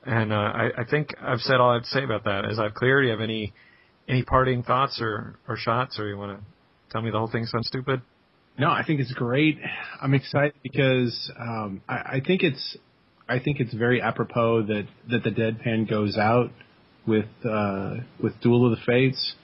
And 0.07 0.31
uh, 0.31 0.35
I, 0.35 0.69
I 0.77 0.83
think 0.89 1.13
I've 1.21 1.41
said 1.41 1.57
all 1.57 1.71
I 1.71 1.73
have 1.75 1.83
to 1.83 1.89
say 1.89 2.03
about 2.03 2.23
that. 2.23 2.45
Is 2.49 2.57
that 2.57 2.73
clear? 2.75 3.01
Do 3.01 3.07
you 3.07 3.11
have 3.11 3.21
any 3.21 3.53
any 4.07 4.23
parting 4.23 4.63
thoughts 4.63 4.99
or, 5.01 5.37
or 5.49 5.57
shots, 5.57 5.99
or 5.99 6.07
you 6.07 6.17
want 6.17 6.39
to 6.39 6.45
tell 6.91 7.01
me 7.01 7.11
the 7.11 7.17
whole 7.17 7.29
thing 7.29 7.45
sounds 7.45 7.67
stupid? 7.67 8.01
No, 8.57 8.69
I 8.69 8.83
think 8.87 9.01
it's 9.01 9.11
great. 9.11 9.57
I'm 10.01 10.13
excited 10.13 10.53
because 10.63 11.29
um, 11.37 11.81
I, 11.89 11.93
I 11.93 12.21
think 12.25 12.41
it's 12.41 12.77
I 13.27 13.39
think 13.39 13.59
it's 13.59 13.73
very 13.73 14.01
apropos 14.01 14.63
that 14.67 14.87
that 15.09 15.23
the 15.23 15.29
deadpan 15.29 15.89
goes 15.89 16.17
out 16.17 16.51
with 17.05 17.27
uh, 17.43 17.95
with 18.23 18.39
Duel 18.41 18.71
of 18.71 18.79
the 18.79 18.85
Fates 18.85 19.35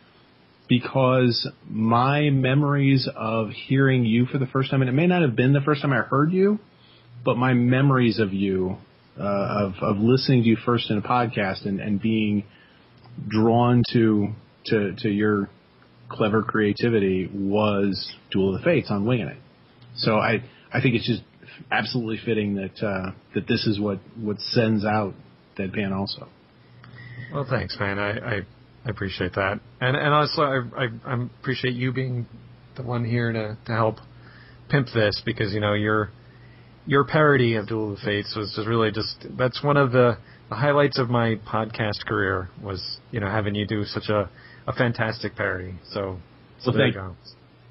because 0.69 1.45
my 1.69 2.29
memories 2.29 3.09
of 3.13 3.49
hearing 3.49 4.05
you 4.05 4.25
for 4.27 4.37
the 4.37 4.47
first 4.47 4.71
time, 4.71 4.81
and 4.81 4.89
it 4.89 4.93
may 4.93 5.07
not 5.07 5.23
have 5.23 5.35
been 5.35 5.51
the 5.51 5.61
first 5.61 5.81
time 5.81 5.91
I 5.91 5.97
heard 5.97 6.31
you, 6.31 6.59
but 7.25 7.35
my 7.35 7.53
memories 7.53 8.19
of 8.19 8.31
you, 8.33 8.77
uh, 9.19 9.23
of 9.23 9.73
of 9.81 9.97
listening 9.97 10.43
to 10.43 10.49
you 10.49 10.57
first 10.65 10.89
in 10.89 10.97
a 10.97 11.01
podcast 11.01 11.65
and, 11.65 11.79
and 11.79 12.01
being 12.01 12.43
drawn 13.27 13.83
to 13.91 14.29
to 14.65 14.95
to 14.99 15.09
your 15.09 15.49
clever 16.09 16.43
creativity 16.43 17.29
was 17.33 18.13
Duel 18.31 18.55
of 18.55 18.61
the 18.61 18.65
Fates 18.65 18.89
on 18.89 19.05
Winging 19.05 19.27
It. 19.27 19.37
So 19.97 20.15
I 20.15 20.43
I 20.73 20.81
think 20.81 20.95
it's 20.95 21.07
just 21.07 21.23
absolutely 21.71 22.19
fitting 22.25 22.55
that 22.55 22.85
uh, 22.85 23.11
that 23.35 23.47
this 23.47 23.65
is 23.65 23.79
what 23.79 23.99
what 24.19 24.39
sends 24.39 24.85
out 24.85 25.13
Deadpan 25.57 25.91
also. 25.91 26.27
Well, 27.33 27.45
thanks, 27.49 27.77
man. 27.79 27.99
I, 27.99 28.37
I, 28.37 28.41
appreciate 28.85 29.33
that, 29.33 29.59
and 29.79 29.95
and 29.95 30.13
also 30.13 30.41
I, 30.41 30.61
I 30.77 30.87
I 31.05 31.23
appreciate 31.23 31.73
you 31.73 31.93
being 31.93 32.25
the 32.75 32.83
one 32.83 33.05
here 33.05 33.31
to 33.31 33.57
to 33.65 33.71
help 33.71 33.97
pimp 34.69 34.87
this 34.93 35.21
because 35.25 35.53
you 35.53 35.59
know 35.59 35.73
your 35.73 36.11
your 36.85 37.05
parody 37.05 37.55
of 37.55 37.67
Duel 37.67 37.91
of 37.91 37.99
the 37.99 38.05
Fates 38.05 38.35
was 38.35 38.53
just 38.55 38.67
really 38.67 38.91
just 38.91 39.25
that's 39.37 39.63
one 39.63 39.77
of 39.77 39.91
the, 39.91 40.17
the 40.49 40.55
highlights 40.55 40.99
of 40.99 41.09
my 41.09 41.35
podcast 41.47 42.05
career 42.05 42.49
was 42.61 42.97
you 43.11 43.19
know 43.19 43.27
having 43.27 43.55
you 43.55 43.65
do 43.65 43.83
such 43.85 44.09
a 44.09 44.29
a 44.67 44.73
fantastic 44.73 45.35
parody. 45.35 45.75
So 45.91 46.17
so 46.61 46.71
Well, 46.71 46.77
there 46.77 46.87
you 46.87 46.93
go. 46.93 47.15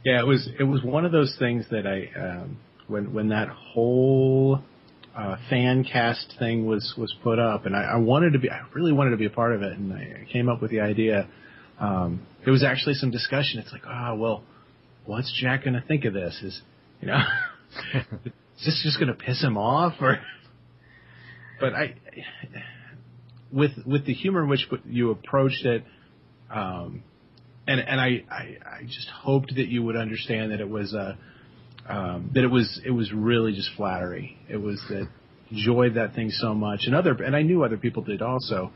Yeah, 0.04 0.20
it 0.20 0.26
was 0.26 0.48
it 0.58 0.64
was 0.64 0.82
one 0.82 1.04
of 1.04 1.12
those 1.12 1.36
things 1.38 1.66
that 1.70 1.86
I 1.86 2.20
um, 2.20 2.58
when 2.88 3.12
when 3.12 3.28
that 3.28 3.48
whole 3.48 4.60
uh, 5.16 5.36
fan 5.48 5.84
cast 5.84 6.34
thing 6.38 6.66
was 6.66 6.94
was 6.96 7.14
put 7.22 7.38
up, 7.38 7.66
and 7.66 7.76
I, 7.76 7.82
I 7.82 7.96
wanted 7.96 8.32
to 8.32 8.38
be 8.38 8.50
I 8.50 8.62
really 8.74 8.92
wanted 8.92 9.10
to 9.10 9.16
be 9.16 9.26
a 9.26 9.30
part 9.30 9.54
of 9.54 9.62
it, 9.62 9.72
and 9.72 9.92
I 9.92 10.26
came 10.32 10.48
up 10.48 10.60
with 10.62 10.70
the 10.70 10.80
idea. 10.80 11.28
Um, 11.78 12.26
there 12.44 12.52
was 12.52 12.64
actually 12.64 12.94
some 12.94 13.10
discussion. 13.10 13.58
It's 13.58 13.72
like, 13.72 13.82
ah, 13.86 14.14
well, 14.14 14.42
what's 15.04 15.32
Jack 15.40 15.64
going 15.64 15.74
to 15.74 15.80
think 15.80 16.04
of 16.04 16.14
this? 16.14 16.40
Is 16.42 16.60
you 17.00 17.08
know, 17.08 17.20
is 18.62 18.66
this 18.66 18.82
just 18.84 18.98
going 19.00 19.08
to 19.08 19.24
piss 19.24 19.42
him 19.42 19.58
off 19.58 19.94
or? 20.00 20.18
But 21.60 21.74
I, 21.74 21.94
with 23.52 23.70
with 23.86 24.04
the 24.04 24.12
humor 24.12 24.42
in 24.42 24.48
which 24.48 24.66
you 24.84 25.12
approached 25.12 25.64
it, 25.64 25.84
um, 26.50 27.04
and 27.68 27.78
and 27.78 28.00
I, 28.00 28.24
I 28.28 28.56
I 28.66 28.82
just 28.82 29.08
hoped 29.08 29.54
that 29.54 29.68
you 29.68 29.84
would 29.84 29.94
understand 29.94 30.50
that 30.50 30.60
it 30.60 30.68
was 30.68 30.92
a 30.92 31.16
um, 31.88 32.32
that 32.34 32.42
it 32.42 32.48
was 32.48 32.80
it 32.84 32.90
was 32.90 33.12
really 33.12 33.52
just 33.52 33.70
flattery. 33.76 34.36
It 34.48 34.56
was 34.56 34.82
that 34.88 35.06
enjoyed 35.52 35.94
that 35.94 36.16
thing 36.16 36.30
so 36.30 36.52
much, 36.52 36.80
and 36.86 36.96
other 36.96 37.12
and 37.12 37.36
I 37.36 37.42
knew 37.42 37.62
other 37.62 37.76
people 37.76 38.02
did 38.02 38.22
also, 38.22 38.72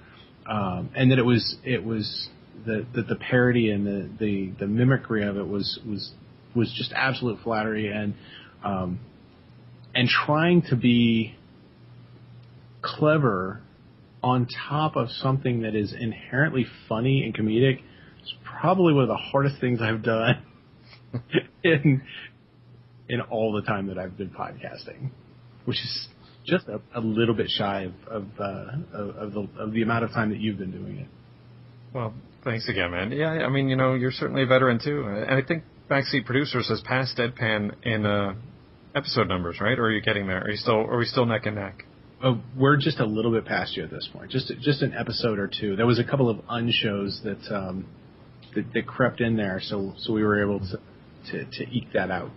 um, 0.49 0.91
and 0.95 1.11
that 1.11 1.19
it 1.19 1.25
was 1.25 1.57
it 1.65 1.85
was 1.85 2.29
the 2.65 2.87
that 2.95 3.09
the 3.09 3.17
parody 3.17 3.71
and 3.71 3.85
the, 3.85 4.11
the 4.21 4.53
the 4.61 4.67
mimicry 4.69 5.27
of 5.27 5.37
it 5.37 5.49
was 5.49 5.81
was 5.85 6.13
was 6.55 6.73
just 6.79 6.93
absolute 6.95 7.41
flattery 7.43 7.89
and 7.89 8.15
um, 8.63 9.01
and 9.97 10.09
trying 10.09 10.61
to 10.61 10.77
be 10.77 11.35
clever 12.83 13.63
on 14.23 14.47
top 14.69 14.95
of 14.95 15.09
something 15.11 15.63
that 15.63 15.75
is 15.75 15.95
inherently 15.99 16.67
funny 16.89 17.25
and 17.25 17.35
comedic 17.35 17.81
is 18.23 18.35
probably 18.45 18.93
one 18.93 19.05
of 19.05 19.09
the 19.09 19.17
hardest 19.17 19.59
things 19.59 19.81
I've 19.81 20.03
done 20.03 20.43
in 21.65 22.03
in 23.09 23.21
all 23.23 23.53
the 23.53 23.63
time 23.63 23.87
that 23.87 23.99
I've 23.99 24.19
been 24.19 24.31
podcasting, 24.31 25.11
which 25.65 25.77
is 25.77 26.09
just 26.45 26.67
a, 26.69 26.81
a 26.95 27.01
little 27.01 27.35
bit 27.35 27.49
shy 27.49 27.85
of 27.85 27.95
of, 28.07 28.25
uh, 28.39 28.65
of 28.93 29.17
of 29.17 29.33
the 29.33 29.49
of 29.59 29.73
the 29.73 29.83
amount 29.83 30.05
of 30.05 30.11
time 30.11 30.29
that 30.31 30.41
you've 30.41 30.59
been 30.59 30.73
doing 30.73 30.99
it. 30.99 31.09
Well, 31.95 32.13
thanks 32.45 32.69
again, 32.69 32.91
man. 32.91 33.13
Yeah, 33.13 33.31
I 33.31 33.49
mean, 33.49 33.69
you 33.69 33.77
know, 33.77 33.95
you're 33.95 34.13
certainly 34.13 34.43
a 34.43 34.47
veteran 34.47 34.79
too, 34.79 35.05
and 35.05 35.31
I 35.31 35.47
think 35.47 35.65
Backseat 35.91 36.27
Producers 36.27 36.69
has 36.69 36.83
passed 36.83 37.17
Deadpan 37.17 37.75
in 37.85 38.05
uh, 38.05 38.35
episode 38.97 39.29
numbers, 39.29 39.61
right? 39.61 39.79
Or 39.79 39.85
are 39.85 39.93
you 39.93 40.01
getting 40.01 40.27
there? 40.27 40.43
Are 40.43 40.51
you 40.51 40.57
still? 40.57 40.81
Are 40.81 40.97
we 40.97 41.05
still 41.05 41.27
neck 41.27 41.47
and 41.47 41.57
neck? 41.57 41.85
Uh, 42.23 42.37
we're 42.57 42.79
just 42.79 42.99
a 42.99 43.05
little 43.05 43.31
bit 43.31 43.45
past 43.45 43.77
you 43.77 43.85
at 43.85 43.91
this 43.91 44.09
point. 44.13 44.31
Just 44.31 44.51
just 44.63 44.83
an 44.83 44.95
episode 44.95 45.39
or 45.39 45.49
two. 45.49 45.77
There 45.77 45.87
was 45.87 45.99
a 45.99 46.05
couple 46.05 46.31
of 46.31 46.41
unshows 46.49 47.21
that 47.25 47.55
um, 47.55 47.87
that, 48.55 48.73
that 48.73 48.87
crept 48.87 49.21
in 49.21 49.37
there. 49.37 49.61
So 49.63 49.93
so 49.99 50.13
we 50.13 50.25
were 50.25 50.43
able 50.43 50.61
to 50.61 50.79
to, 51.31 51.45
to 51.45 51.71
eke 51.71 51.93
that 51.93 52.11
out. 52.11 52.31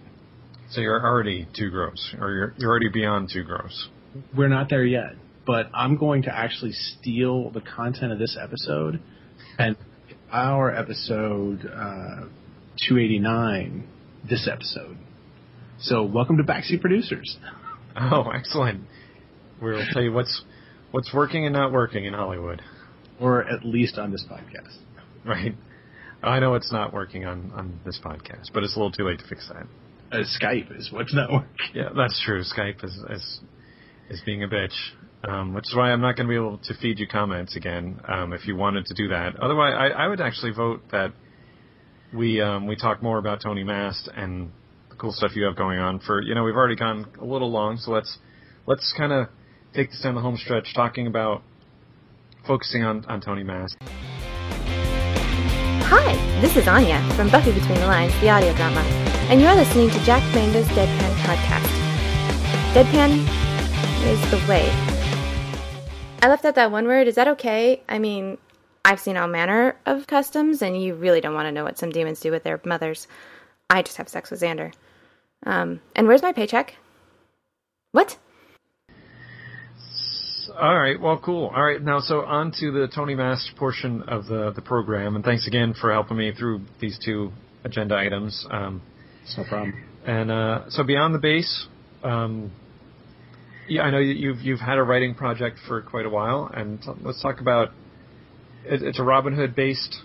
So 0.72 0.82
you're 0.82 1.02
already 1.02 1.48
two 1.58 1.70
gross, 1.72 2.14
or 2.20 2.32
you're 2.32 2.54
you're 2.58 2.70
already 2.70 2.90
beyond 2.90 3.30
two 3.34 3.44
gross. 3.44 3.88
We're 4.36 4.50
not 4.50 4.70
there 4.70 4.86
yet, 4.86 5.14
but 5.46 5.68
I'm 5.74 5.98
going 5.98 6.24
to 6.24 6.36
actually 6.36 6.74
steal 6.74 7.52
the 7.52 7.62
content 7.62 8.12
of 8.12 8.20
this 8.20 8.38
episode 8.40 9.02
and 9.58 9.78
our 10.32 10.76
episode 10.76 11.62
uh, 11.66 12.26
289 12.88 13.88
this 14.30 14.50
episode. 14.52 14.98
So 15.82 16.04
welcome 16.04 16.36
to 16.38 16.44
Backseat 16.44 16.82
Producers. 16.82 17.38
Oh, 17.96 18.30
excellent. 18.36 18.84
We'll 19.62 19.86
tell 19.94 20.02
you 20.02 20.12
what's 20.12 20.44
what's 20.92 21.14
working 21.14 21.46
and 21.46 21.54
not 21.54 21.72
working 21.72 22.04
in 22.04 22.14
Hollywood. 22.14 22.62
Or 23.18 23.48
at 23.48 23.64
least 23.64 23.98
on 23.98 24.12
this 24.12 24.26
podcast. 24.30 24.76
Right. 25.26 25.56
I 26.22 26.40
know 26.40 26.56
it's 26.56 26.72
not 26.74 26.94
working 26.94 27.26
on, 27.26 27.52
on 27.56 27.80
this 27.86 27.98
podcast, 28.04 28.52
but 28.54 28.64
it's 28.64 28.76
a 28.76 28.80
little 28.80 28.92
too 28.92 29.06
late 29.06 29.20
to 29.20 29.28
fix 29.28 29.48
that. 29.48 29.68
Uh, 30.12 30.24
Skype 30.24 30.78
is 30.78 30.92
what's 30.92 31.14
not 31.14 31.32
working. 31.32 31.50
Yeah, 31.74 31.90
that's 31.96 32.22
true. 32.26 32.44
Skype 32.44 32.84
is 32.84 33.02
is, 33.10 33.40
is 34.10 34.22
being 34.26 34.44
a 34.44 34.50
bitch, 34.50 34.76
um, 35.24 35.54
which 35.54 35.66
is 35.66 35.76
why 35.78 35.92
I'm 35.92 36.02
not 36.02 36.18
going 36.18 36.28
to 36.28 36.30
be 36.30 36.36
able 36.36 36.58
to 36.58 36.74
feed 36.82 37.00
you 37.00 37.08
comments 37.08 37.56
again. 37.56 38.02
Um, 38.06 38.34
if 38.34 38.46
you 38.48 38.58
wanted 38.58 38.86
to 38.88 38.94
do 38.96 39.08
that, 39.10 39.38
otherwise, 39.38 39.76
I, 39.78 40.04
I 40.04 40.08
would 40.10 40.20
actually 40.20 40.52
vote 40.52 40.82
that 40.92 41.14
we 42.14 42.42
um, 42.42 42.68
we 42.68 42.76
talk 42.76 43.02
more 43.02 43.18
about 43.18 43.42
Tony 43.42 43.64
Mast 43.64 44.10
and 44.14 44.52
cool 45.00 45.14
stuff 45.14 45.36
you 45.36 45.46
have 45.46 45.56
going 45.56 45.80
on. 45.80 46.00
For 46.00 46.22
you 46.22 46.36
know, 46.36 46.44
we've 46.44 46.56
already 46.56 46.76
gone 46.76 47.08
a 47.20 47.26
little 47.26 47.50
long, 47.50 47.78
so 47.78 47.92
let's 47.92 48.20
let's 48.68 48.94
kind 48.96 49.12
of 49.12 49.28
take 49.74 49.90
this 49.90 50.02
down 50.02 50.16
the 50.16 50.22
home 50.22 50.38
stretch, 50.38 50.74
talking 50.76 51.08
about 51.08 51.42
focusing 52.46 52.84
on 52.84 53.06
on 53.06 53.22
Tony 53.22 53.44
Mast. 53.44 53.78
Hi, 55.92 56.14
this 56.42 56.56
is 56.56 56.68
Anya 56.68 57.02
from 57.16 57.30
Buffy 57.30 57.52
Between 57.52 57.80
the 57.80 57.88
Lines, 57.88 58.14
the 58.20 58.30
audio 58.30 58.54
drama, 58.56 58.82
and 59.32 59.42
you're 59.42 59.56
listening 59.56 59.90
to 59.90 60.00
Jack 60.04 60.22
Mangan's 60.36 60.68
Deadpan 60.68 61.14
podcast. 61.24 61.80
Deadpan 62.74 63.26
is 64.06 64.32
the 64.32 64.38
way. 64.48 64.70
I 66.22 66.28
left 66.28 66.44
out 66.44 66.56
that 66.56 66.72
one 66.72 66.86
word. 66.86 67.08
Is 67.08 67.16
that 67.16 67.30
okay? 67.30 67.82
I 67.88 67.98
mean, 67.98 68.38
I've 68.84 69.00
seen 69.00 69.16
all 69.16 69.28
manner 69.30 69.78
of 69.86 70.06
customs, 70.06 70.62
and 70.62 70.80
you 70.80 70.94
really 70.94 71.22
don't 71.22 71.34
want 71.34 71.48
to 71.48 71.52
know 71.52 71.64
what 71.64 71.78
some 71.78 71.90
demons 71.90 72.20
do 72.20 72.32
with 72.32 72.44
their 72.44 72.60
mothers. 72.66 73.08
I 73.70 73.82
just 73.82 73.98
have 73.98 74.10
sex 74.10 74.30
with 74.30 74.42
Xander. 74.42 74.74
Um, 75.46 75.82
and 75.96 76.08
where's 76.08 76.22
my 76.22 76.34
paycheck? 76.34 76.74
What? 77.92 78.18
All 80.60 80.78
right. 80.78 81.00
Well, 81.00 81.20
cool. 81.24 81.52
All 81.56 81.64
right. 81.64 81.82
Now, 81.82 82.00
so 82.00 82.22
on 82.26 82.52
to 82.60 82.72
the 82.72 82.88
Tony 82.94 83.16
Mast 83.16 83.52
portion 83.56 84.02
of 84.04 84.26
the 84.26 84.52
the 84.56 84.62
program, 84.62 85.16
and 85.16 85.24
thanks 85.24 85.48
again 85.48 85.74
for 85.80 85.92
helping 85.92 86.18
me 86.18 86.34
through 86.34 86.62
these 86.82 87.00
two 87.04 87.32
agenda 87.64 87.96
items. 87.96 88.46
Um, 88.52 88.82
It's 89.24 89.38
no 89.38 89.44
problem. 89.46 89.74
and 90.06 90.32
uh, 90.32 90.62
so 90.70 90.84
beyond 90.84 91.14
the 91.14 91.20
base, 91.20 91.68
um, 92.04 92.52
yeah, 93.68 93.84
I 93.84 93.92
know 93.92 94.00
you've 94.00 94.40
you've 94.40 94.60
had 94.60 94.78
a 94.80 94.84
writing 94.84 95.14
project 95.16 95.60
for 95.68 95.82
quite 95.82 96.06
a 96.06 96.10
while, 96.10 96.50
and 96.54 96.82
t- 96.82 96.90
let's 97.04 97.22
talk 97.22 97.40
about 97.42 97.70
it, 98.66 98.82
it's 98.82 99.00
a 99.00 99.04
Robin 99.04 99.34
Hood 99.36 99.56
based 99.56 99.98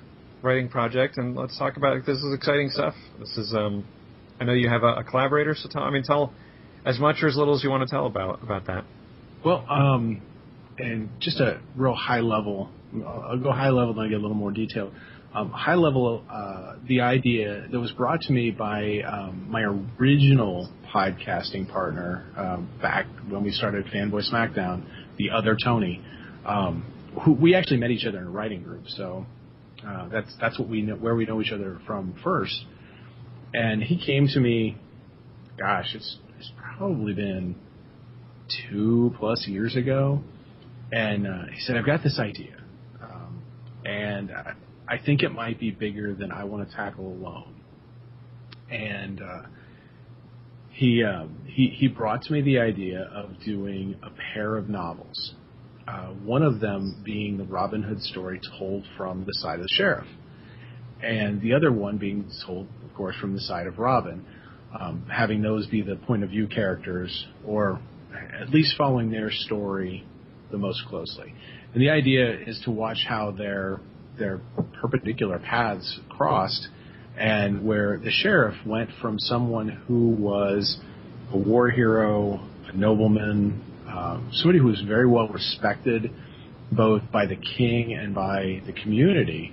writing 0.42 0.68
project, 0.68 1.16
and 1.16 1.34
let's 1.34 1.58
talk 1.58 1.76
about 1.78 2.04
this 2.06 2.18
is 2.18 2.34
exciting 2.34 2.68
stuff. 2.70 2.94
This 3.18 3.36
is 3.38 3.54
um, 3.54 3.84
I 4.44 4.46
know 4.46 4.52
you 4.52 4.68
have 4.68 4.82
a, 4.82 4.96
a 4.96 5.04
collaborator, 5.04 5.54
so 5.54 5.70
tell 5.70 5.82
I 5.82 5.90
mean 5.90 6.02
tell 6.02 6.30
as 6.84 6.98
much 6.98 7.22
or 7.22 7.28
as 7.28 7.36
little 7.36 7.54
as 7.54 7.64
you 7.64 7.70
want 7.70 7.88
to 7.88 7.90
tell 7.90 8.04
about 8.04 8.42
about 8.42 8.66
that. 8.66 8.84
Well, 9.42 9.64
um, 9.70 10.20
and 10.76 11.08
just 11.18 11.40
a 11.40 11.62
real 11.76 11.94
high 11.94 12.20
level. 12.20 12.68
I'll 12.94 13.38
go 13.38 13.52
high 13.52 13.70
level, 13.70 13.94
then 13.94 14.04
I 14.04 14.08
get 14.08 14.18
a 14.18 14.20
little 14.20 14.36
more 14.36 14.52
detail. 14.52 14.92
Um, 15.34 15.50
high 15.50 15.76
level, 15.76 16.22
uh, 16.30 16.76
the 16.86 17.00
idea 17.00 17.66
that 17.72 17.80
was 17.80 17.90
brought 17.92 18.20
to 18.20 18.32
me 18.34 18.50
by 18.50 19.00
um, 19.00 19.46
my 19.48 19.62
original 19.62 20.70
podcasting 20.94 21.68
partner 21.68 22.26
um, 22.36 22.68
back 22.82 23.06
when 23.28 23.42
we 23.42 23.50
started 23.50 23.86
Fanboy 23.86 24.30
SmackDown, 24.30 24.84
the 25.16 25.30
other 25.30 25.56
Tony. 25.62 26.02
Um, 26.44 26.84
who 27.24 27.32
we 27.32 27.54
actually 27.54 27.78
met 27.78 27.90
each 27.90 28.04
other 28.04 28.18
in 28.18 28.26
a 28.26 28.30
writing 28.30 28.62
group, 28.62 28.84
so 28.88 29.24
uh, 29.86 30.08
that's 30.10 30.34
that's 30.38 30.58
what 30.58 30.68
we 30.68 30.82
know 30.82 30.96
where 30.96 31.14
we 31.14 31.24
know 31.24 31.40
each 31.40 31.52
other 31.52 31.80
from 31.86 32.14
first. 32.22 32.66
And 33.54 33.82
he 33.82 34.04
came 34.04 34.26
to 34.34 34.40
me, 34.40 34.76
gosh, 35.56 35.86
it's 35.94 36.18
it's 36.38 36.50
probably 36.76 37.14
been 37.14 37.54
two 38.68 39.14
plus 39.16 39.46
years 39.46 39.76
ago, 39.76 40.20
and 40.90 41.26
uh, 41.26 41.44
he 41.52 41.60
said, 41.60 41.76
"I've 41.76 41.86
got 41.86 42.02
this 42.02 42.18
idea, 42.18 42.56
um, 43.00 43.42
and 43.84 44.32
I, 44.32 44.54
I 44.88 44.98
think 44.98 45.22
it 45.22 45.30
might 45.30 45.60
be 45.60 45.70
bigger 45.70 46.14
than 46.14 46.32
I 46.32 46.42
want 46.42 46.68
to 46.68 46.74
tackle 46.74 47.06
alone." 47.06 47.54
And 48.72 49.22
uh, 49.22 49.42
he 50.70 51.04
um, 51.04 51.38
he 51.46 51.68
he 51.68 51.86
brought 51.86 52.22
to 52.22 52.32
me 52.32 52.42
the 52.42 52.58
idea 52.58 53.08
of 53.14 53.40
doing 53.44 53.94
a 54.02 54.10
pair 54.34 54.56
of 54.56 54.68
novels, 54.68 55.34
uh, 55.86 56.08
one 56.08 56.42
of 56.42 56.58
them 56.58 57.02
being 57.04 57.38
the 57.38 57.44
Robin 57.44 57.84
Hood 57.84 58.02
story 58.02 58.40
told 58.58 58.84
from 58.96 59.24
the 59.24 59.34
side 59.34 59.60
of 59.60 59.62
the 59.62 59.74
sheriff, 59.76 60.08
and 61.04 61.40
the 61.40 61.54
other 61.54 61.72
one 61.72 61.98
being 61.98 62.30
told, 62.46 62.66
of 62.84 62.94
course, 62.94 63.16
from 63.20 63.34
the 63.34 63.40
side 63.40 63.66
of 63.66 63.78
Robin. 63.78 64.24
Um, 64.78 65.06
having 65.08 65.40
those 65.40 65.68
be 65.68 65.82
the 65.82 65.94
point 65.94 66.24
of 66.24 66.30
view 66.30 66.48
characters, 66.48 67.26
or 67.46 67.80
at 68.40 68.50
least 68.50 68.76
following 68.76 69.10
their 69.10 69.30
story 69.30 70.04
the 70.50 70.58
most 70.58 70.84
closely. 70.88 71.32
And 71.72 71.80
the 71.80 71.90
idea 71.90 72.40
is 72.40 72.60
to 72.64 72.70
watch 72.70 73.04
how 73.08 73.30
their 73.30 73.80
their 74.18 74.40
perpendicular 74.80 75.38
paths 75.38 76.00
crossed, 76.08 76.68
and 77.16 77.64
where 77.64 77.98
the 77.98 78.10
sheriff 78.10 78.54
went 78.66 78.90
from 79.00 79.18
someone 79.18 79.68
who 79.86 80.08
was 80.10 80.78
a 81.32 81.36
war 81.36 81.70
hero, 81.70 82.40
a 82.68 82.76
nobleman, 82.76 83.62
um, 83.88 84.30
somebody 84.32 84.58
who 84.58 84.66
was 84.66 84.82
very 84.86 85.06
well 85.06 85.28
respected 85.28 86.10
both 86.72 87.02
by 87.12 87.26
the 87.26 87.36
king 87.36 87.94
and 87.94 88.14
by 88.14 88.60
the 88.66 88.72
community, 88.72 89.52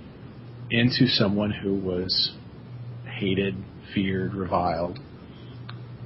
into 0.72 1.06
someone 1.08 1.52
who 1.52 1.76
was 1.76 2.32
hated, 3.20 3.56
feared, 3.94 4.34
reviled, 4.34 5.00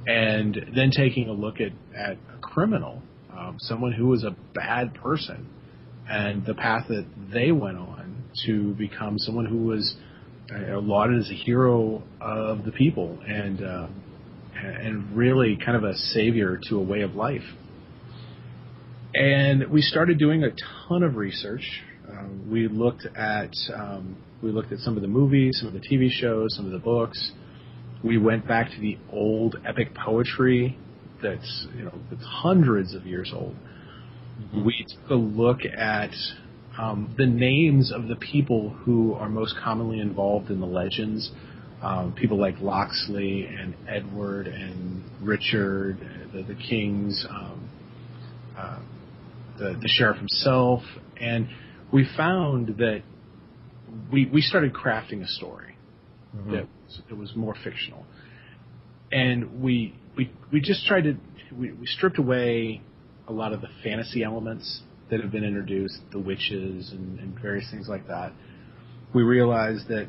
and 0.06 0.54
then 0.74 0.90
taking 0.90 1.28
a 1.28 1.32
look 1.32 1.60
at, 1.60 1.72
at 1.96 2.16
a 2.34 2.38
criminal, 2.40 3.00
um, 3.32 3.56
someone 3.60 3.92
who 3.92 4.08
was 4.08 4.24
a 4.24 4.34
bad 4.54 4.92
person, 4.94 5.48
and 6.08 6.44
the 6.44 6.54
path 6.54 6.86
that 6.88 7.06
they 7.32 7.52
went 7.52 7.78
on 7.78 8.24
to 8.44 8.74
become 8.74 9.18
someone 9.18 9.46
who 9.46 9.58
was 9.58 9.96
uh, 10.52 10.78
lauded 10.78 11.18
as 11.18 11.30
a 11.30 11.34
hero 11.34 12.02
of 12.20 12.64
the 12.64 12.72
people 12.72 13.18
and 13.26 13.62
uh, 13.62 13.86
and 14.54 15.16
really 15.16 15.56
kind 15.56 15.76
of 15.76 15.84
a 15.84 15.94
savior 15.94 16.58
to 16.68 16.76
a 16.76 16.82
way 16.82 17.02
of 17.02 17.14
life. 17.14 17.42
And 19.14 19.70
we 19.70 19.80
started 19.80 20.18
doing 20.18 20.44
a 20.44 20.50
ton 20.88 21.02
of 21.02 21.16
research. 21.16 21.82
Um, 22.08 22.50
we 22.50 22.68
looked 22.68 23.06
at 23.16 23.50
um, 23.74 24.16
we 24.42 24.50
looked 24.50 24.72
at 24.72 24.78
some 24.80 24.96
of 24.96 25.02
the 25.02 25.08
movies, 25.08 25.58
some 25.60 25.68
of 25.68 25.74
the 25.74 25.86
TV 25.88 26.10
shows, 26.10 26.54
some 26.54 26.66
of 26.66 26.72
the 26.72 26.78
books. 26.78 27.32
We 28.04 28.18
went 28.18 28.46
back 28.46 28.70
to 28.70 28.80
the 28.80 28.98
old 29.10 29.56
epic 29.66 29.94
poetry 29.94 30.78
that's 31.22 31.66
you 31.74 31.84
know 31.84 31.94
that's 32.10 32.24
hundreds 32.24 32.94
of 32.94 33.06
years 33.06 33.32
old. 33.34 33.54
We 34.54 34.84
took 34.88 35.10
a 35.10 35.14
look 35.14 35.60
at 35.64 36.10
um, 36.78 37.14
the 37.16 37.26
names 37.26 37.90
of 37.90 38.08
the 38.08 38.16
people 38.16 38.70
who 38.70 39.14
are 39.14 39.28
most 39.28 39.54
commonly 39.62 40.00
involved 40.00 40.50
in 40.50 40.60
the 40.60 40.66
legends. 40.66 41.30
Um, 41.82 42.14
people 42.14 42.38
like 42.38 42.58
Loxley 42.60 43.46
and 43.46 43.74
Edward 43.88 44.46
and 44.46 45.04
Richard, 45.22 45.98
the, 46.34 46.42
the 46.42 46.54
kings, 46.54 47.26
um, 47.28 47.70
uh, 48.56 48.78
the, 49.58 49.78
the 49.80 49.88
sheriff 49.88 50.16
himself, 50.16 50.82
and 51.20 51.48
we 51.92 52.08
found 52.16 52.78
that 52.78 53.02
we 54.12 54.26
we 54.26 54.40
started 54.40 54.72
crafting 54.72 55.22
a 55.22 55.28
story 55.28 55.76
that 56.52 56.68
was, 56.84 57.00
that 57.08 57.16
was 57.16 57.36
more 57.36 57.54
fictional, 57.64 58.04
and 59.10 59.62
we 59.62 59.94
we 60.16 60.30
we 60.52 60.60
just 60.60 60.86
tried 60.86 61.04
to 61.04 61.16
we, 61.56 61.72
we 61.72 61.86
stripped 61.86 62.18
away 62.18 62.82
a 63.28 63.32
lot 63.32 63.52
of 63.52 63.60
the 63.60 63.68
fantasy 63.82 64.22
elements 64.22 64.82
that 65.10 65.20
have 65.20 65.30
been 65.30 65.44
introduced, 65.44 65.98
the 66.12 66.18
witches 66.18 66.90
and, 66.92 67.18
and 67.20 67.38
various 67.40 67.68
things 67.70 67.88
like 67.88 68.06
that. 68.08 68.32
We 69.14 69.22
realized 69.22 69.88
that 69.88 70.08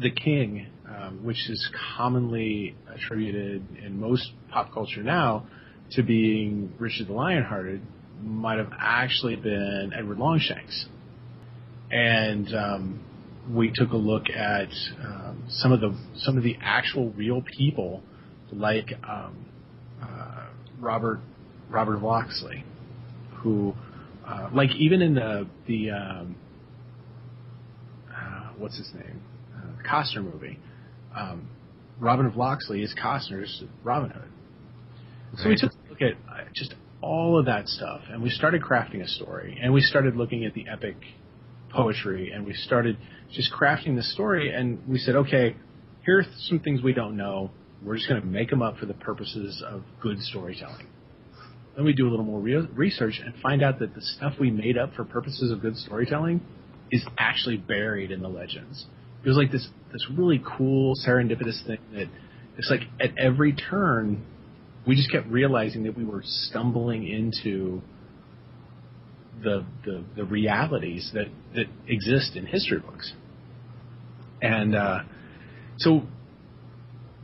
the 0.00 0.10
king, 0.10 0.68
um, 0.88 1.24
which 1.24 1.50
is 1.50 1.68
commonly 1.96 2.76
attributed 2.94 3.64
in 3.84 4.00
most 4.00 4.32
pop 4.50 4.72
culture 4.72 5.02
now 5.02 5.46
to 5.92 6.02
being 6.02 6.72
Richard 6.78 7.08
the 7.08 7.12
Lionhearted, 7.12 7.82
might 8.22 8.58
have 8.58 8.72
actually 8.78 9.36
been 9.36 9.92
Edward 9.96 10.18
Longshanks. 10.18 10.86
And 11.92 12.54
um, 12.54 13.04
we 13.50 13.70
took 13.74 13.90
a 13.92 13.96
look 13.96 14.30
at 14.30 14.68
um, 15.04 15.44
some 15.48 15.72
of 15.72 15.80
the 15.80 15.94
some 16.16 16.38
of 16.38 16.42
the 16.42 16.56
actual 16.62 17.10
real 17.10 17.42
people, 17.56 18.02
like 18.50 18.92
um, 19.08 19.44
uh, 20.02 20.46
Robert 20.80 21.20
Robert 21.68 22.00
Loxley, 22.00 22.64
who, 23.36 23.74
uh, 24.26 24.48
like 24.54 24.70
even 24.78 25.02
in 25.02 25.14
the 25.14 25.46
the 25.66 25.90
um, 25.90 26.36
uh, 28.10 28.50
what's 28.56 28.78
his 28.78 28.90
name, 28.94 29.20
uh, 29.54 29.88
Costner 29.88 30.24
movie. 30.24 30.58
Um, 31.14 31.48
Robin 32.00 32.26
of 32.26 32.36
Locksley 32.36 32.82
is 32.82 32.94
Costner's 33.00 33.62
Robin 33.84 34.10
Hood. 34.10 34.28
So 35.36 35.48
we 35.48 35.56
took 35.56 35.72
a 35.72 35.90
look 35.90 36.02
at 36.02 36.12
uh, 36.30 36.44
just 36.54 36.74
all 37.00 37.38
of 37.38 37.46
that 37.46 37.68
stuff, 37.68 38.02
and 38.10 38.22
we 38.22 38.30
started 38.30 38.62
crafting 38.62 39.02
a 39.02 39.08
story, 39.08 39.58
and 39.62 39.72
we 39.72 39.80
started 39.80 40.16
looking 40.16 40.44
at 40.44 40.54
the 40.54 40.66
epic 40.68 40.96
poetry, 41.72 42.32
and 42.32 42.44
we 42.46 42.54
started 42.54 42.96
just 43.32 43.52
crafting 43.52 43.96
the 43.96 44.02
story, 44.02 44.52
and 44.52 44.86
we 44.86 44.98
said, 44.98 45.16
okay, 45.16 45.56
here 46.04 46.18
are 46.18 46.24
some 46.48 46.60
things 46.60 46.82
we 46.82 46.92
don't 46.92 47.16
know. 47.16 47.50
We're 47.82 47.96
just 47.96 48.08
going 48.08 48.20
to 48.20 48.26
make 48.26 48.50
them 48.50 48.62
up 48.62 48.78
for 48.78 48.86
the 48.86 48.94
purposes 48.94 49.62
of 49.66 49.82
good 50.00 50.20
storytelling. 50.20 50.86
Then 51.74 51.84
we 51.84 51.92
do 51.92 52.08
a 52.08 52.10
little 52.10 52.24
more 52.24 52.40
re- 52.40 52.68
research 52.74 53.20
and 53.24 53.34
find 53.42 53.62
out 53.62 53.78
that 53.78 53.94
the 53.94 54.02
stuff 54.02 54.34
we 54.38 54.50
made 54.50 54.76
up 54.76 54.94
for 54.94 55.04
purposes 55.04 55.50
of 55.50 55.62
good 55.62 55.76
storytelling 55.76 56.40
is 56.90 57.04
actually 57.16 57.56
buried 57.56 58.10
in 58.10 58.20
the 58.20 58.28
legends. 58.28 58.86
It 59.24 59.28
was 59.28 59.36
like 59.36 59.50
this 59.50 59.66
this 59.92 60.06
really 60.14 60.42
cool 60.58 60.94
serendipitous 61.06 61.66
thing 61.66 61.78
that 61.94 62.08
it's 62.58 62.70
like 62.70 62.82
at 63.00 63.16
every 63.18 63.52
turn 63.54 64.26
we 64.86 64.96
just 64.96 65.10
kept 65.10 65.28
realizing 65.28 65.84
that 65.84 65.96
we 65.96 66.04
were 66.04 66.22
stumbling 66.24 67.06
into 67.06 67.80
the 69.42 69.64
the, 69.84 70.04
the 70.16 70.24
realities 70.24 71.10
that, 71.14 71.26
that 71.54 71.66
exist 71.86 72.36
in 72.36 72.46
history 72.46 72.78
books. 72.78 73.12
And 74.40 74.74
uh, 74.74 75.00
so 75.78 76.02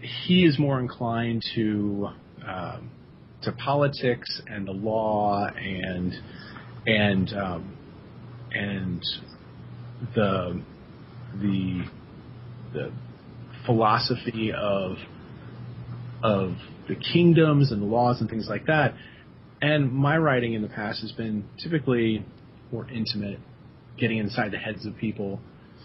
he 0.01 0.45
is 0.45 0.59
more 0.59 0.81
inclined 0.81 1.43
to 1.55 2.09
um, 2.47 2.91
to 3.43 3.53
politics 3.53 4.41
and 4.47 4.67
the 4.67 4.73
law 4.73 5.47
and 5.47 6.15
and 6.87 7.33
um, 7.35 7.77
and 8.53 9.03
the 10.15 10.63
the 11.41 11.85
the 12.73 12.93
philosophy 13.67 14.53
of 14.53 14.97
of 16.23 16.53
the 16.89 16.95
kingdoms 16.95 17.71
and 17.71 17.83
the 17.83 17.87
laws 17.87 18.21
and 18.21 18.31
things 18.31 18.47
like 18.49 18.67
that. 18.67 18.95
And 19.61 19.93
my 19.93 20.17
writing 20.17 20.55
in 20.55 20.63
the 20.63 20.69
past 20.69 21.01
has 21.01 21.13
been 21.13 21.45
typically 21.63 22.25
more 22.73 22.89
intimate, 22.91 23.41
getting 23.99 24.19
inside 24.19 24.53
the 24.53 24.59
heads 24.59 24.87
of 24.87 24.97
people, 24.97 25.41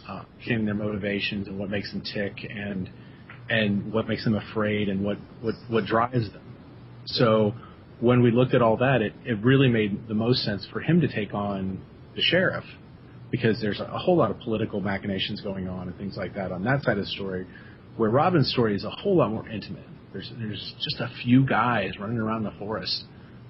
uh, 0.07 0.23
getting 0.45 0.65
their 0.65 0.75
motivations 0.75 1.47
and 1.47 1.57
what 1.57 1.69
makes 1.69 1.91
them 1.91 2.03
tick 2.13 2.33
and 2.49 2.89
and 3.49 3.91
what 3.91 4.07
makes 4.07 4.23
them 4.23 4.35
afraid 4.35 4.89
and 4.89 5.03
what, 5.03 5.17
what, 5.41 5.53
what 5.69 5.85
drives 5.85 6.31
them. 6.31 6.55
So 7.05 7.53
when 7.99 8.23
we 8.23 8.31
looked 8.31 8.53
at 8.53 8.61
all 8.61 8.77
that, 8.77 9.01
it, 9.01 9.13
it 9.25 9.43
really 9.43 9.67
made 9.67 10.07
the 10.07 10.13
most 10.13 10.43
sense 10.43 10.65
for 10.71 10.79
him 10.79 11.01
to 11.01 11.07
take 11.07 11.33
on 11.33 11.81
the 12.15 12.21
sheriff 12.21 12.63
because 13.31 13.59
there's 13.61 13.79
a 13.79 13.97
whole 13.97 14.15
lot 14.15 14.31
of 14.31 14.39
political 14.39 14.79
machinations 14.79 15.41
going 15.41 15.67
on 15.67 15.87
and 15.87 15.97
things 15.97 16.15
like 16.15 16.35
that 16.35 16.51
on 16.51 16.63
that 16.63 16.83
side 16.83 16.97
of 16.97 17.05
the 17.05 17.09
story, 17.11 17.45
where 17.97 18.09
Robin's 18.09 18.51
story 18.51 18.75
is 18.75 18.83
a 18.83 18.89
whole 18.89 19.17
lot 19.17 19.31
more 19.31 19.47
intimate. 19.49 19.85
There's 20.11 20.31
there's 20.37 20.73
just 20.77 21.01
a 21.01 21.09
few 21.23 21.45
guys 21.45 21.97
running 21.99 22.19
around 22.19 22.43
the 22.43 22.53
forest, 22.59 23.05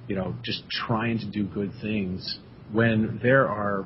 you 0.07 0.15
know, 0.15 0.35
just 0.43 0.63
trying 0.69 1.19
to 1.19 1.25
do 1.25 1.45
good 1.45 1.71
things 1.81 2.39
when 2.71 3.19
there 3.21 3.47
are 3.47 3.85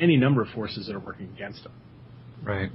any 0.00 0.16
number 0.16 0.42
of 0.42 0.48
forces 0.48 0.86
that 0.86 0.94
are 0.94 1.00
working 1.00 1.28
against 1.34 1.62
them. 1.64 1.72
Right. 2.42 2.70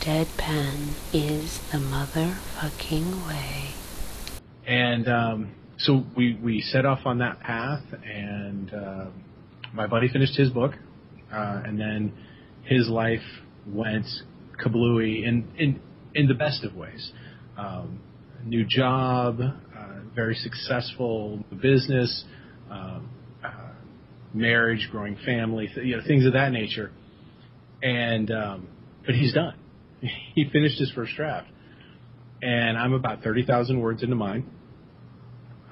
Deadpan 0.00 0.94
is 1.12 1.60
the 1.70 1.78
motherfucking 1.78 3.26
way. 3.28 3.70
And 4.66 5.08
um, 5.08 5.54
so 5.78 6.04
we 6.16 6.38
we 6.42 6.60
set 6.60 6.84
off 6.84 7.00
on 7.04 7.18
that 7.18 7.40
path, 7.40 7.82
and 8.04 8.72
uh, 8.74 9.06
my 9.72 9.86
buddy 9.86 10.08
finished 10.08 10.36
his 10.36 10.50
book, 10.50 10.72
uh, 11.32 11.62
and 11.64 11.78
then 11.78 12.12
his 12.64 12.88
life 12.88 13.22
went 13.66 14.06
kablooey 14.64 15.24
in 15.24 15.48
in 15.56 15.80
in 16.14 16.26
the 16.26 16.34
best 16.34 16.64
of 16.64 16.74
ways. 16.74 17.12
Um, 17.56 18.00
new 18.44 18.64
job, 18.64 19.40
very 20.14 20.34
successful 20.34 21.44
business, 21.60 22.24
um, 22.70 23.08
uh, 23.44 23.72
marriage, 24.34 24.88
growing 24.90 25.16
family, 25.24 25.68
th- 25.74 25.86
you 25.86 25.96
know, 25.96 26.02
things 26.06 26.26
of 26.26 26.32
that 26.34 26.52
nature. 26.52 26.90
And 27.82 28.30
um, 28.30 28.68
but 29.04 29.14
he's 29.14 29.34
done. 29.34 29.54
He 30.34 30.48
finished 30.50 30.78
his 30.78 30.90
first 30.92 31.12
draft 31.14 31.46
and 32.42 32.76
I'm 32.76 32.92
about 32.92 33.22
30,000 33.22 33.80
words 33.80 34.02
into 34.02 34.16
mine. 34.16 34.44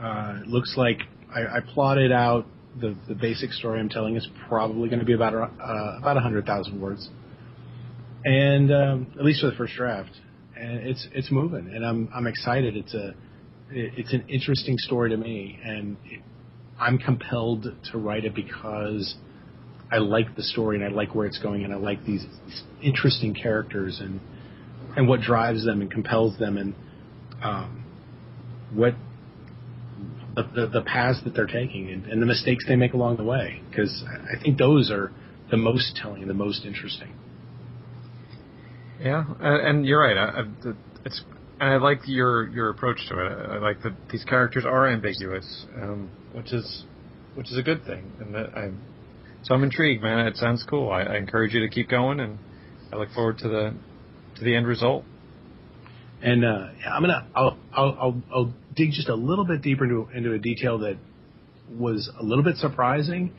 Uh, 0.01 0.39
looks 0.47 0.75
like 0.77 1.01
I, 1.35 1.41
I 1.41 1.61
plotted 1.75 2.13
out 2.13 2.47
the, 2.81 2.97
the 3.09 3.15
basic 3.15 3.51
story 3.53 3.81
I'm 3.81 3.89
telling 3.89 4.17
is 4.17 4.27
probably 4.49 4.89
going 4.89 5.01
to 5.01 5.05
be 5.05 5.13
about 5.13 5.35
uh, 5.35 5.99
about 5.99 6.15
100,000 6.15 6.81
words, 6.81 7.11
and 8.25 8.73
um, 8.73 9.13
at 9.19 9.25
least 9.25 9.41
for 9.41 9.51
the 9.51 9.57
first 9.57 9.75
draft. 9.75 10.13
And 10.57 10.87
it's 10.87 11.07
it's 11.13 11.31
moving, 11.33 11.71
and 11.75 11.85
I'm 11.85 12.09
I'm 12.15 12.27
excited. 12.27 12.77
It's 12.77 12.95
a 12.95 13.15
it's 13.73 14.13
an 14.13 14.25
interesting 14.29 14.77
story 14.79 15.11
to 15.11 15.17
me, 15.17 15.59
and 15.65 15.97
it, 16.05 16.23
I'm 16.79 16.99
compelled 16.99 17.67
to 17.93 17.99
write 17.99 18.25
it 18.25 18.35
because 18.35 19.15
I 19.93 19.99
like 19.99 20.37
the 20.37 20.43
story 20.43 20.77
and 20.77 20.85
I 20.85 20.89
like 20.89 21.15
where 21.15 21.27
it's 21.27 21.39
going, 21.39 21.65
and 21.65 21.73
I 21.73 21.77
like 21.77 22.05
these, 22.05 22.25
these 22.47 22.63
interesting 22.83 23.35
characters 23.35 24.01
and 24.01 24.21
and 24.97 25.09
what 25.09 25.21
drives 25.21 25.65
them 25.65 25.81
and 25.81 25.91
compels 25.91 26.37
them 26.39 26.57
and 26.57 26.75
um, 27.43 27.85
what 28.73 28.95
the, 30.35 30.43
the, 30.55 30.67
the 30.67 30.83
paths 30.83 31.21
that 31.25 31.35
they're 31.35 31.47
taking 31.47 31.91
and, 31.91 32.07
and 32.07 32.21
the 32.21 32.27
mistakes 32.27 32.65
they 32.67 32.77
make 32.77 32.93
along 32.93 33.17
the 33.17 33.25
way 33.25 33.63
because 33.69 34.03
I 34.09 34.41
think 34.43 34.59
those 34.59 34.91
are 34.91 35.13
the 35.51 35.57
most 35.57 35.99
telling 36.01 36.27
the 36.27 36.35
most 36.35 36.65
interesting. 36.65 37.15
Yeah, 39.01 39.25
and 39.41 39.87
you're 39.87 40.01
right. 40.01 40.17
I, 40.17 40.41
I, 40.41 40.73
it's 41.05 41.23
and 41.61 41.69
I 41.69 41.77
like 41.77 42.01
your 42.07 42.49
your 42.49 42.71
approach 42.71 42.99
to 43.09 43.19
it. 43.19 43.51
I, 43.51 43.59
like 43.59 43.83
that 43.83 43.93
these 44.11 44.25
characters 44.25 44.65
are 44.65 44.89
ambiguous, 44.89 45.67
um, 45.81 46.11
which 46.33 46.53
is 46.53 46.85
which 47.35 47.51
is 47.51 47.59
a 47.59 47.63
good 47.63 47.85
thing. 47.85 48.11
And 48.21 48.35
that 48.35 48.57
I 48.57 48.71
so 49.43 49.55
I'm 49.55 49.63
intrigued, 49.63 50.03
man. 50.03 50.27
It 50.27 50.37
sounds 50.37 50.65
cool. 50.69 50.91
I, 50.91 51.03
I 51.03 51.17
encourage 51.17 51.55
you 51.55 51.61
to 51.61 51.69
keep 51.69 51.89
going, 51.89 52.21
and 52.21 52.39
I 52.93 52.97
look 52.97 53.11
forward 53.11 53.39
to 53.39 53.49
the 53.49 53.75
to 54.37 54.45
the 54.45 54.57
end 54.57 54.67
result. 54.67 55.05
And 56.23 56.45
uh, 56.45 56.69
I'm 56.91 57.03
gonna 57.03 57.29
I'll, 57.35 57.57
I'll 57.73 57.97
I'll 58.01 58.23
I'll 58.35 58.55
dig 58.75 58.93
just 58.93 59.09
a 59.09 59.15
little 59.15 59.45
bit 59.45 59.63
deeper 59.63 59.85
into 59.85 60.09
into 60.15 60.33
a 60.33 60.39
detail 60.39 60.79
that 60.81 60.97
was 61.71 62.11
a 62.19 62.23
little 62.23 62.45
bit 62.45 62.57
surprising, 62.57 63.33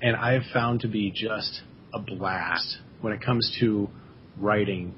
and 0.00 0.16
I 0.16 0.34
have 0.34 0.44
found 0.52 0.80
to 0.80 0.88
be 0.88 1.10
just 1.10 1.62
a 1.92 1.98
blast 1.98 2.78
when 3.00 3.12
it 3.12 3.22
comes 3.22 3.54
to 3.60 3.88
writing. 4.38 4.94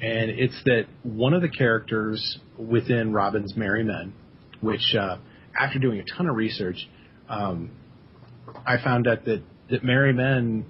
And 0.00 0.30
it's 0.30 0.60
that 0.64 0.86
one 1.02 1.34
of 1.34 1.42
the 1.42 1.48
characters 1.48 2.38
within 2.56 3.12
Robin's 3.12 3.56
Merry 3.56 3.82
Men, 3.82 4.12
which 4.60 4.94
uh, 4.98 5.16
after 5.58 5.78
doing 5.78 5.98
a 5.98 6.04
ton 6.16 6.28
of 6.28 6.36
research, 6.36 6.88
um, 7.28 7.70
I 8.66 8.76
found 8.82 9.08
out 9.08 9.24
that 9.24 9.42
that 9.70 9.84
Merry 9.84 10.12
Men 10.12 10.64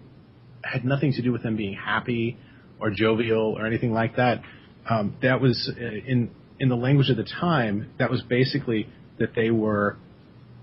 had 0.65 0.85
nothing 0.85 1.13
to 1.13 1.23
do 1.23 1.33
with 1.33 1.43
them 1.43 1.57
being 1.57 1.75
happy 1.75 2.37
or 2.81 2.91
jovial 2.91 3.57
or 3.59 3.67
anything 3.67 3.93
like 3.93 4.17
that. 4.17 4.43
Um, 4.89 5.17
that 5.23 5.41
was 5.41 5.71
uh, 5.77 5.85
in 5.85 6.31
in 6.59 6.69
the 6.69 6.77
language 6.77 7.11
of 7.11 7.17
the 7.17 7.29
time. 7.41 7.91
That 7.99 8.11
was 8.11 8.23
basically 8.23 8.89
that 9.19 9.35
they 9.35 9.51
were 9.51 9.97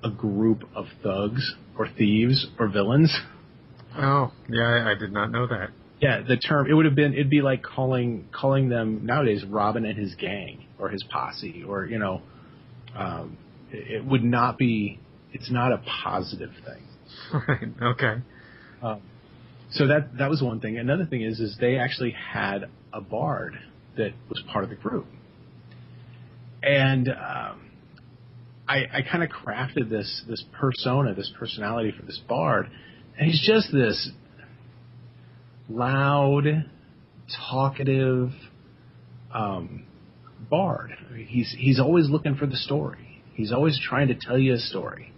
a 0.04 0.10
group 0.10 0.64
of 0.76 0.86
thugs 1.04 1.56
or 1.78 1.88
thieves 1.88 2.48
or 2.60 2.68
villains. 2.68 3.16
Oh, 3.98 4.32
yeah, 4.50 4.64
I, 4.64 4.92
I 4.92 4.96
did 4.96 5.12
not 5.12 5.32
know 5.32 5.48
that. 5.48 5.70
Yeah, 6.02 6.22
the 6.28 6.38
term 6.38 6.70
it 6.70 6.74
would 6.74 6.86
have 6.86 6.96
been 6.96 7.14
it'd 7.14 7.30
be 7.30 7.42
like 7.42 7.64
calling 7.64 8.28
calling 8.32 8.70
them 8.70 9.06
nowadays 9.06 9.44
Robin 9.46 9.86
and 9.86 9.98
his 9.98 10.14
gang 10.16 10.66
or 10.78 10.90
his 10.90 11.04
posse 11.04 11.64
or 11.68 11.86
you 11.86 12.00
know, 12.00 12.22
um, 12.96 13.38
it, 13.72 13.98
it 13.98 14.06
would 14.06 14.24
not 14.24 14.58
be. 14.58 15.00
It's 15.32 15.52
not 15.52 15.72
a 15.72 15.82
positive 16.04 16.52
thing. 16.66 17.42
right. 17.48 17.94
Okay. 17.94 18.16
Um, 18.82 19.02
so 19.72 19.88
that 19.88 20.18
that 20.18 20.30
was 20.30 20.42
one 20.42 20.60
thing. 20.60 20.78
Another 20.78 21.06
thing 21.06 21.22
is 21.22 21.40
is 21.40 21.58
they 21.60 21.78
actually 21.78 22.12
had 22.12 22.70
a 22.94 23.02
bard 23.02 23.58
that 23.98 24.14
was 24.30 24.42
part 24.52 24.64
of 24.64 24.70
the 24.70 24.76
group, 24.76 25.06
and 26.62 27.10
um, 27.10 27.72
I, 28.68 28.84
I 28.92 29.02
kind 29.10 29.24
of 29.24 29.30
crafted 29.30 29.90
this 29.90 30.24
this 30.28 30.44
persona, 30.60 31.14
this 31.14 31.32
personality 31.38 31.94
for 31.98 32.06
this 32.06 32.20
bard, 32.28 32.70
and 33.18 33.30
he's 33.30 33.46
just 33.46 33.72
this 33.72 34.10
loud, 35.70 36.66
talkative 37.50 38.32
um, 39.34 39.86
bard. 40.50 40.92
He's 41.28 41.56
he's 41.58 41.80
always 41.80 42.10
looking 42.10 42.36
for 42.36 42.46
the 42.46 42.58
story. 42.58 43.24
He's 43.34 43.52
always 43.52 43.80
trying 43.82 44.08
to 44.10 44.16
tell 44.16 44.38
you 44.38 44.54
a 44.54 44.60
story 44.60 45.12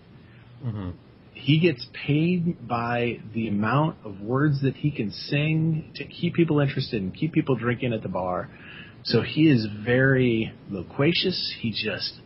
hmm 0.63 0.91
he 1.37 1.59
gets 1.59 1.85
paid 2.05 2.67
by 2.67 3.19
the 3.33 3.47
amount 3.47 3.95
of 4.03 4.19
words 4.21 4.61
that 4.63 4.75
he 4.75 4.91
can 4.91 5.11
sing 5.11 5.91
to 5.95 6.03
keep 6.03 6.33
people 6.33 6.59
interested 6.59 7.01
and 7.01 7.15
keep 7.15 7.31
people 7.31 7.55
drinking 7.55 7.93
at 7.93 8.01
the 8.01 8.09
bar. 8.09 8.49
So 9.03 9.21
he 9.21 9.49
is 9.49 9.67
very 9.85 10.51
loquacious. 10.69 11.55
He 11.61 11.71
just 11.71 12.19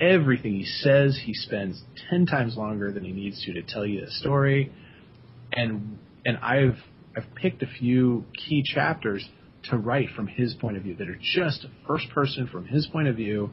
everything 0.00 0.52
he 0.54 0.64
says, 0.64 1.20
he 1.24 1.34
spends 1.34 1.82
ten 2.10 2.26
times 2.26 2.56
longer 2.56 2.92
than 2.92 3.04
he 3.04 3.12
needs 3.12 3.42
to 3.44 3.52
to 3.54 3.62
tell 3.62 3.86
you 3.86 4.04
a 4.04 4.10
story. 4.10 4.72
And 5.52 5.98
and 6.24 6.36
I've 6.38 6.78
I've 7.16 7.34
picked 7.34 7.62
a 7.62 7.66
few 7.66 8.24
key 8.34 8.62
chapters 8.64 9.28
to 9.64 9.76
write 9.76 10.08
from 10.16 10.26
his 10.26 10.54
point 10.54 10.76
of 10.76 10.82
view 10.82 10.94
that 10.96 11.08
are 11.08 11.18
just 11.20 11.66
first 11.86 12.08
person 12.10 12.46
from 12.46 12.66
his 12.66 12.86
point 12.86 13.08
of 13.08 13.16
view 13.16 13.50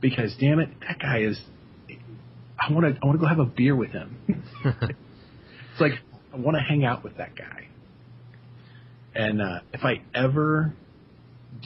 because 0.00 0.36
damn 0.38 0.60
it 0.60 0.68
that 0.80 0.98
guy 1.00 1.20
is 1.20 1.40
I 2.58 2.72
want 2.72 2.94
to 2.94 3.00
I 3.02 3.06
want 3.06 3.18
to 3.18 3.22
go 3.22 3.28
have 3.28 3.38
a 3.38 3.44
beer 3.44 3.76
with 3.76 3.90
him. 3.90 4.16
it's 4.64 5.80
like 5.80 5.92
I 6.32 6.36
want 6.36 6.56
to 6.56 6.62
hang 6.62 6.84
out 6.84 7.04
with 7.04 7.16
that 7.18 7.36
guy. 7.36 7.68
And 9.14 9.40
uh, 9.40 9.60
if 9.72 9.82
I 9.82 10.02
ever 10.14 10.74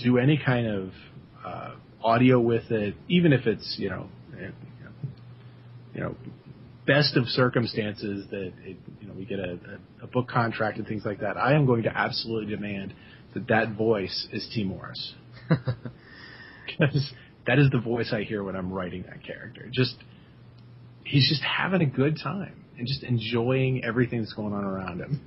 do 0.03 0.19
any 0.19 0.41
kind 0.45 0.67
of 0.67 0.91
uh, 1.45 1.75
audio 2.03 2.41
with 2.41 2.71
it, 2.71 2.95
even 3.09 3.33
if 3.33 3.47
it's 3.47 3.77
you 3.79 3.91
know, 3.91 4.09
you 5.95 6.01
know, 6.01 6.15
best 6.87 7.17
of 7.17 7.27
circumstances 7.27 8.27
that 8.31 8.53
it, 8.65 8.77
you 9.01 9.07
know 9.07 9.15
we 9.15 9.25
get 9.25 9.39
a, 9.39 9.53
a, 9.53 10.05
a 10.05 10.07
book 10.07 10.29
contract 10.29 10.79
and 10.79 10.87
things 10.87 11.05
like 11.05 11.21
that, 11.21 11.37
I 11.37 11.55
am 11.55 11.67
going 11.67 11.83
to 11.85 11.97
absolutely 11.97 12.55
demand 12.55 12.95
that 13.35 13.47
that 13.49 13.77
voice 13.77 14.29
is 14.33 14.49
T. 14.55 14.65
Morris 14.65 15.15
because 16.67 17.11
that 17.47 17.59
is 17.59 17.71
the 17.71 17.79
voice 17.79 18.13
I 18.13 18.23
hear 18.23 18.43
when 18.43 18.57
I'm 18.57 18.73
writing 18.73 19.05
that 19.09 19.25
character. 19.25 19.69
Just 19.71 19.97
he's 21.05 21.29
just 21.29 21.43
having 21.43 21.83
a 21.83 21.87
good 21.87 22.19
time 22.23 22.65
and 22.79 22.87
just 22.87 23.03
enjoying 23.03 23.85
everything 23.85 24.21
that's 24.21 24.33
going 24.33 24.53
on 24.53 24.65
around 24.65 25.01
him. 25.01 25.21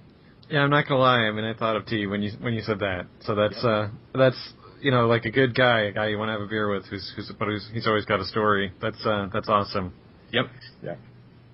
Yeah, 0.50 0.60
I'm 0.60 0.70
not 0.70 0.88
gonna 0.88 1.00
lie. 1.00 1.20
I 1.20 1.32
mean, 1.32 1.46
I 1.46 1.54
thought 1.54 1.76
of 1.76 1.86
T 1.86 2.06
when 2.08 2.22
you 2.22 2.32
when 2.40 2.54
you 2.54 2.62
said 2.62 2.80
that. 2.80 3.06
So 3.22 3.36
that's 3.36 3.64
uh 3.64 3.90
that's 4.14 4.54
you 4.82 4.92
know 4.92 5.08
like 5.08 5.26
a 5.26 5.32
good 5.32 5.56
guy, 5.56 5.84
a 5.84 5.92
guy 5.92 6.08
you 6.08 6.18
want 6.18 6.30
to 6.30 6.34
have 6.34 6.42
a 6.42 6.48
beer 6.48 6.70
with, 6.70 6.86
who's 6.88 7.12
who's 7.16 7.32
but 7.38 7.48
who's 7.48 7.70
he's 7.74 7.88
always 7.88 8.06
got 8.06 8.20
a 8.20 8.26
story. 8.26 8.74
That's 8.82 9.04
uh 9.06 9.28
that's 9.32 9.50
awesome. 9.50 9.94
Yep. 10.32 10.46
Yeah. 10.84 10.96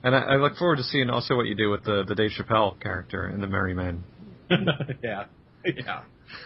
And 0.03 0.15
I, 0.15 0.19
I 0.19 0.35
look 0.35 0.55
forward 0.55 0.77
to 0.77 0.83
seeing 0.83 1.09
also 1.09 1.35
what 1.35 1.47
you 1.47 1.55
do 1.55 1.69
with 1.69 1.83
the 1.83 2.03
the 2.07 2.15
Dave 2.15 2.31
Chappelle 2.39 2.79
character 2.81 3.27
in 3.27 3.41
the 3.41 3.47
Merry 3.47 3.73
Men. 3.73 4.03
yeah. 5.03 5.25
Yeah. 5.65 6.01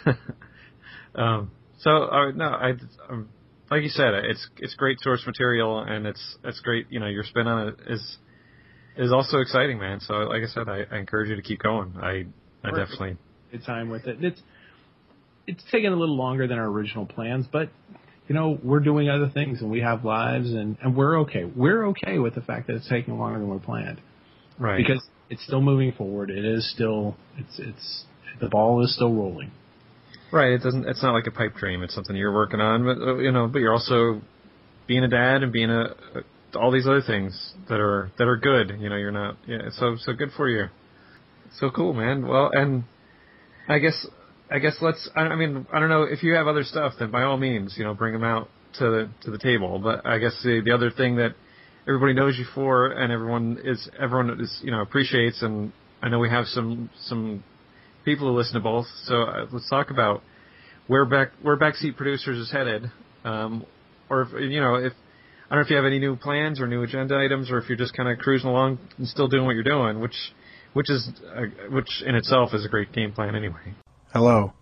um. 1.16 1.52
So 1.80 1.92
uh, 1.92 2.32
no, 2.32 2.46
I 2.46 2.74
um, 3.10 3.30
like 3.70 3.84
you 3.84 3.90
said, 3.90 4.14
it's 4.14 4.48
it's 4.58 4.76
great 4.76 5.00
source 5.02 5.24
material 5.26 5.80
and 5.80 6.08
it's 6.08 6.38
it's 6.44 6.60
great. 6.62 6.88
You 6.90 7.00
know, 7.00 7.08
your 7.08 7.24
spin 7.24 7.48
on 7.48 7.70
it 7.70 7.76
is 7.88 8.18
is 8.98 9.12
also 9.12 9.40
exciting, 9.40 9.80
man. 9.80 10.00
So 10.00 10.14
like 10.14 10.44
I 10.44 10.48
said, 10.48 10.70
I, 10.70 10.86
I 10.92 11.00
encourage 11.00 11.30
you 11.30 11.36
to 11.36 11.42
keep 11.42 11.62
going. 11.62 11.94
I 11.98 12.26
I 12.64 12.70
definitely 12.70 13.18
Good 13.54 13.66
time 13.66 13.90
with 13.90 14.08
it. 14.08 14.18
It's 14.24 14.42
it's 15.46 15.64
taken 15.72 15.94
a 15.94 15.96
little 15.96 16.18
longer 16.18 16.48
than 16.48 16.58
our 16.58 16.66
original 16.66 17.06
plans, 17.06 17.46
but 17.52 17.70
you 18.28 18.36
know 18.36 18.58
we're 18.64 18.80
doing 18.80 19.10
other 19.10 19.30
things 19.30 19.62
and 19.62 19.70
we 19.70 19.82
have 19.82 20.06
lives 20.06 20.52
and 20.52 20.78
and 20.82 20.96
we're 20.96 21.20
okay. 21.22 21.46
We're 21.46 21.88
okay 21.90 22.20
with 22.20 22.36
the 22.36 22.42
fact 22.42 22.68
that 22.68 22.76
it's 22.76 22.90
taking 22.90 23.18
longer 23.18 23.40
than 23.40 23.50
we 23.50 23.60
planned 23.60 24.02
right 24.60 24.78
because 24.78 25.04
it's 25.30 25.44
still 25.44 25.62
moving 25.62 25.92
forward. 25.92 26.30
It 26.30 26.46
is 26.46 26.70
still 26.72 27.16
it's 27.38 27.60
it's 27.60 28.06
the 28.40 28.50
ball 28.50 28.84
is 28.84 28.96
still 28.96 29.14
rolling. 29.14 29.52
Right. 30.32 30.54
It 30.54 30.64
doesn't. 30.64 30.88
It's 30.88 31.04
not 31.04 31.14
like 31.14 31.28
a 31.28 31.32
pipe 31.32 31.56
dream. 31.56 31.84
It's 31.84 31.94
something 31.94 32.16
you're 32.16 32.34
working 32.34 32.60
on, 32.60 32.84
but 32.84 32.98
uh, 32.98 33.18
you 33.18 33.32
know, 33.32 33.48
but 33.48 33.60
you're 33.60 33.74
also 33.74 34.22
being 34.88 35.04
a 35.04 35.08
dad 35.08 35.44
and 35.44 35.52
being 35.52 35.70
a, 35.70 35.96
a 36.16 36.58
all 36.58 36.72
these 36.72 36.88
other 36.88 37.02
things 37.06 37.54
that 37.70 37.80
are 37.80 38.12
that 38.18 38.28
are 38.28 38.38
good. 38.38 38.80
You 38.80 38.90
know, 38.90 38.96
you're 38.96 39.12
not. 39.12 39.38
Yeah. 39.48 39.70
So 39.78 39.96
so 40.00 40.14
good 40.14 40.30
for 40.36 40.50
you. 40.50 40.70
So 41.60 41.70
cool, 41.70 41.94
man. 41.94 42.28
Well, 42.28 42.50
and 42.52 42.84
I 43.70 43.78
guess 43.78 44.08
I 44.52 44.60
guess 44.60 44.76
let's. 44.82 45.10
I, 45.16 45.36
mean, 45.36 45.66
I 45.74 45.80
don't 45.80 45.90
know 45.90 46.04
if 46.04 46.24
you 46.24 46.34
have 46.34 46.48
other 46.48 46.64
stuff, 46.64 46.94
then 47.00 47.12
by 47.12 47.24
all 47.24 47.38
means, 47.38 47.76
you 47.78 47.84
know, 47.84 47.94
bring 47.94 48.14
them 48.14 48.24
out 48.24 48.50
to 48.80 48.84
the 48.86 49.10
to 49.24 49.32
the 49.32 49.38
table. 49.38 49.80
But 49.80 50.06
I 50.06 50.18
guess 50.20 50.34
the 50.44 50.62
the 50.64 50.72
other 50.72 50.92
thing 50.92 51.16
that 51.18 51.36
everybody 51.88 52.14
knows 52.14 52.38
you 52.38 52.46
for, 52.54 52.88
and 52.88 53.12
everyone 53.12 53.60
is 53.64 53.90
everyone 54.00 54.40
is 54.42 54.60
you 54.64 54.72
know 54.72 54.82
appreciates, 54.82 55.42
and 55.42 55.72
I 56.02 56.10
know 56.10 56.20
we 56.20 56.30
have 56.30 56.46
some 56.48 56.90
some 57.06 57.44
people 58.06 58.28
who 58.28 58.38
listen 58.38 58.56
to 58.56 58.60
both. 58.60 58.86
So 59.06 59.24
uh, 59.24 59.46
let's 59.52 59.70
talk 59.70 59.92
about 59.92 60.22
where 60.88 61.06
back 61.06 61.32
where 61.42 61.58
backseat 61.58 61.96
producers 61.96 62.38
is 62.38 62.52
headed, 62.52 62.92
um, 63.24 63.66
or 64.10 64.24
if 64.24 64.52
you 64.52 64.60
know 64.60 64.76
if 64.76 64.94
I 65.50 65.56
don't 65.56 65.60
know 65.60 65.66
if 65.66 65.70
you 65.70 65.76
have 65.76 65.86
any 65.86 66.00
new 66.00 66.16
plans 66.16 66.60
or 66.60 66.68
new 66.68 66.84
agenda 66.84 67.18
items, 67.18 67.52
or 67.52 67.58
if 67.60 67.70
you're 67.70 67.78
just 67.78 67.96
kind 67.96 68.10
of 68.10 68.18
cruising 68.20 68.50
along 68.50 68.80
and 68.98 69.08
still 69.08 69.28
doing 69.28 69.46
what 69.46 69.56
you're 69.56 69.64
doing, 69.64 70.00
which 70.00 70.16
which 70.74 70.90
is 70.90 71.10
uh, 71.36 71.42
which 71.70 72.04
in 72.06 72.16
itself 72.16 72.54
is 72.54 72.66
a 72.66 72.70
great 72.70 72.92
game 72.92 73.12
plan 73.12 73.36
anyway. 73.36 73.74
Hello. 74.14 74.54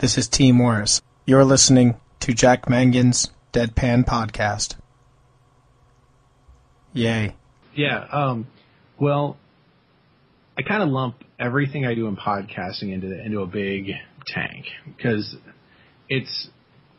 This 0.00 0.18
is 0.18 0.28
T. 0.28 0.52
Morris. 0.52 1.00
You're 1.24 1.46
listening 1.46 1.98
to 2.20 2.34
Jack 2.34 2.68
Mangan's 2.68 3.30
Deadpan 3.54 4.04
Podcast. 4.04 4.74
Yay. 6.92 7.34
Yeah. 7.74 8.04
Um, 8.12 8.46
well, 9.00 9.38
I 10.58 10.60
kind 10.60 10.82
of 10.82 10.90
lump 10.90 11.24
everything 11.40 11.86
I 11.86 11.94
do 11.94 12.06
in 12.06 12.16
podcasting 12.16 12.92
into 12.92 13.08
the, 13.08 13.24
into 13.24 13.40
a 13.40 13.46
big 13.46 13.92
tank 14.26 14.66
because 14.84 15.34
it's 16.10 16.50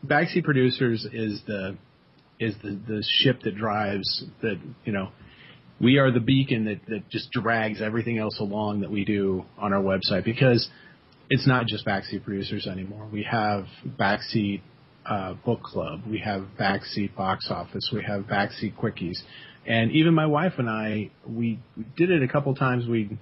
backseat 0.04 0.42
producers 0.42 1.06
is 1.12 1.42
the 1.46 1.76
is 2.40 2.56
the 2.64 2.70
the 2.88 3.04
ship 3.06 3.42
that 3.44 3.54
drives 3.54 4.24
that 4.42 4.58
you 4.84 4.90
know 4.92 5.10
we 5.80 5.98
are 5.98 6.10
the 6.10 6.18
beacon 6.18 6.64
that 6.64 6.80
that 6.88 7.08
just 7.08 7.30
drags 7.30 7.80
everything 7.80 8.18
else 8.18 8.40
along 8.40 8.80
that 8.80 8.90
we 8.90 9.04
do 9.04 9.44
on 9.58 9.72
our 9.72 9.80
website 9.80 10.24
because 10.24 10.68
it's 11.30 11.46
not 11.46 11.66
just 11.66 11.86
backseat 11.86 12.24
producers 12.24 12.66
anymore. 12.66 13.08
We 13.10 13.22
have 13.22 13.64
backseat 13.86 14.60
uh, 15.06 15.34
book 15.44 15.62
club, 15.62 16.02
we 16.08 16.18
have 16.18 16.42
backseat 16.58 17.16
box 17.16 17.46
office, 17.50 17.90
we 17.92 18.02
have 18.04 18.24
backseat 18.24 18.76
quickies, 18.76 19.16
and 19.66 19.90
even 19.92 20.12
my 20.14 20.26
wife 20.26 20.54
and 20.58 20.68
I 20.68 21.10
we, 21.26 21.58
we 21.76 21.86
did 21.96 22.10
it 22.10 22.22
a 22.22 22.28
couple 22.28 22.54
times. 22.54 22.86
We 22.86 23.16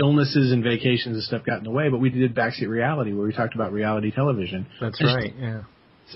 illnesses 0.00 0.50
and 0.52 0.64
vacations 0.64 1.14
and 1.16 1.22
stuff 1.22 1.44
got 1.44 1.58
in 1.58 1.64
the 1.64 1.70
way, 1.70 1.88
but 1.90 1.98
we 1.98 2.08
did 2.08 2.34
backseat 2.34 2.68
reality 2.68 3.12
where 3.12 3.26
we 3.26 3.34
talked 3.34 3.54
about 3.54 3.72
reality 3.72 4.10
television. 4.10 4.66
That's 4.80 4.98
And 5.00 5.14
right. 5.14 5.34
Yeah. 5.38 5.62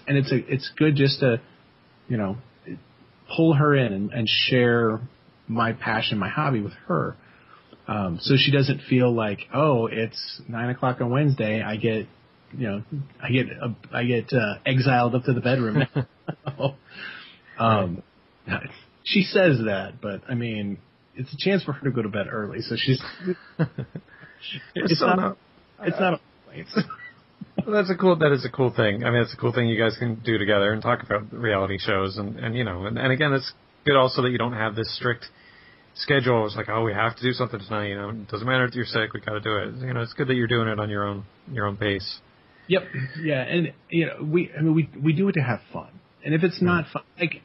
and 0.06 0.16
it's 0.16 0.32
a 0.32 0.36
it's 0.52 0.70
good 0.76 0.96
just 0.96 1.20
to 1.20 1.40
you 2.08 2.16
know 2.16 2.38
pull 3.36 3.54
her 3.54 3.74
in 3.74 3.92
and, 3.92 4.12
and 4.12 4.28
share 4.28 5.00
my 5.48 5.72
passion, 5.72 6.18
my 6.18 6.28
hobby 6.28 6.60
with 6.60 6.72
her. 6.86 7.16
Um, 7.86 8.18
so 8.20 8.34
she 8.38 8.50
doesn't 8.50 8.80
feel 8.88 9.12
like, 9.14 9.40
oh, 9.52 9.86
it's 9.86 10.40
nine 10.48 10.70
o'clock 10.70 11.00
on 11.00 11.10
Wednesday. 11.10 11.62
I 11.62 11.76
get, 11.76 12.06
you 12.56 12.68
know, 12.68 12.82
I 13.22 13.30
get, 13.30 13.46
uh, 13.62 13.68
I 13.92 14.04
get 14.04 14.32
uh, 14.32 14.54
exiled 14.64 15.14
up 15.14 15.24
to 15.24 15.32
the 15.34 15.40
bedroom. 15.40 15.82
um, 17.58 18.02
she 19.04 19.22
says 19.22 19.58
that, 19.66 20.00
but 20.00 20.22
I 20.28 20.34
mean, 20.34 20.78
it's 21.14 21.32
a 21.32 21.36
chance 21.38 21.62
for 21.62 21.72
her 21.72 21.84
to 21.84 21.90
go 21.90 22.02
to 22.02 22.08
bed 22.08 22.26
early. 22.30 22.60
So 22.62 22.74
she's, 22.78 23.02
it's 24.74 24.98
So 24.98 25.06
not, 25.06 25.16
no- 25.18 25.36
it's 25.82 26.00
not 26.00 26.14
a 26.14 26.20
complaint. 26.46 26.68
Well, 27.64 27.76
that's 27.76 27.88
a 27.90 27.94
cool. 27.94 28.16
That 28.16 28.32
is 28.32 28.44
a 28.44 28.50
cool 28.50 28.74
thing. 28.74 29.04
I 29.04 29.10
mean, 29.10 29.22
it's 29.22 29.32
a 29.32 29.36
cool 29.36 29.52
thing 29.52 29.68
you 29.68 29.78
guys 29.78 29.96
can 29.98 30.16
do 30.16 30.36
together 30.38 30.72
and 30.72 30.82
talk 30.82 31.02
about 31.02 31.32
reality 31.32 31.78
shows 31.78 32.18
and 32.18 32.36
and 32.36 32.54
you 32.54 32.64
know 32.64 32.84
and, 32.84 32.98
and 32.98 33.12
again, 33.12 33.32
it's 33.32 33.52
good 33.86 33.96
also 33.96 34.22
that 34.22 34.30
you 34.30 34.38
don't 34.38 34.52
have 34.54 34.74
this 34.74 34.94
strict 34.96 35.26
schedule. 35.94 36.46
It's 36.46 36.56
like, 36.56 36.68
oh, 36.68 36.82
we 36.84 36.92
have 36.92 37.16
to 37.16 37.22
do 37.22 37.32
something 37.32 37.60
tonight. 37.60 37.88
You 37.88 37.96
know, 37.96 38.08
it 38.10 38.28
doesn't 38.28 38.46
matter 38.46 38.64
if 38.64 38.74
you're 38.74 38.84
sick. 38.84 39.12
We 39.12 39.20
got 39.20 39.32
to 39.32 39.40
do 39.40 39.56
it. 39.56 39.86
You 39.86 39.94
know, 39.94 40.00
it's 40.02 40.12
good 40.12 40.28
that 40.28 40.34
you're 40.34 40.46
doing 40.48 40.68
it 40.68 40.78
on 40.78 40.90
your 40.90 41.06
own 41.06 41.24
your 41.50 41.66
own 41.66 41.76
pace. 41.76 42.18
Yep. 42.68 42.82
Yeah, 43.22 43.42
and 43.42 43.72
you 43.90 44.06
know, 44.06 44.22
we 44.22 44.50
I 44.56 44.62
mean 44.62 44.74
we 44.74 44.88
we 45.02 45.12
do 45.12 45.28
it 45.28 45.32
to 45.32 45.40
have 45.40 45.60
fun. 45.72 45.88
And 46.24 46.34
if 46.34 46.42
it's 46.42 46.62
not 46.62 46.86
fun, 46.92 47.02
like 47.20 47.42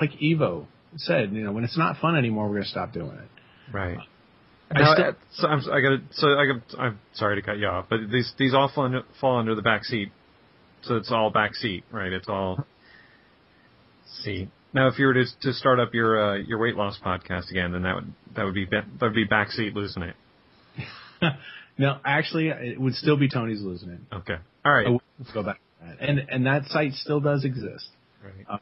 like 0.00 0.10
Evo 0.22 0.66
said, 0.96 1.32
you 1.32 1.44
know, 1.44 1.52
when 1.52 1.64
it's 1.64 1.78
not 1.78 1.98
fun 1.98 2.16
anymore, 2.16 2.48
we're 2.48 2.56
gonna 2.56 2.66
stop 2.66 2.92
doing 2.92 3.12
it. 3.12 3.72
Right. 3.72 3.98
I 4.70 4.80
Now, 4.80 4.94
still- 4.94 5.06
uh, 5.06 5.12
so 5.34 5.46
I'm, 5.46 5.60
I 5.70 5.80
got 5.80 6.00
so 6.10 6.28
I 6.38 6.46
got, 6.46 6.56
I'm 6.78 6.98
sorry 7.14 7.36
to 7.36 7.42
cut 7.42 7.58
you 7.58 7.66
off, 7.66 7.86
but 7.88 7.98
these 8.10 8.32
these 8.36 8.52
all 8.54 8.68
fall 8.74 8.86
under, 8.86 9.02
fall 9.20 9.38
under 9.38 9.54
the 9.54 9.62
back 9.62 9.84
seat, 9.84 10.10
so 10.82 10.96
it's 10.96 11.12
all 11.12 11.30
back 11.30 11.54
seat, 11.54 11.84
right? 11.92 12.12
It's 12.12 12.28
all 12.28 12.66
seat. 14.22 14.48
Now, 14.76 14.88
if 14.88 14.98
you 14.98 15.06
were 15.06 15.14
to 15.14 15.24
to 15.40 15.54
start 15.54 15.80
up 15.80 15.94
your 15.94 16.20
uh, 16.22 16.36
your 16.36 16.58
weight 16.58 16.76
loss 16.76 16.98
podcast 17.02 17.50
again, 17.50 17.72
then 17.72 17.82
that 17.84 17.94
would 17.94 18.12
that 18.36 18.44
would 18.44 18.52
be 18.54 18.66
that 18.66 18.84
would 19.00 19.14
be 19.14 19.24
back 19.24 19.50
seat 19.50 19.74
losing 19.74 20.02
it. 20.02 20.16
No, 21.78 21.98
actually, 22.06 22.48
it 22.48 22.80
would 22.80 22.94
still 22.94 23.18
be 23.18 23.28
Tony's 23.28 23.60
losing 23.60 23.90
it. 23.90 24.00
Okay, 24.10 24.36
all 24.64 24.72
right, 24.72 24.90
would 24.90 25.02
go 25.34 25.42
back. 25.42 25.60
And 26.00 26.20
and 26.30 26.46
that 26.46 26.64
site 26.68 26.94
still 26.94 27.20
does 27.20 27.44
exist. 27.44 27.88
right. 28.24 28.60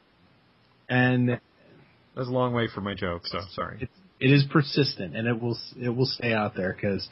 And 0.89 1.29
That's 1.29 2.27
a 2.27 2.31
long 2.31 2.53
way 2.53 2.67
for 2.67 2.81
my 2.81 2.93
joke, 2.93 3.21
so 3.25 3.39
sorry. 3.53 3.77
it, 3.83 3.89
it 4.19 4.33
is 4.33 4.43
persistent, 4.51 5.15
and 5.15 5.29
it 5.29 5.41
will 5.41 5.57
it 5.81 5.87
will 5.87 6.07
stay 6.07 6.33
out 6.33 6.57
there 6.57 6.73
because 6.73 7.07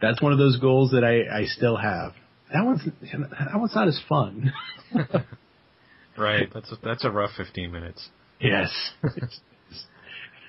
that's 0.00 0.22
one 0.22 0.32
of 0.32 0.38
those 0.38 0.58
goals 0.58 0.92
that 0.92 1.04
I 1.04 1.40
I 1.40 1.44
still 1.44 1.76
have. 1.76 2.14
That 2.54 2.64
one's 2.64 2.82
that 3.12 3.58
one's 3.58 3.74
not 3.74 3.88
as 3.88 4.00
fun. 4.08 4.54
Right, 6.18 6.48
that's 6.52 6.72
a, 6.72 6.76
that's 6.82 7.04
a 7.04 7.10
rough 7.10 7.32
15 7.36 7.70
minutes. 7.70 8.08
Yes, 8.40 8.70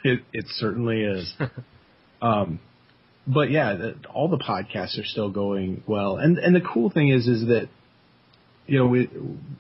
it 0.04 0.20
it 0.34 0.46
certainly 0.50 1.04
is. 1.04 1.34
Um, 2.22 2.60
but 3.28 3.52
yeah, 3.52 3.76
the, 3.76 3.96
all 4.14 4.28
the 4.30 4.38
podcasts 4.38 5.00
are 5.00 5.06
still 5.06 5.30
going 5.30 5.84
well, 5.88 6.18
and 6.18 6.38
and 6.38 6.56
the 6.56 6.62
cool 6.62 6.90
thing 6.90 7.10
is 7.10 7.28
is 7.28 7.48
that 7.48 7.70
you 8.66 8.80
know 8.80 8.88
we 8.88 9.10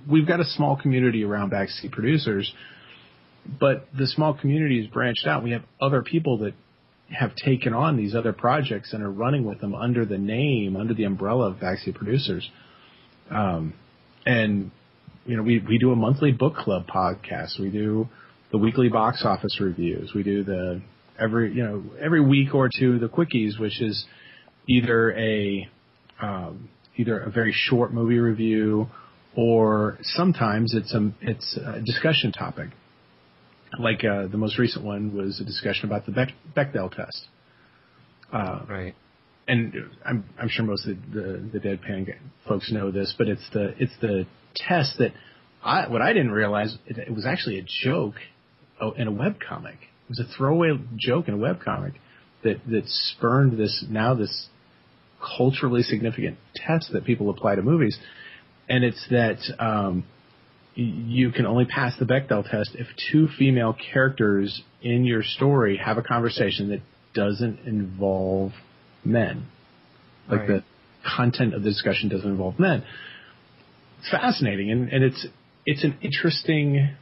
we've 0.09 0.27
got 0.27 0.39
a 0.39 0.45
small 0.45 0.75
community 0.75 1.23
around 1.23 1.51
backseat 1.51 1.91
producers, 1.91 2.51
but 3.59 3.87
the 3.97 4.07
small 4.07 4.33
community 4.33 4.79
is 4.79 4.87
branched 4.87 5.27
out. 5.27 5.43
We 5.43 5.51
have 5.51 5.63
other 5.79 6.01
people 6.01 6.39
that 6.39 6.53
have 7.09 7.35
taken 7.35 7.73
on 7.73 7.97
these 7.97 8.15
other 8.15 8.33
projects 8.33 8.93
and 8.93 9.01
are 9.03 9.11
running 9.11 9.45
with 9.45 9.61
them 9.61 9.73
under 9.73 10.05
the 10.05 10.17
name, 10.17 10.75
under 10.75 10.93
the 10.93 11.05
umbrella 11.05 11.51
of 11.51 11.57
Backseat 11.57 11.95
Producers. 11.95 12.49
Um, 13.29 13.73
and 14.25 14.71
you 15.27 15.37
know, 15.37 15.43
we 15.43 15.59
we 15.59 15.77
do 15.77 15.91
a 15.91 15.95
monthly 15.95 16.31
book 16.31 16.55
club 16.55 16.87
podcast. 16.87 17.59
We 17.59 17.69
do 17.69 18.07
the 18.51 18.57
weekly 18.57 18.89
box 18.89 19.23
office 19.25 19.59
reviews. 19.59 20.11
We 20.15 20.23
do 20.23 20.43
the 20.43 20.81
every 21.19 21.53
you 21.53 21.63
know 21.63 21.83
every 22.01 22.21
week 22.21 22.55
or 22.55 22.69
two 22.75 22.97
the 22.99 23.09
quickies, 23.09 23.59
which 23.59 23.81
is 23.81 24.05
either 24.67 25.11
a 25.17 25.67
um, 26.21 26.69
either 26.95 27.19
a 27.19 27.29
very 27.29 27.53
short 27.53 27.93
movie 27.93 28.19
review 28.19 28.87
or 29.35 29.97
sometimes 30.01 30.73
it's 30.73 30.93
a 30.93 31.11
it's 31.21 31.57
a 31.57 31.81
discussion 31.81 32.31
topic. 32.31 32.69
Like 33.77 34.03
uh, 34.05 34.27
the 34.27 34.37
most 34.37 34.57
recent 34.57 34.83
one 34.85 35.13
was 35.15 35.39
a 35.41 35.43
discussion 35.43 35.85
about 35.85 36.05
the 36.05 36.11
Beck, 36.13 36.29
Bechdel 36.55 36.89
test. 36.95 37.27
Uh, 38.31 38.61
Right. 38.67 38.95
and 39.47 39.73
I'm 40.05 40.23
I'm 40.39 40.49
sure 40.49 40.65
most 40.65 40.87
of 40.87 40.97
the 41.13 41.49
the 41.53 41.59
deadpan 41.59 42.13
folks 42.47 42.71
know 42.71 42.91
this, 42.91 43.13
but 43.17 43.27
it's 43.27 43.47
the 43.53 43.73
it's 43.77 43.93
the 44.01 44.25
test 44.67 44.97
that 44.99 45.13
I 45.63 45.87
what 45.87 46.01
I 46.01 46.13
didn't 46.13 46.31
realize 46.31 46.77
it, 46.85 46.97
it 46.97 47.13
was 47.13 47.25
actually 47.25 47.59
a 47.59 47.65
joke 47.83 48.15
oh, 48.81 48.91
in 48.91 49.07
a 49.07 49.11
web 49.11 49.37
comic. 49.39 49.75
It 49.75 50.09
was 50.09 50.19
a 50.19 50.37
throwaway 50.37 50.79
joke 50.95 51.27
in 51.27 51.33
a 51.33 51.37
web 51.37 51.59
comic 51.63 51.93
that 52.43 52.57
that 52.69 52.83
spurned 52.85 53.57
this 53.57 53.85
now 53.89 54.13
this 54.13 54.47
culturally 55.37 55.83
significant 55.83 56.37
test 56.55 56.91
that 56.93 57.05
people 57.05 57.29
apply 57.29 57.55
to 57.55 57.61
movies, 57.61 57.97
and 58.69 58.83
it's 58.83 59.05
that 59.09 59.39
um, 59.59 60.05
you 60.75 61.31
can 61.31 61.45
only 61.47 61.65
pass 61.65 61.93
the 61.99 62.05
Bechdel 62.05 62.49
test 62.49 62.71
if 62.75 62.87
two 63.11 63.27
female 63.39 63.75
characters 63.91 64.61
in 64.81 65.05
your 65.05 65.23
story 65.23 65.77
have 65.77 65.97
a 65.97 66.03
conversation 66.03 66.69
that 66.69 66.81
doesn't 67.15 67.59
involve 67.65 68.51
men. 69.03 69.47
Like 70.29 70.41
Right. 70.41 70.47
the 70.47 70.63
content 71.03 71.55
of 71.55 71.63
the 71.63 71.69
discussion 71.69 72.09
doesn't 72.09 72.29
involve 72.29 72.59
men. 72.59 72.83
Fascinating 74.11 74.71
and, 74.71 74.89
and 74.89 75.03
it's 75.03 75.25
it's 75.65 75.83
an 75.83 75.97
interesting 76.01 76.95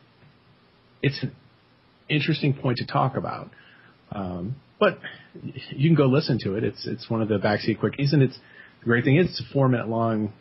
it's 1.03 1.21
an 1.21 1.35
interesting 2.09 2.53
point 2.53 2.77
to 2.79 2.85
talk 2.85 3.15
about. 3.17 3.49
Um, 4.11 4.55
but 4.79 4.99
you 5.71 5.89
can 5.89 5.95
go 5.95 6.05
listen 6.05 6.39
to 6.43 6.55
it. 6.55 6.63
It's 6.63 6.87
it's 6.87 7.09
one 7.09 7.21
of 7.21 7.27
the 7.27 7.37
backseat 7.37 7.79
quickies, 7.79 8.13
and 8.13 8.21
it's 8.23 8.37
the 8.79 8.85
great 8.85 9.03
thing 9.03 9.17
is 9.17 9.27
it's 9.29 9.41
a 9.41 9.53
four 9.53 9.67
minute 9.69 9.87
long 9.87 10.33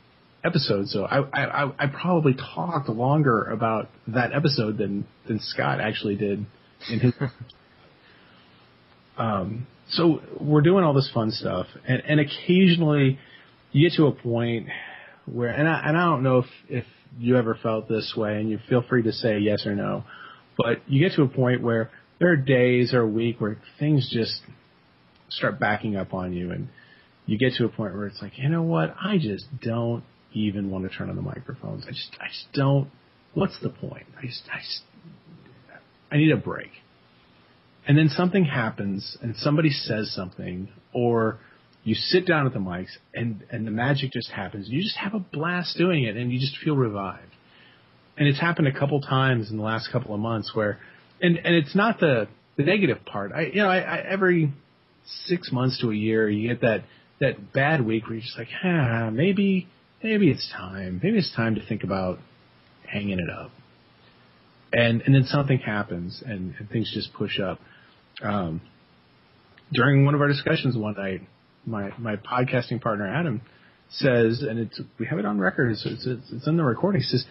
episode. 0.44 0.88
So 0.88 1.04
I, 1.04 1.18
I 1.20 1.64
I- 1.64 1.72
I 1.78 1.86
probably 1.86 2.34
talked 2.34 2.88
longer 2.88 3.44
about 3.44 3.88
that 4.08 4.32
episode 4.32 4.78
than 4.78 5.06
than 5.26 5.40
Scott 5.40 5.80
actually 5.80 6.16
did 6.16 6.46
in 6.90 7.00
his. 7.00 7.12
um, 9.18 9.66
so 9.90 10.20
we're 10.40 10.62
doing 10.62 10.84
all 10.84 10.94
this 10.94 11.10
fun 11.12 11.30
stuff, 11.30 11.66
and 11.86 12.02
and 12.08 12.20
occasionally 12.20 13.18
you 13.72 13.88
get 13.88 13.96
to 13.96 14.06
a 14.06 14.12
point 14.12 14.68
where, 15.26 15.48
and 15.48 15.68
I 15.68 15.82
and 15.86 15.96
I 15.96 16.04
don't 16.04 16.22
know 16.22 16.38
if 16.38 16.46
if 16.68 16.84
you 17.18 17.36
ever 17.36 17.58
felt 17.62 17.88
this 17.88 18.14
way, 18.16 18.40
and 18.40 18.50
you 18.50 18.58
feel 18.68 18.82
free 18.82 19.02
to 19.02 19.12
say 19.12 19.38
yes 19.38 19.66
or 19.66 19.74
no, 19.74 20.04
but 20.56 20.88
you 20.88 21.06
get 21.06 21.16
to 21.16 21.22
a 21.22 21.28
point 21.28 21.62
where 21.62 21.90
there 22.18 22.30
are 22.30 22.36
days 22.36 22.94
or 22.94 23.00
a 23.00 23.08
week 23.08 23.40
where 23.40 23.58
things 23.78 24.10
just 24.12 24.40
start 25.28 25.58
backing 25.58 25.96
up 25.96 26.14
on 26.14 26.32
you, 26.32 26.50
and 26.50 26.68
you 27.26 27.38
get 27.38 27.54
to 27.54 27.64
a 27.64 27.68
point 27.68 27.94
where 27.94 28.06
it's 28.06 28.20
like, 28.20 28.38
you 28.38 28.48
know 28.48 28.62
what, 28.62 28.94
I 29.00 29.18
just 29.18 29.46
don't 29.62 30.04
even 30.32 30.70
want 30.70 30.90
to 30.90 30.96
turn 30.96 31.08
on 31.08 31.16
the 31.16 31.22
microphones. 31.22 31.84
I 31.86 31.90
just 31.90 32.16
I 32.20 32.28
just 32.28 32.52
don't. 32.52 32.90
What's 33.34 33.58
the 33.62 33.70
point? 33.70 34.06
I 34.18 34.26
just 34.26 34.42
I 34.52 34.58
just 34.58 34.82
I 36.10 36.16
need 36.16 36.30
a 36.30 36.36
break. 36.36 36.70
And 37.86 37.98
then 37.98 38.08
something 38.08 38.44
happens, 38.44 39.18
and 39.20 39.36
somebody 39.36 39.70
says 39.70 40.12
something, 40.14 40.68
or 40.94 41.38
you 41.84 41.94
sit 41.94 42.26
down 42.26 42.46
at 42.46 42.54
the 42.54 42.58
mics, 42.58 42.96
and 43.14 43.44
and 43.50 43.66
the 43.66 43.70
magic 43.70 44.12
just 44.12 44.30
happens. 44.30 44.68
You 44.68 44.82
just 44.82 44.96
have 44.96 45.14
a 45.14 45.18
blast 45.18 45.76
doing 45.76 46.04
it, 46.04 46.16
and 46.16 46.32
you 46.32 46.40
just 46.40 46.56
feel 46.64 46.76
revived. 46.76 47.30
And 48.16 48.26
it's 48.26 48.40
happened 48.40 48.68
a 48.68 48.78
couple 48.78 49.00
times 49.00 49.50
in 49.50 49.58
the 49.58 49.62
last 49.62 49.90
couple 49.92 50.14
of 50.14 50.20
months 50.20 50.52
where, 50.54 50.78
and 51.20 51.36
and 51.36 51.54
it's 51.54 51.74
not 51.74 52.00
the 52.00 52.26
the 52.56 52.64
negative 52.64 53.04
part. 53.04 53.32
I 53.32 53.42
you 53.42 53.56
know 53.56 53.68
I, 53.68 53.78
I 53.78 53.98
every 53.98 54.52
six 55.26 55.52
months 55.52 55.80
to 55.82 55.90
a 55.90 55.94
year 55.94 56.28
you 56.28 56.48
get 56.48 56.62
that 56.62 56.84
that 57.20 57.52
bad 57.52 57.84
week 57.84 58.04
where 58.04 58.14
you're 58.14 58.22
just 58.22 58.38
like, 58.38 58.48
ah, 58.64 59.10
maybe 59.12 59.68
maybe 60.02 60.30
it's 60.30 60.50
time. 60.56 61.00
Maybe 61.02 61.18
it's 61.18 61.34
time 61.36 61.54
to 61.56 61.66
think 61.66 61.84
about 61.84 62.18
hanging 62.90 63.18
it 63.18 63.30
up. 63.30 63.50
And 64.72 65.02
and 65.02 65.14
then 65.14 65.24
something 65.24 65.58
happens 65.58 66.22
and, 66.24 66.54
and 66.58 66.70
things 66.70 66.90
just 66.94 67.12
push 67.12 67.38
up. 67.38 67.60
Um, 68.22 68.62
during 69.72 70.04
one 70.04 70.14
of 70.14 70.20
our 70.20 70.28
discussions 70.28 70.76
one 70.76 70.94
night, 70.94 71.22
my 71.66 71.90
my 71.98 72.16
podcasting 72.16 72.80
partner 72.80 73.06
Adam 73.06 73.42
says, 73.90 74.42
and 74.48 74.58
it's 74.58 74.80
we 74.98 75.06
have 75.06 75.18
it 75.18 75.24
on 75.24 75.38
record. 75.38 75.72
It's 75.72 75.84
it's, 75.86 76.06
it's, 76.06 76.32
it's 76.32 76.46
in 76.46 76.56
the 76.56 76.64
recording. 76.64 77.00
He 77.00 77.06
says, 77.06 77.24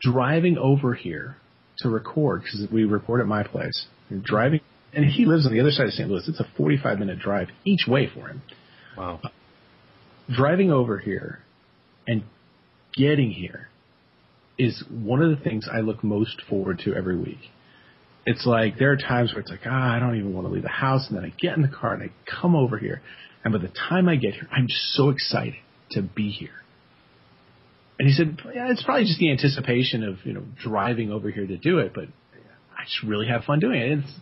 driving 0.00 0.58
over 0.58 0.94
here 0.94 1.36
to 1.78 1.88
record 1.88 2.42
because 2.42 2.66
we 2.72 2.84
record 2.84 3.20
at 3.20 3.26
my 3.26 3.42
place. 3.42 3.86
And 4.08 4.22
driving, 4.22 4.60
and 4.92 5.04
he 5.04 5.24
lives 5.24 5.46
on 5.46 5.52
the 5.52 5.60
other 5.60 5.72
side 5.72 5.86
of 5.86 5.92
St. 5.92 6.08
Louis. 6.08 6.24
It's 6.28 6.40
a 6.40 6.46
45 6.56 6.98
minute 6.98 7.18
drive 7.18 7.48
each 7.64 7.86
way 7.88 8.08
for 8.12 8.28
him. 8.28 8.42
Wow. 8.96 9.20
Driving 10.30 10.70
over 10.70 10.98
here 10.98 11.40
and 12.06 12.22
getting 12.94 13.30
here 13.30 13.68
is 14.58 14.82
one 14.90 15.22
of 15.22 15.30
the 15.30 15.42
things 15.42 15.68
I 15.70 15.80
look 15.80 16.02
most 16.02 16.42
forward 16.48 16.80
to 16.84 16.94
every 16.94 17.16
week. 17.16 17.50
It's 18.24 18.46
like 18.46 18.78
there 18.78 18.90
are 18.90 18.96
times 18.96 19.32
where 19.32 19.40
it's 19.40 19.50
like, 19.50 19.60
ah, 19.66 19.94
I 19.94 20.00
don't 20.00 20.16
even 20.16 20.34
want 20.34 20.48
to 20.48 20.52
leave 20.52 20.64
the 20.64 20.68
house, 20.68 21.06
and 21.08 21.16
then 21.16 21.24
I 21.24 21.32
get 21.40 21.56
in 21.56 21.62
the 21.62 21.68
car 21.68 21.94
and 21.94 22.02
I 22.02 22.10
come 22.40 22.56
over 22.56 22.76
here, 22.78 23.02
and 23.46 23.52
by 23.52 23.60
the 23.60 23.72
time 23.88 24.08
I 24.08 24.16
get 24.16 24.34
here, 24.34 24.48
I'm 24.50 24.66
so 24.68 25.10
excited 25.10 25.54
to 25.92 26.02
be 26.02 26.30
here. 26.30 26.50
And 27.96 28.08
he 28.08 28.12
said, 28.12 28.40
yeah, 28.52 28.72
it's 28.72 28.82
probably 28.82 29.04
just 29.04 29.20
the 29.20 29.30
anticipation 29.30 30.02
of 30.02 30.16
you 30.24 30.32
know 30.32 30.42
driving 30.60 31.12
over 31.12 31.30
here 31.30 31.46
to 31.46 31.56
do 31.56 31.78
it, 31.78 31.92
but 31.94 32.06
I 32.76 32.82
just 32.82 33.04
really 33.04 33.28
have 33.28 33.44
fun 33.44 33.60
doing 33.60 33.80
it. 33.80 33.98
It's 34.00 34.12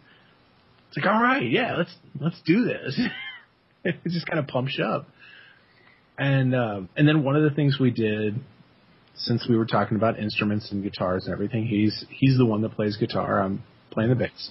it's 0.88 0.98
like, 0.98 1.06
all 1.06 1.22
right, 1.22 1.42
yeah, 1.42 1.74
let's 1.74 1.94
let's 2.20 2.38
do 2.44 2.66
this. 2.66 3.00
it 3.84 3.96
just 4.04 4.26
kind 4.26 4.38
of 4.38 4.46
pumps 4.46 4.76
you 4.76 4.84
up. 4.84 5.08
And 6.18 6.54
um, 6.54 6.90
and 6.94 7.08
then 7.08 7.24
one 7.24 7.34
of 7.34 7.44
the 7.44 7.56
things 7.56 7.78
we 7.80 7.92
did, 7.92 8.38
since 9.16 9.46
we 9.48 9.56
were 9.56 9.64
talking 9.64 9.96
about 9.96 10.18
instruments 10.18 10.70
and 10.70 10.82
guitars 10.82 11.24
and 11.24 11.32
everything, 11.32 11.64
he's 11.64 12.04
he's 12.10 12.36
the 12.36 12.44
one 12.44 12.60
that 12.60 12.72
plays 12.72 12.98
guitar. 12.98 13.40
I'm 13.40 13.62
playing 13.90 14.10
the 14.10 14.16
bass. 14.16 14.50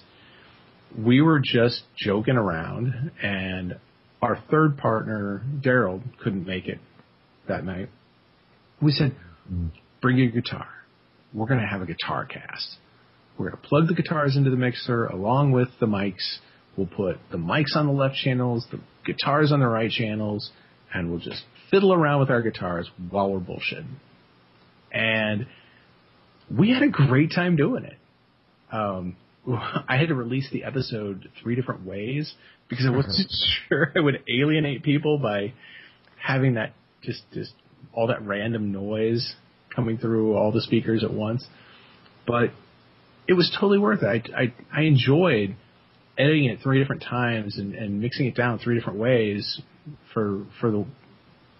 We 0.98 1.20
were 1.20 1.38
just 1.38 1.84
joking 1.96 2.36
around, 2.36 3.12
and 3.22 3.76
our 4.24 4.42
third 4.50 4.78
partner, 4.78 5.42
Daryl, 5.60 6.00
couldn't 6.22 6.46
make 6.46 6.66
it 6.66 6.78
that 7.46 7.62
night. 7.64 7.90
We 8.80 8.90
said, 8.90 9.14
"Bring 10.00 10.16
your 10.16 10.30
guitar. 10.30 10.66
We're 11.34 11.46
going 11.46 11.60
to 11.60 11.66
have 11.66 11.82
a 11.82 11.86
guitar 11.86 12.24
cast. 12.24 12.76
We're 13.36 13.50
going 13.50 13.60
to 13.62 13.68
plug 13.68 13.88
the 13.88 13.94
guitars 13.94 14.36
into 14.36 14.48
the 14.48 14.56
mixer 14.56 15.04
along 15.06 15.52
with 15.52 15.68
the 15.78 15.86
mics. 15.86 16.38
We'll 16.76 16.86
put 16.86 17.18
the 17.30 17.36
mics 17.36 17.76
on 17.76 17.86
the 17.86 17.92
left 17.92 18.16
channels, 18.16 18.66
the 18.72 18.80
guitars 19.04 19.52
on 19.52 19.60
the 19.60 19.66
right 19.66 19.90
channels, 19.90 20.50
and 20.92 21.10
we'll 21.10 21.20
just 21.20 21.42
fiddle 21.70 21.92
around 21.92 22.20
with 22.20 22.30
our 22.30 22.40
guitars 22.40 22.90
while 23.10 23.30
we're 23.30 23.40
bullshitting." 23.40 23.96
And 24.90 25.46
we 26.50 26.70
had 26.70 26.82
a 26.82 26.88
great 26.88 27.30
time 27.34 27.56
doing 27.56 27.84
it. 27.84 27.98
Um, 28.72 29.16
I 29.88 29.96
had 29.96 30.08
to 30.08 30.14
release 30.14 30.48
the 30.50 30.64
episode 30.64 31.28
three 31.42 31.54
different 31.54 31.84
ways 31.84 32.34
because 32.68 32.86
I 32.86 32.90
wasn't 32.90 33.30
sure 33.68 33.92
I 33.96 34.00
would 34.00 34.22
alienate 34.28 34.82
people 34.82 35.18
by 35.18 35.52
having 36.22 36.54
that 36.54 36.72
just 37.02 37.22
just 37.32 37.52
all 37.92 38.06
that 38.08 38.22
random 38.26 38.72
noise 38.72 39.34
coming 39.74 39.98
through 39.98 40.34
all 40.34 40.52
the 40.52 40.62
speakers 40.62 41.04
at 41.04 41.12
once. 41.12 41.44
But 42.26 42.50
it 43.28 43.34
was 43.34 43.50
totally 43.54 43.78
worth 43.78 44.02
it. 44.02 44.30
I 44.34 44.42
I, 44.42 44.54
I 44.72 44.82
enjoyed 44.82 45.56
editing 46.16 46.44
it 46.44 46.60
three 46.62 46.78
different 46.78 47.02
times 47.02 47.58
and, 47.58 47.74
and 47.74 48.00
mixing 48.00 48.26
it 48.26 48.36
down 48.36 48.58
three 48.58 48.78
different 48.78 48.98
ways 48.98 49.60
for 50.12 50.46
for 50.60 50.70
the 50.70 50.86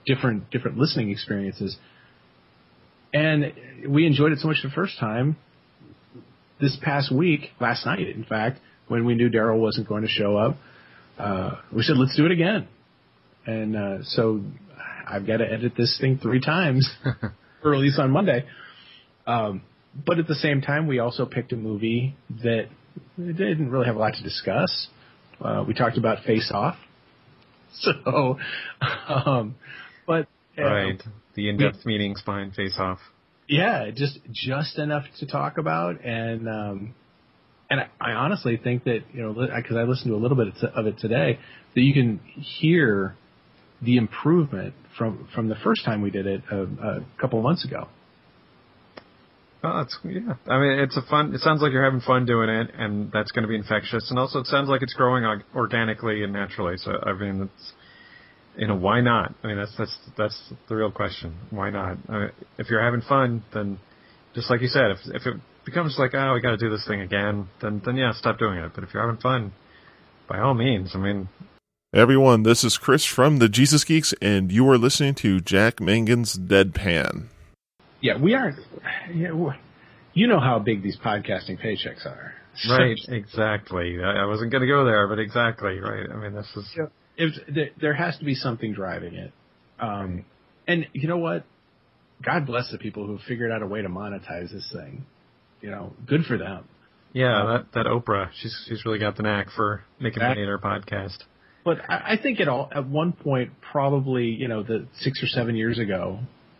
different 0.07 0.51
different 0.51 0.79
listening 0.79 1.11
experiences. 1.11 1.77
And 3.13 3.53
we 3.89 4.07
enjoyed 4.07 4.33
it 4.33 4.39
so 4.41 4.49
much 4.49 4.59
the 4.63 4.71
first 4.71 4.99
time. 4.99 5.37
This 6.61 6.77
past 6.83 7.13
week, 7.13 7.51
last 7.61 7.85
night, 7.85 8.01
in 8.01 8.25
fact, 8.25 8.61
when 8.89 9.05
we 9.05 9.15
knew 9.15 9.29
Daryl 9.29 9.59
wasn't 9.59 9.89
going 9.89 10.03
to 10.03 10.09
show 10.09 10.37
up, 10.37 10.57
uh, 11.19 11.53
we 11.73 11.83
said, 11.83 11.97
let's 11.97 12.17
do 12.17 12.27
it 12.27 12.33
again. 12.33 12.69
And 13.47 13.77
uh, 13.77 13.99
so 14.05 14.43
I've 15.07 15.27
got 15.27 15.39
to 15.39 15.45
edit 15.51 15.73
this 15.77 15.99
thing 16.01 16.19
three 16.19 16.41
times 16.41 16.89
for 17.63 17.71
release 17.71 17.99
on 17.99 18.11
Monday. 18.11 18.45
Um, 19.27 19.63
but 20.07 20.19
at 20.19 20.27
the 20.27 20.35
same 20.35 20.61
time, 20.61 20.87
we 20.87 20.99
also 20.99 21.27
picked 21.27 21.53
a 21.53 21.57
movie 21.57 22.17
that 22.43 22.69
didn't 23.17 23.71
really 23.71 23.87
have 23.87 23.97
a 23.97 23.99
lot 23.99 24.15
to 24.15 24.23
discuss. 24.23 24.89
Uh, 25.41 25.65
we 25.67 25.75
talked 25.75 25.99
about 25.99 26.25
Face 26.25 26.51
Off. 26.53 26.77
So, 27.77 28.39
um, 29.09 29.57
but 30.07 30.29
Right. 30.57 31.03
The 31.35 31.49
in-depth 31.49 31.85
meetings 31.85 32.23
behind 32.23 32.55
Face 32.55 32.77
Off. 32.79 33.01
Yeah, 33.49 33.91
just 33.91 34.19
just 34.33 34.79
enough 34.79 35.05
to 35.21 35.27
talk 35.27 35.59
about, 35.59 36.05
and 36.05 36.49
um, 36.49 36.95
and 37.71 37.81
I, 37.81 37.89
I 38.01 38.13
honestly 38.13 38.57
think 38.57 38.85
that 38.85 39.01
you 39.13 39.23
know 39.23 39.33
because 39.33 39.77
I 39.77 39.83
listened 39.83 40.11
to 40.11 40.15
a 40.15 40.23
little 40.23 40.37
bit 40.37 40.55
of 40.75 40.87
it 40.87 40.99
today 40.99 41.39
that 41.75 41.81
you 41.81 41.93
can 41.93 42.19
hear 42.19 43.17
the 43.83 43.97
improvement 43.97 44.75
from 44.97 45.29
from 45.35 45.49
the 45.49 45.57
first 45.57 45.85
time 45.85 46.01
we 46.03 46.11
did 46.11 46.27
it 46.27 46.43
a, 46.51 46.63
a 46.63 47.05
couple 47.21 47.39
of 47.39 47.43
months 47.43 47.65
ago. 47.65 47.89
Oh, 49.63 49.79
that's 49.79 49.99
yeah. 50.05 50.35
I 50.47 50.59
mean, 50.59 50.79
it's 50.79 50.97
a 50.97 51.03
fun. 51.09 51.35
It 51.35 51.41
sounds 51.41 51.63
like 51.63 51.73
you're 51.73 51.85
having 51.85 52.01
fun 52.01 52.27
doing 52.27 52.51
it, 52.51 52.71
and 52.77 53.11
that's 53.13 53.33
going 53.33 53.45
to 53.45 53.49
be 53.49 53.57
infectious. 53.57 54.11
And 54.11 54.19
also, 54.19 54.41
it 54.41 54.47
sounds 54.47 54.69
like 54.69 54.83
it's 54.83 54.93
growing 54.93 55.25
organically 55.55 56.23
and 56.23 56.35
naturally. 56.35 56.77
So, 56.77 56.93
I 57.03 57.15
mean, 57.15 57.49
it's 57.51 57.73
you 58.57 58.67
know, 58.67 58.77
why 58.77 59.01
not? 59.01 59.35
I 59.43 59.49
mean, 59.49 59.57
that's 59.57 59.75
that's 59.77 59.97
that's 60.17 60.53
the 60.69 60.77
real 60.77 60.91
question. 60.91 61.37
Why 61.51 61.71
not? 61.71 61.99
I 62.09 62.19
mean, 62.19 62.31
if 62.59 62.69
you're 62.71 62.83
having 62.83 63.03
fun, 63.03 63.43
then 63.53 63.79
just 64.35 64.51
like 64.51 64.61
you 64.61 64.69
said, 64.69 64.91
if 64.93 64.99
if 65.07 65.27
it 65.27 65.41
becomes 65.65 65.97
like, 65.99 66.13
oh, 66.15 66.35
we 66.35 66.41
got 66.41 66.51
to 66.51 66.57
do 66.57 66.71
this 66.71 66.87
thing 66.87 67.01
again, 67.01 67.49
then 67.61 67.83
then 67.85 67.97
yeah, 67.97 68.13
stop 68.13 68.39
doing 68.39 68.59
it. 68.59 68.73
But 68.75 68.85
if 68.85 68.95
you're 68.95 69.05
having 69.05 69.21
fun, 69.21 69.53
by 70.29 70.39
all 70.39 70.55
means. 70.55 70.93
I 70.95 70.99
mean, 70.99 71.29
everyone, 71.93 72.43
this 72.43 72.65
is 72.65 72.79
Chris 72.79 73.05
from 73.05 73.39
the 73.39 73.49
Jesus 73.49 73.85
Geeks, 73.85 74.15
and 74.21 74.51
you 74.51 74.69
are 74.69 74.79
listening 74.79 75.15
to 75.17 75.41
Jack 75.41 75.81
Mangan's 75.81 76.37
Deadpan. 76.37 77.29
Yeah, 78.01 78.19
we 78.19 78.35
are. 78.35 78.55
Yeah, 79.13 79.53
you 80.13 80.27
know 80.27 80.41
how 80.41 80.59
big 80.59 80.83
these 80.83 80.97
podcasting 80.97 81.59
paychecks 81.65 82.07
are. 82.07 82.35
Right, 82.69 82.99
exactly. 83.09 83.99
I, 84.01 84.27
wasn't 84.27 84.53
going 84.53 84.61
to 84.61 84.69
go 84.69 84.85
there, 84.85 85.09
but 85.09 85.19
exactly 85.19 85.81
right. 85.81 86.09
I 86.09 86.17
mean, 86.17 86.35
this 86.35 86.47
is. 86.55 86.69
Yeah. 86.77 86.87
If, 87.17 87.73
there 87.81 87.95
has 87.95 88.17
to 88.19 88.25
be 88.25 88.35
something 88.35 88.73
driving 88.73 89.15
it, 89.15 89.33
um, 89.79 90.25
and 90.67 90.87
you 90.93 91.09
know 91.09 91.19
what? 91.19 91.45
God 92.25 92.47
bless 92.47 92.71
the 92.71 92.79
people 92.79 93.07
who 93.07 93.19
figured 93.29 93.51
out 93.51 93.63
a 93.63 93.67
way 93.67 93.83
to 93.83 93.89
monetize 93.89 94.53
this 94.53 94.69
thing. 94.73 95.05
You 95.61 95.71
know, 95.71 95.93
good 96.07 96.25
for 96.25 96.39
them. 96.39 96.65
Yeah, 97.13 97.41
um, 97.41 97.47
that 97.47 97.67
that 97.75 97.87
Oprah, 97.87 98.31
she's 98.41 98.65
she's 98.69 98.85
really 98.85 98.99
got 98.99 99.17
the 99.17 99.23
knack 99.23 99.49
for 99.57 99.85
making 100.01 100.23
money 100.23 100.43
in 100.43 100.49
her 100.49 100.59
podcast. 100.59 101.19
But 101.65 101.79
I, 101.89 102.15
I 102.15 102.19
think 102.21 102.41
at 102.41 102.49
all 102.49 102.71
at 102.75 102.87
one 102.87 103.13
point, 103.13 103.53
probably 103.61 104.27
you 104.27 104.49
know, 104.49 104.63
the 104.63 104.87
six 104.99 105.23
or 105.23 105.27
seven 105.27 105.55
years 105.55 105.79
ago, 105.79 106.19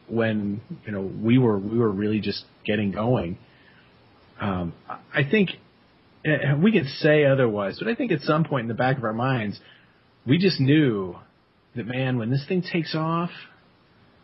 when 0.09 0.61
you 0.87 0.93
know 0.93 1.01
we 1.01 1.39
were 1.39 1.59
we 1.59 1.79
were 1.79 1.91
really 1.91 2.21
just 2.21 2.45
getting 2.65 2.93
going. 2.93 3.39
Um, 4.41 4.75
I 4.89 5.23
think 5.29 5.51
eh, 6.25 6.55
we 6.55 6.73
could 6.73 6.87
say 6.87 7.25
otherwise, 7.25 7.79
but 7.79 7.89
I 7.89 7.95
think 7.95 8.13
at 8.13 8.21
some 8.21 8.45
point 8.45 8.63
in 8.63 8.69
the 8.69 8.75
back 8.75 8.97
of 8.97 9.05
our 9.05 9.13
minds, 9.13 9.61
we 10.27 10.39
just 10.39 10.61
knew 10.61 11.17
that 11.77 11.87
man, 11.87 12.19
when 12.19 12.31
this 12.31 12.45
thing 12.47 12.63
takes 12.63 12.95
off, 12.95 13.31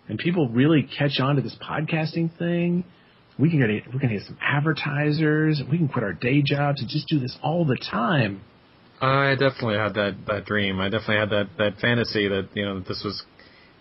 and 0.08 0.18
people 0.18 0.48
really 0.48 0.88
catch 0.98 1.20
on 1.20 1.36
to 1.36 1.42
this 1.42 1.56
podcasting 1.62 2.36
thing, 2.38 2.84
we 3.38 3.50
can 3.50 3.58
get 3.60 3.92
we're 3.92 4.00
gonna 4.00 4.14
get 4.14 4.26
some 4.26 4.38
advertisers. 4.40 5.62
We 5.70 5.78
can 5.78 5.88
quit 5.88 6.04
our 6.04 6.12
day 6.12 6.42
jobs 6.44 6.80
and 6.80 6.90
just 6.90 7.08
do 7.08 7.18
this 7.18 7.36
all 7.42 7.64
the 7.64 7.76
time. 7.76 8.42
I 9.00 9.32
definitely 9.32 9.76
had 9.76 9.94
that 9.94 10.16
that 10.26 10.44
dream. 10.44 10.80
I 10.80 10.88
definitely 10.88 11.16
had 11.16 11.30
that 11.30 11.48
that 11.58 11.80
fantasy 11.80 12.28
that 12.28 12.48
you 12.54 12.64
know 12.64 12.78
that 12.80 12.88
this 12.88 13.02
was 13.04 13.22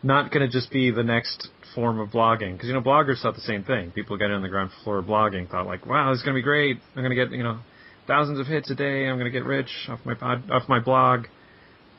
not 0.01 0.31
going 0.31 0.45
to 0.45 0.51
just 0.51 0.71
be 0.71 0.91
the 0.91 1.03
next 1.03 1.49
form 1.75 1.99
of 1.99 2.09
blogging 2.09 2.53
because 2.53 2.67
you 2.67 2.73
know 2.73 2.81
bloggers 2.81 3.21
thought 3.21 3.35
the 3.35 3.41
same 3.41 3.63
thing. 3.63 3.91
People 3.91 4.17
getting 4.17 4.35
on 4.35 4.41
the 4.41 4.49
ground 4.49 4.71
floor 4.83 4.99
of 4.99 5.05
blogging 5.05 5.49
thought 5.49 5.65
like, 5.65 5.85
wow, 5.85 6.11
this 6.11 6.19
is 6.19 6.23
going 6.23 6.35
to 6.35 6.39
be 6.39 6.43
great. 6.43 6.77
I'm 6.95 7.03
going 7.03 7.15
to 7.15 7.15
get 7.15 7.31
you 7.31 7.43
know 7.43 7.59
thousands 8.07 8.39
of 8.39 8.47
hits 8.47 8.69
a 8.71 8.75
day. 8.75 9.07
I'm 9.07 9.17
going 9.17 9.31
to 9.31 9.37
get 9.37 9.45
rich 9.45 9.69
off 9.89 9.99
my 10.05 10.13
pod 10.13 10.49
off 10.51 10.69
my 10.69 10.79
blog. 10.79 11.25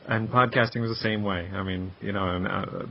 And 0.07 0.29
podcasting 0.29 0.81
was 0.81 0.89
the 0.89 1.03
same 1.03 1.23
way. 1.23 1.49
I 1.53 1.63
mean, 1.63 1.91
you 2.01 2.11
know, 2.11 2.27
and 2.27 2.47
uh, 2.47 2.85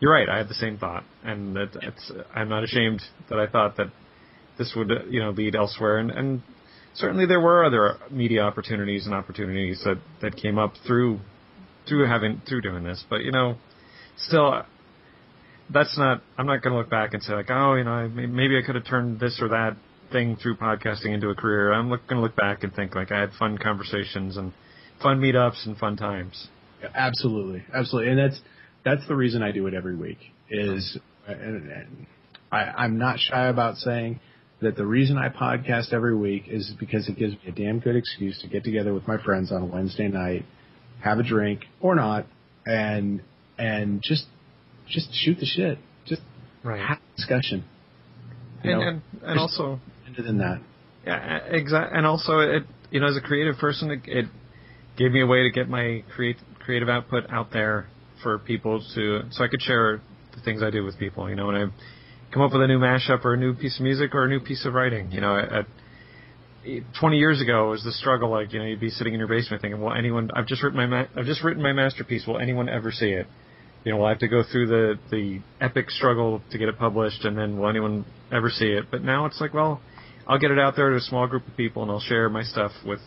you're 0.00 0.12
right. 0.12 0.28
I 0.28 0.38
had 0.38 0.48
the 0.48 0.54
same 0.54 0.76
thought, 0.78 1.04
and 1.24 1.54
that 1.56 1.70
it's. 1.82 2.12
I'm 2.34 2.48
not 2.48 2.64
ashamed 2.64 3.02
that 3.30 3.38
I 3.38 3.46
thought 3.46 3.76
that 3.76 3.92
this 4.58 4.72
would 4.76 4.90
you 5.10 5.20
know 5.20 5.30
lead 5.30 5.54
elsewhere, 5.54 5.98
and 5.98 6.10
and 6.10 6.42
certainly 6.94 7.24
there 7.26 7.40
were 7.40 7.64
other 7.64 7.98
media 8.10 8.42
opportunities 8.42 9.06
and 9.06 9.14
opportunities 9.14 9.80
that 9.84 9.98
that 10.20 10.36
came 10.36 10.58
up 10.58 10.74
through 10.86 11.20
through 11.88 12.06
having 12.06 12.42
through 12.48 12.62
doing 12.62 12.82
this, 12.84 13.04
but 13.08 13.22
you 13.22 13.30
know 13.30 13.56
still, 14.18 14.62
that's 15.70 15.96
not. 15.98 16.22
I'm 16.36 16.46
not 16.46 16.62
going 16.62 16.72
to 16.72 16.78
look 16.78 16.90
back 16.90 17.14
and 17.14 17.22
say 17.22 17.34
like, 17.34 17.50
oh, 17.50 17.74
you 17.74 17.84
know, 17.84 18.08
maybe 18.08 18.58
I 18.58 18.62
could 18.64 18.74
have 18.74 18.86
turned 18.86 19.20
this 19.20 19.38
or 19.40 19.48
that 19.48 19.76
thing 20.10 20.36
through 20.36 20.56
podcasting 20.56 21.12
into 21.12 21.28
a 21.28 21.34
career. 21.34 21.72
I'm 21.72 21.88
going 21.88 22.00
to 22.10 22.20
look 22.20 22.36
back 22.36 22.62
and 22.62 22.74
think 22.74 22.94
like 22.94 23.12
I 23.12 23.20
had 23.20 23.30
fun 23.38 23.58
conversations 23.58 24.36
and 24.36 24.52
fun 25.02 25.20
meetups 25.20 25.66
and 25.66 25.76
fun 25.76 25.96
times. 25.96 26.48
Yeah, 26.82 26.90
absolutely, 26.94 27.62
absolutely, 27.74 28.10
and 28.10 28.18
that's 28.18 28.40
that's 28.84 29.06
the 29.08 29.16
reason 29.16 29.42
I 29.42 29.52
do 29.52 29.66
it 29.66 29.74
every 29.74 29.96
week. 29.96 30.18
Is 30.50 30.98
and, 31.26 31.70
and 31.70 32.06
I, 32.50 32.58
I'm 32.58 32.98
not 32.98 33.18
shy 33.18 33.48
about 33.48 33.76
saying 33.76 34.20
that 34.60 34.76
the 34.76 34.86
reason 34.86 35.18
I 35.18 35.28
podcast 35.28 35.92
every 35.92 36.16
week 36.16 36.44
is 36.48 36.72
because 36.78 37.08
it 37.08 37.16
gives 37.16 37.34
me 37.34 37.40
a 37.48 37.52
damn 37.52 37.80
good 37.80 37.96
excuse 37.96 38.40
to 38.42 38.48
get 38.48 38.64
together 38.64 38.94
with 38.94 39.06
my 39.06 39.22
friends 39.22 39.52
on 39.52 39.62
a 39.62 39.66
Wednesday 39.66 40.08
night, 40.08 40.44
have 41.02 41.18
a 41.18 41.22
drink 41.22 41.64
or 41.80 41.94
not, 41.94 42.26
and 42.66 43.22
and 43.58 44.02
just 44.02 44.26
just 44.88 45.08
shoot 45.12 45.38
the 45.38 45.46
shit. 45.46 45.78
Just 46.06 46.22
right. 46.64 46.80
have 46.80 46.98
a 46.98 47.16
discussion. 47.16 47.64
You 48.64 48.72
and, 48.72 48.80
know, 48.80 48.88
and, 48.88 49.02
and 49.22 49.38
also 49.38 49.80
than 50.16 50.38
that. 50.38 50.60
Yeah, 51.06 51.38
exactly. 51.46 51.96
And 51.96 52.06
also, 52.06 52.40
it 52.40 52.64
you 52.90 53.00
know, 53.00 53.08
as 53.08 53.16
a 53.16 53.20
creative 53.20 53.56
person, 53.56 53.90
it, 53.90 54.00
it 54.06 54.26
gave 54.98 55.12
me 55.12 55.22
a 55.22 55.26
way 55.26 55.44
to 55.44 55.50
get 55.50 55.68
my 55.68 56.02
create, 56.14 56.36
creative 56.64 56.88
output 56.88 57.24
out 57.30 57.52
there 57.52 57.88
for 58.22 58.38
people 58.38 58.84
to, 58.94 59.22
so 59.30 59.44
I 59.44 59.48
could 59.48 59.62
share 59.62 60.00
the 60.34 60.40
things 60.42 60.62
I 60.62 60.70
do 60.70 60.84
with 60.84 60.98
people. 60.98 61.30
You 61.30 61.36
know, 61.36 61.46
when 61.46 61.56
I 61.56 61.66
come 62.32 62.42
up 62.42 62.52
with 62.52 62.62
a 62.62 62.66
new 62.66 62.78
mashup 62.78 63.24
or 63.24 63.34
a 63.34 63.36
new 63.36 63.54
piece 63.54 63.78
of 63.78 63.82
music 63.84 64.14
or 64.14 64.24
a 64.24 64.28
new 64.28 64.40
piece 64.40 64.66
of 64.66 64.74
writing, 64.74 65.12
you 65.12 65.20
know, 65.20 65.38
at 65.38 65.66
20 67.00 67.16
years 67.16 67.40
ago 67.40 67.68
it 67.68 67.70
was 67.70 67.84
the 67.84 67.92
struggle. 67.92 68.30
Like, 68.30 68.52
you 68.52 68.58
know, 68.58 68.66
you'd 68.66 68.80
be 68.80 68.90
sitting 68.90 69.14
in 69.14 69.18
your 69.18 69.28
basement 69.28 69.62
thinking, 69.62 69.80
"Well, 69.80 69.94
anyone? 69.94 70.30
I've 70.34 70.46
just 70.46 70.62
written 70.62 70.76
my 70.76 70.86
ma- 70.86 71.06
I've 71.16 71.24
just 71.24 71.42
written 71.42 71.62
my 71.62 71.72
masterpiece. 71.72 72.26
Will 72.26 72.38
anyone 72.38 72.68
ever 72.68 72.92
see 72.92 73.10
it?" 73.10 73.26
you 73.84 73.92
know, 73.92 73.98
will 73.98 74.06
I 74.06 74.10
have 74.10 74.18
to 74.18 74.28
go 74.28 74.42
through 74.42 74.66
the 74.66 74.98
the 75.10 75.40
epic 75.60 75.90
struggle 75.90 76.42
to 76.50 76.58
get 76.58 76.68
it 76.68 76.78
published, 76.78 77.24
and 77.24 77.38
then 77.38 77.58
will 77.58 77.68
anyone 77.68 78.04
ever 78.32 78.50
see 78.50 78.66
it? 78.66 78.90
But 78.90 79.02
now 79.02 79.26
it's 79.26 79.40
like, 79.40 79.54
well, 79.54 79.80
I'll 80.26 80.38
get 80.38 80.50
it 80.50 80.58
out 80.58 80.76
there 80.76 80.90
to 80.90 80.96
a 80.96 81.00
small 81.00 81.26
group 81.26 81.46
of 81.46 81.56
people, 81.56 81.82
and 81.82 81.90
I'll 81.90 82.00
share 82.00 82.28
my 82.28 82.42
stuff 82.42 82.72
with, 82.84 83.00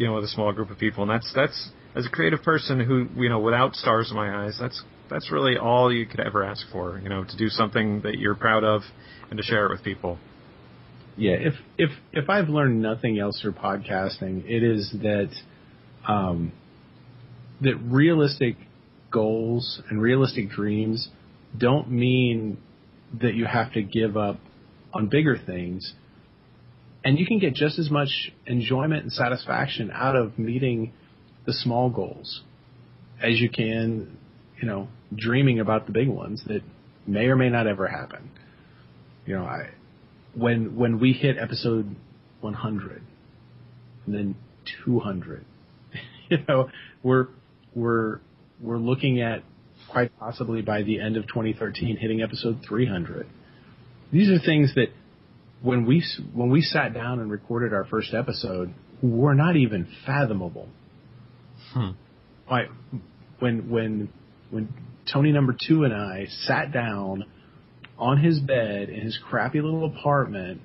you 0.00 0.06
know, 0.06 0.14
with 0.14 0.24
a 0.24 0.28
small 0.28 0.50
group 0.50 0.70
of 0.70 0.78
people, 0.78 1.02
and 1.02 1.10
that's 1.10 1.30
that's 1.34 1.68
as 1.94 2.06
a 2.06 2.08
creative 2.08 2.42
person 2.42 2.80
who, 2.80 3.06
you 3.20 3.28
know, 3.28 3.38
without 3.38 3.74
stars 3.74 4.10
in 4.10 4.16
my 4.16 4.46
eyes, 4.46 4.56
that's 4.58 4.82
that's 5.10 5.30
really 5.30 5.58
all 5.58 5.92
you 5.92 6.06
could 6.06 6.20
ever 6.20 6.42
ask 6.42 6.64
for, 6.72 6.98
you 7.02 7.10
know, 7.10 7.22
to 7.22 7.36
do 7.36 7.50
something 7.50 8.00
that 8.00 8.16
you're 8.18 8.34
proud 8.34 8.64
of 8.64 8.80
and 9.28 9.36
to 9.36 9.42
share 9.42 9.66
it 9.66 9.70
with 9.70 9.84
people. 9.84 10.18
Yeah, 11.18 11.32
if 11.32 11.52
if 11.76 11.90
if 12.14 12.30
I've 12.30 12.48
learned 12.48 12.80
nothing 12.80 13.18
else 13.18 13.42
through 13.42 13.52
podcasting, 13.52 14.48
it 14.48 14.62
is 14.62 14.90
that 15.02 15.28
um, 16.08 16.52
that 17.60 17.76
realistic 17.76 18.56
goals 19.10 19.82
and 19.90 20.00
realistic 20.00 20.48
dreams 20.48 21.10
don't 21.58 21.90
mean 21.90 22.56
that 23.20 23.34
you 23.34 23.44
have 23.44 23.70
to 23.74 23.82
give 23.82 24.16
up 24.16 24.38
on 24.94 25.08
bigger 25.08 25.36
things. 25.36 25.92
And 27.04 27.18
you 27.18 27.26
can 27.26 27.38
get 27.38 27.54
just 27.54 27.78
as 27.78 27.90
much 27.90 28.32
enjoyment 28.46 29.04
and 29.04 29.12
satisfaction 29.12 29.90
out 29.92 30.16
of 30.16 30.38
meeting 30.38 30.92
the 31.46 31.52
small 31.52 31.88
goals 31.88 32.42
as 33.22 33.40
you 33.40 33.48
can, 33.48 34.16
you 34.60 34.68
know, 34.68 34.88
dreaming 35.14 35.60
about 35.60 35.86
the 35.86 35.92
big 35.92 36.08
ones 36.08 36.42
that 36.46 36.62
may 37.06 37.26
or 37.26 37.36
may 37.36 37.48
not 37.48 37.66
ever 37.66 37.86
happen. 37.86 38.30
You 39.26 39.36
know, 39.36 39.44
I 39.44 39.70
when 40.34 40.76
when 40.76 40.98
we 41.00 41.12
hit 41.12 41.38
episode 41.38 41.96
100 42.40 43.02
and 44.06 44.14
then 44.14 44.34
200, 44.84 45.44
you 46.30 46.38
know, 46.48 46.68
we're 47.02 47.28
we're 47.74 48.20
we're 48.60 48.78
looking 48.78 49.20
at 49.20 49.42
quite 49.90 50.16
possibly 50.18 50.62
by 50.62 50.82
the 50.82 51.00
end 51.00 51.16
of 51.16 51.26
2013 51.26 51.96
hitting 51.96 52.22
episode 52.22 52.60
300. 52.66 53.26
These 54.12 54.28
are 54.30 54.44
things 54.44 54.74
that 54.74 54.88
when 55.62 55.86
we 55.86 56.04
when 56.32 56.50
we 56.50 56.62
sat 56.62 56.94
down 56.94 57.20
and 57.20 57.30
recorded 57.30 57.72
our 57.72 57.84
first 57.84 58.14
episode 58.14 58.72
were 59.02 59.34
not 59.34 59.56
even 59.56 59.88
fathomable. 60.06 60.68
Hmm. 61.72 61.90
Like 62.50 62.68
when 63.38 63.70
when 63.70 64.08
when 64.50 64.72
Tony 65.12 65.32
number 65.32 65.56
2 65.68 65.84
and 65.84 65.94
I 65.94 66.26
sat 66.46 66.72
down 66.72 67.24
on 67.98 68.18
his 68.18 68.38
bed 68.40 68.88
in 68.88 69.00
his 69.00 69.18
crappy 69.28 69.60
little 69.60 69.84
apartment 69.84 70.60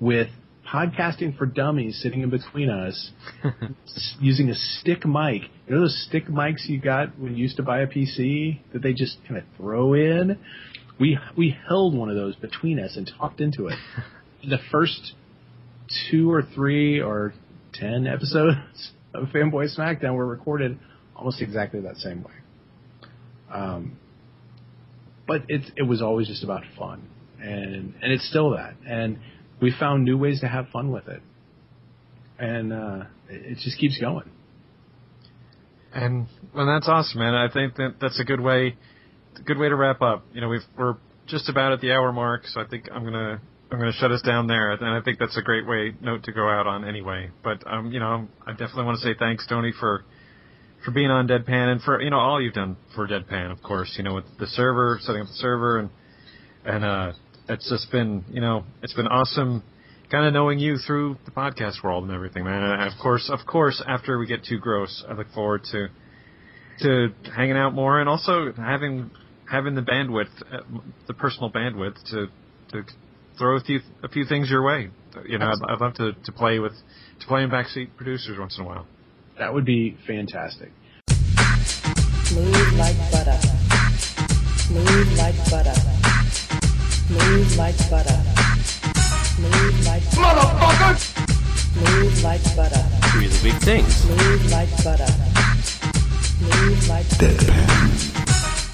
with 0.00 0.28
podcasting 0.72 1.36
for 1.36 1.44
dummies 1.44 2.00
sitting 2.02 2.22
in 2.22 2.30
between 2.30 2.70
us 2.70 3.10
using 4.20 4.48
a 4.48 4.54
stick 4.54 5.04
mic. 5.04 5.42
You 5.66 5.74
know 5.74 5.80
those 5.80 6.06
stick 6.08 6.26
mics 6.28 6.68
you 6.68 6.80
got 6.80 7.18
when 7.18 7.34
you 7.34 7.42
used 7.42 7.56
to 7.56 7.62
buy 7.62 7.80
a 7.80 7.86
PC 7.86 8.60
that 8.72 8.82
they 8.82 8.92
just 8.92 9.18
kind 9.26 9.38
of 9.38 9.44
throw 9.56 9.94
in? 9.94 10.38
We 11.02 11.18
we 11.36 11.56
held 11.68 11.96
one 11.96 12.10
of 12.10 12.14
those 12.14 12.36
between 12.36 12.78
us 12.78 12.96
and 12.96 13.10
talked 13.18 13.40
into 13.40 13.66
it. 13.66 13.74
the 14.48 14.58
first 14.70 15.14
two 16.10 16.30
or 16.30 16.42
three 16.54 17.00
or 17.00 17.34
ten 17.74 18.06
episodes 18.06 18.92
of 19.12 19.28
Fanboy 19.34 19.76
SmackDown 19.76 20.14
were 20.14 20.26
recorded 20.26 20.78
almost 21.16 21.42
exactly 21.42 21.80
that 21.80 21.96
same 21.96 22.22
way. 22.22 22.34
Um, 23.52 23.98
but 25.26 25.42
it 25.48 25.72
it 25.76 25.82
was 25.82 26.00
always 26.00 26.28
just 26.28 26.44
about 26.44 26.62
fun, 26.78 27.02
and 27.40 27.94
and 28.00 28.12
it's 28.12 28.28
still 28.28 28.50
that. 28.50 28.74
And 28.86 29.18
we 29.60 29.74
found 29.76 30.04
new 30.04 30.16
ways 30.16 30.40
to 30.42 30.46
have 30.46 30.68
fun 30.68 30.92
with 30.92 31.08
it. 31.08 31.22
and 32.38 32.72
uh, 32.72 33.04
it 33.28 33.52
it 33.52 33.58
just 33.64 33.78
keeps 33.78 33.98
going. 33.98 34.30
And 35.92 36.26
well, 36.54 36.66
that's 36.66 36.88
awesome, 36.88 37.18
man. 37.20 37.34
I 37.34 37.52
think 37.52 37.74
that 37.76 37.96
that's 38.00 38.20
a 38.20 38.24
good 38.24 38.40
way, 38.40 38.76
good 39.40 39.58
way 39.58 39.68
to 39.68 39.76
wrap 39.76 40.02
up. 40.02 40.24
You 40.32 40.40
know, 40.40 40.48
we've, 40.48 40.60
we're 40.76 40.96
just 41.26 41.48
about 41.48 41.72
at 41.72 41.80
the 41.80 41.92
hour 41.92 42.12
mark, 42.12 42.46
so 42.46 42.60
I 42.60 42.66
think 42.66 42.88
I'm 42.92 43.04
gonna 43.04 43.40
I'm 43.70 43.78
gonna 43.78 43.92
shut 43.92 44.12
us 44.12 44.22
down 44.22 44.46
there. 44.46 44.72
And 44.72 44.84
I 44.84 45.00
think 45.00 45.18
that's 45.18 45.36
a 45.36 45.42
great 45.42 45.66
way 45.66 45.94
note 46.00 46.24
to 46.24 46.32
go 46.32 46.48
out 46.48 46.66
on 46.66 46.84
anyway. 46.84 47.30
But 47.42 47.66
um, 47.66 47.90
you 47.92 48.00
know, 48.00 48.28
I 48.46 48.50
definitely 48.52 48.84
want 48.84 49.00
to 49.00 49.04
say 49.04 49.14
thanks, 49.18 49.46
Tony, 49.46 49.72
for 49.78 50.04
for 50.84 50.90
being 50.90 51.10
on 51.10 51.28
Deadpan 51.28 51.72
and 51.72 51.82
for 51.82 52.00
you 52.00 52.10
know 52.10 52.18
all 52.18 52.40
you've 52.40 52.54
done 52.54 52.76
for 52.94 53.06
Deadpan, 53.06 53.50
of 53.50 53.62
course. 53.62 53.94
You 53.96 54.04
know, 54.04 54.14
with 54.14 54.24
the 54.38 54.46
server, 54.46 54.98
setting 55.00 55.22
up 55.22 55.28
the 55.28 55.34
server, 55.34 55.78
and 55.78 55.90
and 56.64 56.84
uh, 56.84 57.12
it's 57.48 57.68
just 57.68 57.90
been 57.90 58.24
you 58.30 58.40
know 58.40 58.64
it's 58.82 58.94
been 58.94 59.06
awesome 59.06 59.62
kind 60.10 60.26
of 60.26 60.34
knowing 60.34 60.58
you 60.58 60.76
through 60.76 61.16
the 61.24 61.30
podcast 61.30 61.82
world 61.82 62.04
and 62.04 62.12
everything, 62.12 62.44
man. 62.44 62.62
And 62.62 62.82
of 62.82 62.98
course, 63.00 63.30
of 63.32 63.46
course, 63.46 63.82
after 63.88 64.18
we 64.18 64.26
get 64.26 64.44
two 64.44 64.58
gross, 64.58 65.02
I 65.08 65.14
look 65.14 65.28
forward 65.34 65.64
to 65.72 65.88
to 66.82 67.08
hanging 67.34 67.56
out 67.56 67.74
more 67.74 68.00
and 68.00 68.08
also 68.08 68.52
having 68.56 69.10
having 69.50 69.74
the 69.74 69.82
bandwidth, 69.82 70.30
uh, 70.52 70.60
the 71.06 71.14
personal 71.14 71.50
bandwidth 71.50 72.02
to 72.10 72.26
to 72.72 72.84
throw 73.38 73.56
a 73.56 73.60
few 73.60 73.80
a 74.02 74.08
few 74.08 74.24
things 74.24 74.50
your 74.50 74.64
way. 74.64 74.90
You 75.28 75.38
know, 75.38 75.46
I'd, 75.46 75.72
I'd 75.72 75.80
love 75.80 75.94
to 75.94 76.12
to 76.12 76.32
play 76.32 76.58
with 76.58 76.72
to 77.20 77.26
play 77.26 77.42
in 77.42 77.50
backseat 77.50 77.96
producers 77.96 78.38
once 78.38 78.56
in 78.58 78.64
a 78.64 78.66
while. 78.66 78.86
That 79.38 79.52
would 79.54 79.64
be 79.64 79.96
fantastic. 80.06 80.70
Smooth 81.08 82.72
like 82.78 82.96
butter. 83.10 83.38
Smooth 84.56 85.18
like 85.18 85.36
butter. 85.50 85.74
Smooth 87.06 87.56
like 87.56 87.76
butter. 87.90 88.22
Smooth 89.36 89.86
like 89.86 90.02
Motherfucker! 90.02 90.96
Smooth 91.72 92.22
like 92.22 92.56
butter. 92.56 92.84
Really 93.16 93.42
big 93.42 93.60
things. 93.62 93.96
Smooth 93.96 94.52
like 94.52 94.70
butter. 94.84 95.31
Smooth 96.42 96.88
like 96.88 97.06
Deadpan. 97.06 97.86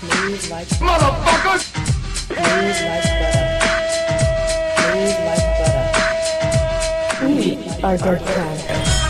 Smooth 0.00 0.50
like 0.50 0.68
Motherfucker! 0.80 1.58
Smooth 2.24 2.80
like 2.88 3.04
butter. 3.20 3.44
Smooth 4.78 5.18
like 5.28 5.44
butter. 5.58 5.86
We 7.26 7.36
are 7.84 7.96
Deadpan. 7.98 8.56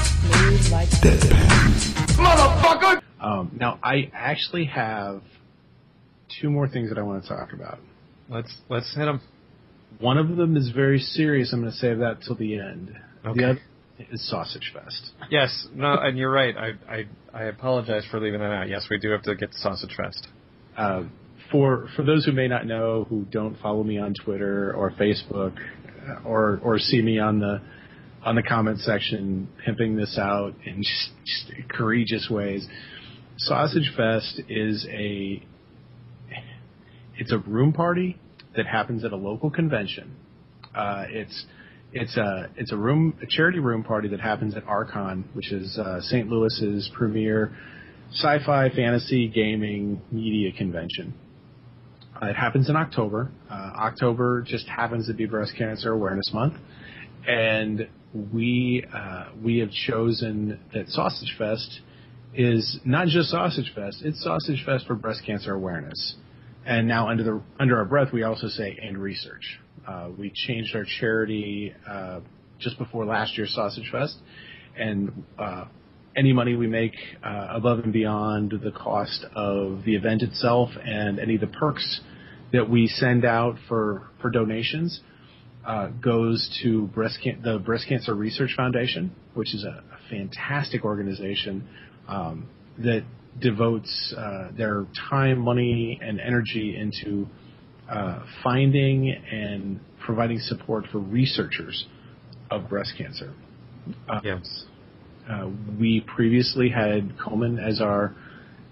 Smooth 0.02 0.72
like 0.72 0.88
Deadpan. 0.88 1.46
Motherfucker! 2.16 3.02
Um, 3.20 3.52
now, 3.60 3.78
I 3.84 4.10
actually 4.12 4.64
have 4.64 5.22
two 6.40 6.50
more 6.50 6.66
things 6.66 6.88
that 6.88 6.98
I 6.98 7.02
want 7.02 7.22
to 7.22 7.28
talk 7.28 7.52
about. 7.52 7.78
Let's 8.28 8.52
let's 8.68 8.92
hit 8.96 9.04
them. 9.04 9.20
One 10.00 10.18
of 10.18 10.36
them 10.36 10.56
is 10.56 10.70
very 10.70 10.98
serious. 10.98 11.52
I'm 11.52 11.60
going 11.60 11.70
to 11.70 11.78
save 11.78 11.98
that 11.98 12.22
till 12.26 12.34
the 12.34 12.58
end. 12.58 12.98
Okay. 13.24 13.38
The 13.38 13.50
other 13.50 13.60
is 14.10 14.28
Sausage 14.28 14.72
Fest. 14.74 15.12
Yes, 15.30 15.66
no, 15.74 15.94
and 15.94 16.16
you're 16.16 16.30
right. 16.30 16.54
I 16.56 16.92
I 16.92 17.04
I 17.32 17.44
apologize 17.44 18.04
for 18.10 18.20
leaving 18.20 18.40
that 18.40 18.50
out. 18.50 18.68
Yes, 18.68 18.86
we 18.90 18.98
do 18.98 19.10
have 19.10 19.22
to 19.22 19.34
get 19.34 19.52
to 19.52 19.58
Sausage 19.58 19.94
Fest. 19.96 20.28
Uh, 20.76 21.04
for 21.50 21.88
for 21.96 22.04
those 22.04 22.24
who 22.24 22.32
may 22.32 22.48
not 22.48 22.66
know, 22.66 23.06
who 23.08 23.24
don't 23.30 23.58
follow 23.60 23.82
me 23.82 23.98
on 23.98 24.14
Twitter 24.24 24.72
or 24.74 24.90
Facebook, 24.92 25.56
uh, 26.08 26.22
or 26.24 26.60
or 26.62 26.78
see 26.78 27.02
me 27.02 27.18
on 27.18 27.40
the 27.40 27.60
on 28.24 28.34
the 28.34 28.42
comment 28.42 28.80
section 28.80 29.48
pimping 29.64 29.96
this 29.96 30.18
out 30.18 30.54
in 30.66 30.82
just, 30.82 31.10
just 31.24 31.58
egregious 31.58 32.28
ways, 32.30 32.66
Sausage 33.36 33.92
Fest 33.96 34.40
is 34.48 34.86
a 34.90 35.42
it's 37.16 37.32
a 37.32 37.38
room 37.38 37.72
party 37.72 38.18
that 38.56 38.66
happens 38.66 39.04
at 39.04 39.12
a 39.12 39.16
local 39.16 39.50
convention. 39.50 40.16
Uh, 40.74 41.04
it's 41.08 41.46
it's 41.92 42.16
a 42.16 42.50
it's 42.56 42.72
a 42.72 42.76
room 42.76 43.18
a 43.22 43.26
charity 43.26 43.58
room 43.58 43.82
party 43.82 44.08
that 44.08 44.20
happens 44.20 44.56
at 44.56 44.64
Archon, 44.64 45.28
which 45.32 45.52
is 45.52 45.78
uh, 45.78 46.00
St. 46.00 46.28
Louis's 46.28 46.90
premier 46.94 47.56
sci-fi, 48.12 48.70
fantasy, 48.70 49.28
gaming, 49.28 50.00
media 50.10 50.50
convention. 50.52 51.14
Uh, 52.20 52.26
it 52.26 52.36
happens 52.36 52.68
in 52.68 52.76
October. 52.76 53.30
Uh, 53.50 53.54
October 53.54 54.42
just 54.42 54.66
happens 54.66 55.06
to 55.06 55.14
be 55.14 55.26
Breast 55.26 55.52
Cancer 55.56 55.92
Awareness 55.92 56.30
Month, 56.32 56.54
and 57.26 57.88
we 58.32 58.84
uh, 58.94 59.26
we 59.42 59.58
have 59.58 59.70
chosen 59.70 60.58
that 60.74 60.88
Sausage 60.88 61.34
Fest 61.38 61.80
is 62.34 62.78
not 62.84 63.08
just 63.08 63.30
Sausage 63.30 63.72
Fest; 63.74 64.02
it's 64.04 64.22
Sausage 64.22 64.62
Fest 64.64 64.86
for 64.86 64.94
breast 64.94 65.22
cancer 65.24 65.54
awareness. 65.54 66.16
And 66.66 66.86
now 66.86 67.08
under 67.08 67.22
the 67.22 67.40
under 67.58 67.78
our 67.78 67.86
breath, 67.86 68.12
we 68.12 68.24
also 68.24 68.48
say 68.48 68.78
and 68.82 68.98
research. 68.98 69.58
Uh, 69.88 70.10
we 70.18 70.30
changed 70.34 70.76
our 70.76 70.84
charity 71.00 71.72
uh, 71.88 72.20
just 72.58 72.76
before 72.76 73.06
last 73.06 73.38
year's 73.38 73.54
Sausage 73.54 73.88
Fest, 73.90 74.16
and 74.76 75.24
uh, 75.38 75.64
any 76.14 76.32
money 76.34 76.56
we 76.56 76.66
make 76.66 76.92
above 77.22 77.78
and 77.78 77.92
beyond 77.92 78.52
the 78.62 78.70
cost 78.72 79.24
of 79.34 79.84
the 79.84 79.94
event 79.94 80.20
itself 80.20 80.68
and 80.84 81.18
any 81.18 81.36
of 81.36 81.40
the 81.40 81.46
perks 81.46 82.00
that 82.52 82.68
we 82.68 82.86
send 82.86 83.24
out 83.24 83.56
for 83.66 84.10
for 84.20 84.30
donations 84.30 85.00
goes 86.02 86.60
to 86.62 86.86
breast 86.88 87.18
can- 87.22 87.40
the 87.42 87.58
Breast 87.58 87.86
Cancer 87.88 88.14
Research 88.14 88.52
Foundation, 88.56 89.10
which 89.34 89.54
is 89.54 89.64
a, 89.64 89.68
a 89.68 90.10
fantastic 90.10 90.84
organization 90.84 91.66
um, 92.08 92.46
that 92.78 93.04
devotes 93.40 94.14
their 94.54 94.86
time, 95.08 95.38
money, 95.38 95.98
and 96.02 96.20
energy 96.20 96.76
into 96.76 97.26
uh, 97.90 98.24
finding 98.42 99.10
and 99.10 99.80
providing 100.04 100.38
support 100.38 100.84
for 100.92 100.98
researchers 100.98 101.86
of 102.50 102.68
breast 102.68 102.92
cancer. 102.96 103.32
Uh, 104.08 104.20
Yes. 104.22 104.64
uh, 105.28 105.48
we 105.78 106.00
previously 106.14 106.68
had 106.68 107.16
Komen 107.18 107.58
as 107.62 107.80
our 107.80 108.14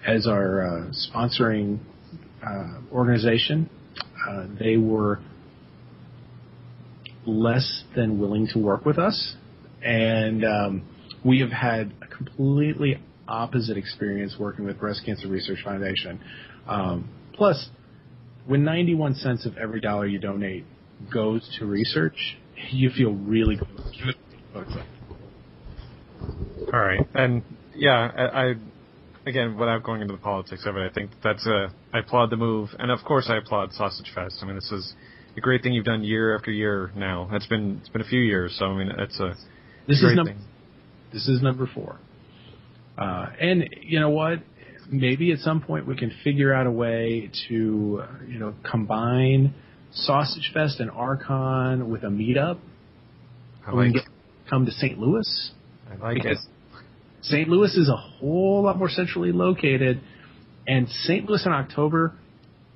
as 0.07 0.27
our 0.27 0.63
uh, 0.63 0.91
sponsoring 0.93 1.79
uh, 2.47 2.79
organization. 2.93 3.69
Uh, 4.29 4.47
they 4.59 4.77
were 4.77 5.21
less 7.27 7.85
than 7.97 8.21
willing 8.21 8.47
to 8.53 8.59
work 8.59 8.85
with 8.85 8.99
us, 8.99 9.35
and 9.83 10.45
um, 10.45 10.83
we 11.25 11.41
have 11.41 11.51
had 11.51 11.93
a 12.03 12.07
completely 12.07 13.01
opposite 13.29 13.77
experience 13.77 14.37
working 14.39 14.65
with 14.65 14.79
Breast 14.79 15.03
Cancer 15.05 15.29
Research 15.29 15.59
Foundation. 15.65 16.21
Um, 16.69 17.09
plus, 17.35 17.69
when 18.47 18.65
91 18.65 19.15
cents 19.17 19.47
of 19.47 19.57
every 19.57 19.81
dollar 19.81 20.07
you 20.07 20.19
donate 20.19 20.65
goes 21.13 21.49
to 21.59 21.67
research, 21.67 22.39
you 22.71 22.91
feel 22.91 23.11
really 23.13 23.57
good. 23.57 24.15
All 26.73 26.81
right, 26.81 27.07
and 27.15 27.43
yeah, 27.75 28.11
I, 28.17 28.23
I 28.23 28.55
again, 29.27 29.57
without 29.59 29.83
going 29.83 30.01
into 30.01 30.15
the 30.15 30.21
politics 30.21 30.65
of 30.67 30.77
it, 30.77 30.91
I 30.91 30.93
think 30.93 31.11
that's 31.23 31.47
a 31.47 31.69
I 31.93 31.99
applaud 32.01 32.31
the 32.31 32.37
move, 32.37 32.71
and 32.79 32.91
of 32.91 33.01
course 33.05 33.27
I 33.29 33.37
applaud 33.37 33.73
Sausage 33.73 34.11
Fest. 34.15 34.37
I 34.43 34.47
mean, 34.47 34.55
this 34.57 34.73
is 34.73 34.95
a 35.37 35.41
great 35.41 35.63
thing 35.63 35.73
you've 35.75 35.85
done 35.85 36.03
year 36.03 36.35
after 36.37 36.51
year 36.51 36.91
now. 36.97 37.29
It's 37.33 37.47
been 37.47 37.79
it's 37.81 37.89
been 37.91 38.01
a 38.01 38.07
few 38.09 38.21
years, 38.21 38.57
so 38.59 38.67
I 38.67 38.77
mean, 38.79 38.91
it's 38.99 39.21
a 39.21 39.35
This 39.87 40.01
great 40.01 40.13
is 40.13 40.17
number 40.17 40.33
thing. 40.33 40.43
this 41.13 41.29
is 41.29 41.43
number 41.43 41.69
four. 41.73 41.99
Uh, 42.99 43.27
and 43.39 43.69
you 43.83 44.01
know 44.01 44.11
what? 44.11 44.39
Maybe 44.91 45.33
at 45.33 45.41
some 45.41 45.61
point 45.63 45.87
we 45.87 45.97
can 45.97 46.13
figure 46.23 46.55
out 46.55 46.67
a 46.67 46.71
way 46.71 47.31
to 47.49 48.03
you 48.29 48.39
know 48.39 48.55
combine 48.69 49.55
Sausage 49.93 50.51
Fest 50.53 50.81
and 50.81 50.91
Archon 50.91 51.91
with 51.91 52.03
a 52.05 52.09
meetup. 52.09 52.59
I 53.67 53.73
like 53.73 53.95
get, 53.95 54.03
come 54.49 54.67
to 54.67 54.73
St. 54.73 54.99
Louis. 54.99 55.51
I 55.91 55.97
like 55.97 56.25
it. 56.25 56.39
St. 57.23 57.49
Louis 57.49 57.75
is 57.77 57.89
a 57.89 57.97
whole 57.97 58.63
lot 58.65 58.79
more 58.79 58.89
centrally 58.89 59.33
located, 59.33 60.01
and 60.69 60.89
St. 60.89 61.29
Louis 61.29 61.45
in 61.45 61.53
October, 61.53 62.13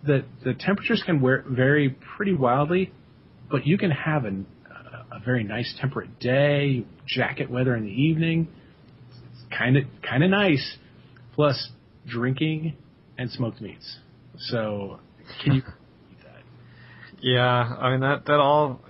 the 0.04 0.24
the 0.44 0.54
temperatures 0.54 1.02
can 1.04 1.20
wear, 1.20 1.44
vary 1.48 1.96
pretty 2.16 2.34
wildly, 2.34 2.92
but 3.50 3.66
you 3.66 3.78
can 3.78 3.90
have 3.90 4.24
an, 4.24 4.46
a, 4.68 5.16
a 5.16 5.20
very 5.20 5.44
nice 5.44 5.72
temperate 5.80 6.18
day, 6.18 6.84
jacket 7.06 7.50
weather 7.50 7.76
in 7.76 7.84
the 7.84 7.92
evening. 7.92 8.48
It's 9.10 9.56
kind 9.56 9.76
of 9.76 9.84
kind 10.02 10.24
of 10.24 10.30
nice, 10.30 10.76
plus 11.34 11.70
drinking 12.06 12.76
and 13.18 13.30
smoked 13.30 13.60
meats. 13.60 13.98
So, 14.38 15.00
can 15.42 15.54
you? 15.54 15.58
Eat 15.58 15.64
that? 16.24 16.42
Yeah, 17.20 17.42
I 17.42 17.90
mean 17.90 18.00
that 18.00 18.26
that 18.26 18.38
all. 18.40 18.80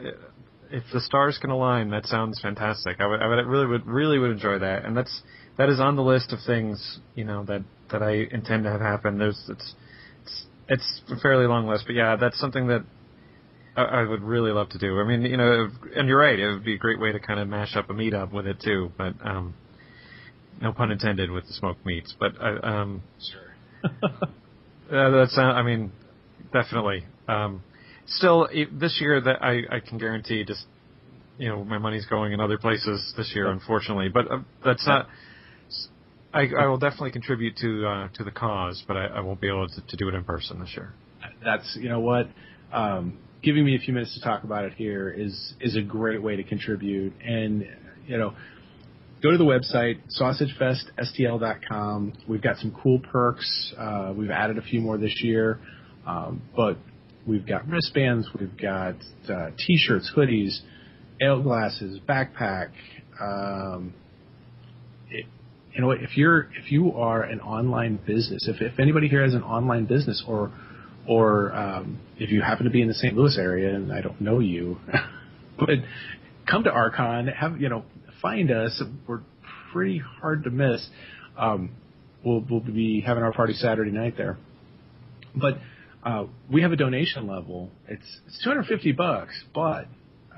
If 0.73 0.85
the 0.93 1.01
stars 1.01 1.37
can 1.41 1.51
align, 1.51 1.91
that 1.91 2.07
sounds 2.07 2.41
fantastic. 2.41 3.01
I 3.01 3.07
would, 3.07 3.21
I 3.21 3.27
would 3.27 3.45
really 3.47 3.67
would 3.67 3.87
really 3.87 4.19
would 4.19 4.31
enjoy 4.31 4.61
that, 4.61 4.85
and 4.85 4.97
that's 4.97 5.23
that 5.59 5.69
is 5.69 5.81
on 5.81 5.97
the 5.97 6.03
list 6.03 6.33
of 6.33 6.39
things 6.47 7.01
you 7.17 7.25
know 7.25 7.45
that 7.45 7.63
that 7.91 8.03
I 8.03 8.29
intend 8.31 8.65
to 8.65 8.71
have 8.71 8.81
happen. 8.81 9.19
There's 9.19 9.41
it's 9.49 9.75
it's 10.23 10.47
it's 10.69 11.03
a 11.11 11.17
fairly 11.17 11.47
long 11.47 11.67
list, 11.67 11.85
but 11.87 11.95
yeah, 11.97 12.17
that's 12.17 12.39
something 12.39 12.69
that 12.69 12.85
I, 13.77 13.83
I 13.83 14.03
would 14.05 14.23
really 14.23 14.53
love 14.53 14.69
to 14.71 14.79
do. 14.79 15.01
I 15.01 15.05
mean, 15.05 15.23
you 15.23 15.37
know, 15.37 15.69
and 15.97 16.09
you're 16.09 16.19
right, 16.19 16.39
it 16.39 16.53
would 16.53 16.65
be 16.65 16.75
a 16.75 16.79
great 16.79 17.01
way 17.01 17.13
to 17.13 17.21
kind 17.21 17.41
of 17.41 17.49
mash 17.49 17.77
up 17.77 17.91
a 17.91 17.93
meetup 17.93 18.33
with 18.33 18.47
it 18.47 18.61
too. 18.63 18.93
But 18.97 19.15
um, 19.25 19.55
no 20.61 20.73
pun 20.73 20.91
intended 20.91 21.31
with 21.31 21.47
the 21.47 21.53
smoked 21.53 21.85
meats. 21.85 22.15
But 22.19 22.33
I, 22.41 22.57
um, 22.59 23.03
Sure. 23.31 24.01
uh, 24.03 25.11
that's 25.11 25.37
uh, 25.37 25.43
I 25.43 25.63
mean, 25.63 25.93
definitely. 26.53 27.05
Um, 27.29 27.63
still, 28.07 28.49
this 28.73 28.99
year 29.01 29.21
that 29.21 29.43
I, 29.43 29.63
I 29.71 29.81
can 29.81 29.99
guarantee 29.99 30.45
just 30.45 30.67
you 31.39 31.49
know 31.49 31.65
my 31.65 31.79
money's 31.79 32.07
going 32.07 32.33
in 32.33 32.41
other 32.41 32.59
places 32.59 33.15
this 33.17 33.33
year, 33.35 33.51
unfortunately. 33.51 34.09
But 34.09 34.31
uh, 34.31 34.39
that's 34.65 34.87
not. 34.87 35.09
I, 36.33 36.47
I 36.57 36.67
will 36.67 36.79
definitely 36.79 37.11
contribute 37.11 37.57
to 37.57 37.87
uh, 37.87 38.09
to 38.15 38.25
the 38.25 38.31
cause, 38.31 38.85
but 38.87 38.97
I, 38.97 39.07
I 39.07 39.21
won't 39.21 39.41
be 39.41 39.49
able 39.49 39.69
to, 39.69 39.81
to 39.81 39.97
do 39.97 40.09
it 40.09 40.15
in 40.15 40.23
person 40.23 40.61
this 40.61 40.71
year. 40.77 40.93
That's 41.45 41.77
you 41.81 41.89
know 41.89 42.01
what. 42.01 42.29
Um, 42.73 43.19
giving 43.43 43.65
me 43.65 43.75
a 43.75 43.79
few 43.79 43.95
minutes 43.95 44.15
to 44.15 44.21
talk 44.21 44.45
about 44.45 44.65
it 44.65 44.75
here 44.75 45.09
is 45.11 45.55
is 45.61 45.77
a 45.77 45.83
great 45.83 46.23
way 46.23 46.37
to 46.37 46.45
contribute, 46.45 47.13
and 47.25 47.67
you 48.07 48.19
know 48.19 48.35
go 49.23 49.31
to 49.31 49.39
the 49.39 49.45
website 49.45 50.01
sausagefeststl.com. 50.21 52.13
We've 52.29 52.43
got 52.43 52.57
some 52.57 52.75
cool 52.83 52.99
perks. 53.01 53.75
Uh, 53.77 54.13
we've 54.17 54.31
added 54.31 54.59
a 54.59 54.63
few 54.63 54.81
more 54.81 54.99
this 54.99 55.23
year, 55.23 55.61
um, 56.07 56.43
but 56.57 56.79
we've 57.27 57.47
got 57.47 57.69
wristbands, 57.69 58.29
we've 58.39 58.57
got 58.57 58.97
uh, 59.29 59.51
t-shirts, 59.67 60.11
hoodies, 60.17 60.59
ale 61.21 61.43
glasses, 61.43 62.01
backpack. 62.09 62.71
Um, 63.21 63.93
it, 65.11 65.27
you 65.75 65.81
know, 65.83 65.91
if 65.91 66.17
you're 66.17 66.49
if 66.59 66.73
you 66.73 66.93
are 66.95 67.23
an 67.23 67.41
online 67.41 67.99
business, 68.07 68.49
if 68.49 68.61
if 68.61 68.79
anybody 68.81 69.09
here 69.09 69.23
has 69.23 69.35
an 69.35 69.43
online 69.43 69.85
business, 69.85 70.25
or 70.27 70.53
or 71.07 71.55
um, 71.55 72.01
if 72.19 72.31
you 72.31 72.41
happen 72.41 72.65
to 72.65 72.71
be 72.71 72.83
in 72.83 72.89
the 72.89 72.95
St. 72.95 73.15
Louis 73.15 73.37
area 73.39 73.75
and 73.75 73.93
I 73.93 74.01
don't 74.01 74.21
know 74.21 74.41
you, 74.41 74.79
but 75.59 75.69
come 76.51 76.65
to 76.65 76.71
Archon, 76.71 77.29
have 77.29 77.61
you 77.61 77.69
know 77.69 77.85
find 78.21 78.51
us. 78.51 78.83
We're 79.07 79.21
pretty 79.73 79.99
hard 79.99 80.45
to 80.45 80.51
miss. 80.51 80.87
Um, 81.37 81.71
we'll, 82.25 82.45
we'll 82.49 82.61
be 82.61 83.03
having 83.05 83.23
our 83.23 83.33
party 83.33 83.55
Saturday 83.55 83.91
night 83.91 84.15
there. 84.17 84.37
But 85.35 85.59
uh, 86.05 86.27
we 86.51 86.63
have 86.63 86.73
a 86.73 86.77
donation 86.77 87.27
level. 87.27 87.71
It's, 87.89 88.21
it's 88.27 88.43
250 88.43 88.93
bucks, 88.93 89.45
but 89.55 89.87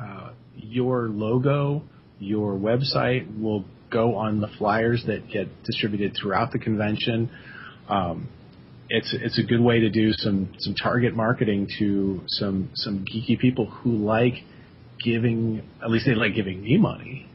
uh, 0.00 0.32
your 0.56 1.08
logo, 1.08 1.82
your 2.18 2.54
website 2.54 3.40
will 3.40 3.64
go 3.90 4.16
on 4.16 4.40
the 4.40 4.48
flyers 4.58 5.04
that 5.06 5.28
get 5.30 5.62
distributed 5.64 6.16
throughout 6.20 6.52
the 6.52 6.58
convention. 6.58 7.30
Um, 7.88 8.28
it's 8.88 9.14
it's 9.18 9.38
a 9.38 9.42
good 9.42 9.60
way 9.60 9.80
to 9.80 9.90
do 9.90 10.12
some 10.12 10.52
some 10.58 10.74
target 10.74 11.14
marketing 11.14 11.68
to 11.78 12.20
some 12.26 12.70
some 12.74 13.04
geeky 13.04 13.38
people 13.38 13.66
who 13.66 13.96
like 13.96 14.34
giving 15.02 15.62
at 15.82 15.90
least 15.90 16.06
they 16.06 16.14
like 16.14 16.34
giving 16.34 16.62
me 16.62 16.76
money 16.76 17.26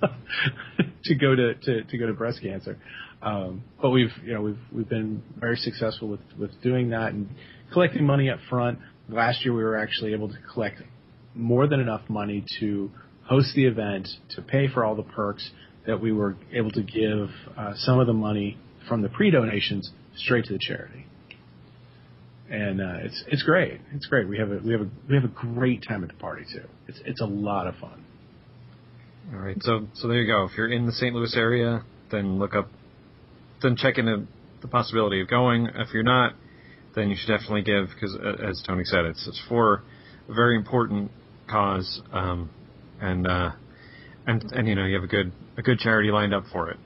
to 1.04 1.14
go 1.14 1.34
to, 1.34 1.54
to, 1.54 1.84
to 1.84 1.98
go 1.98 2.06
to 2.06 2.12
breast 2.12 2.40
cancer. 2.42 2.78
Um, 3.20 3.64
but 3.82 3.90
we've 3.90 4.12
you 4.24 4.34
know 4.34 4.42
we've 4.42 4.58
we've 4.72 4.88
been 4.88 5.22
very 5.38 5.56
successful 5.56 6.08
with 6.08 6.20
with 6.38 6.50
doing 6.62 6.90
that 6.90 7.12
and 7.12 7.28
collecting 7.72 8.04
money 8.04 8.30
up 8.30 8.38
front. 8.48 8.78
Last 9.08 9.44
year 9.44 9.54
we 9.54 9.64
were 9.64 9.76
actually 9.76 10.12
able 10.12 10.28
to 10.28 10.36
collect 10.52 10.82
more 11.34 11.66
than 11.66 11.80
enough 11.80 12.02
money 12.08 12.44
to 12.60 12.90
host 13.24 13.54
the 13.54 13.66
event, 13.66 14.08
to 14.36 14.42
pay 14.42 14.68
for 14.68 14.84
all 14.84 14.94
the 14.94 15.02
perks 15.02 15.50
that 15.86 16.00
we 16.00 16.12
were 16.12 16.36
able 16.52 16.70
to 16.70 16.82
give 16.82 17.30
uh, 17.56 17.72
some 17.76 17.98
of 17.98 18.06
the 18.06 18.12
money 18.12 18.58
from 18.88 19.02
the 19.02 19.08
pre-donations 19.08 19.90
straight 20.16 20.44
to 20.44 20.52
the 20.52 20.58
charity. 20.58 21.06
And 22.50 22.80
uh, 22.80 22.98
it's 23.02 23.24
it's 23.26 23.42
great. 23.42 23.80
It's 23.94 24.06
great. 24.06 24.28
We 24.28 24.38
have 24.38 24.50
a 24.50 24.58
we 24.58 24.72
have 24.72 24.80
a 24.82 24.88
we 25.08 25.14
have 25.16 25.24
a 25.24 25.28
great 25.28 25.84
time 25.86 26.02
at 26.02 26.08
the 26.08 26.16
party 26.16 26.44
too. 26.50 26.64
It's 26.86 27.00
it's 27.04 27.20
a 27.20 27.26
lot 27.26 27.66
of 27.66 27.74
fun. 27.76 28.04
All 29.30 29.40
right, 29.40 29.56
so 29.60 29.86
so 29.94 30.08
there 30.08 30.22
you 30.22 30.26
go. 30.26 30.44
If 30.44 30.56
you're 30.56 30.72
in 30.72 30.86
the 30.86 30.92
St. 30.92 31.14
Louis 31.14 31.34
area, 31.36 31.84
then 32.10 32.38
look 32.38 32.54
up, 32.54 32.70
then 33.62 33.76
check 33.76 33.98
into 33.98 34.26
the 34.62 34.68
possibility 34.68 35.20
of 35.20 35.28
going. 35.28 35.68
If 35.74 35.92
you're 35.92 36.02
not, 36.02 36.32
then 36.94 37.10
you 37.10 37.16
should 37.16 37.30
definitely 37.30 37.60
give 37.60 37.88
because, 37.94 38.16
as 38.42 38.62
Tony 38.66 38.84
said, 38.84 39.04
it's 39.04 39.28
it's 39.28 39.40
for 39.46 39.82
a 40.30 40.34
very 40.34 40.56
important 40.56 41.10
cause, 41.46 42.00
um, 42.10 42.48
and 43.02 43.26
uh, 43.26 43.50
and 44.26 44.44
and 44.52 44.66
you 44.66 44.74
know 44.74 44.86
you 44.86 44.94
have 44.94 45.04
a 45.04 45.08
good 45.08 45.30
a 45.58 45.62
good 45.62 45.78
charity 45.78 46.10
lined 46.10 46.32
up 46.32 46.44
for 46.50 46.70
it. 46.70 46.78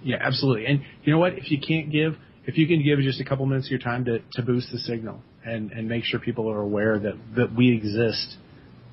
Yeah, 0.00 0.18
absolutely. 0.20 0.66
And 0.66 0.82
you 1.02 1.12
know 1.12 1.18
what? 1.18 1.32
If 1.32 1.50
you 1.50 1.58
can't 1.58 1.90
give, 1.90 2.14
if 2.46 2.56
you 2.56 2.68
can 2.68 2.84
give 2.84 3.00
just 3.00 3.20
a 3.20 3.24
couple 3.24 3.46
minutes 3.46 3.66
of 3.66 3.72
your 3.72 3.80
time 3.80 4.04
to 4.04 4.20
to 4.34 4.42
boost 4.42 4.70
the 4.70 4.78
signal 4.78 5.22
and 5.44 5.72
and 5.72 5.88
make 5.88 6.04
sure 6.04 6.20
people 6.20 6.48
are 6.48 6.60
aware 6.60 7.00
that 7.00 7.14
that 7.34 7.52
we 7.52 7.76
exist 7.76 8.36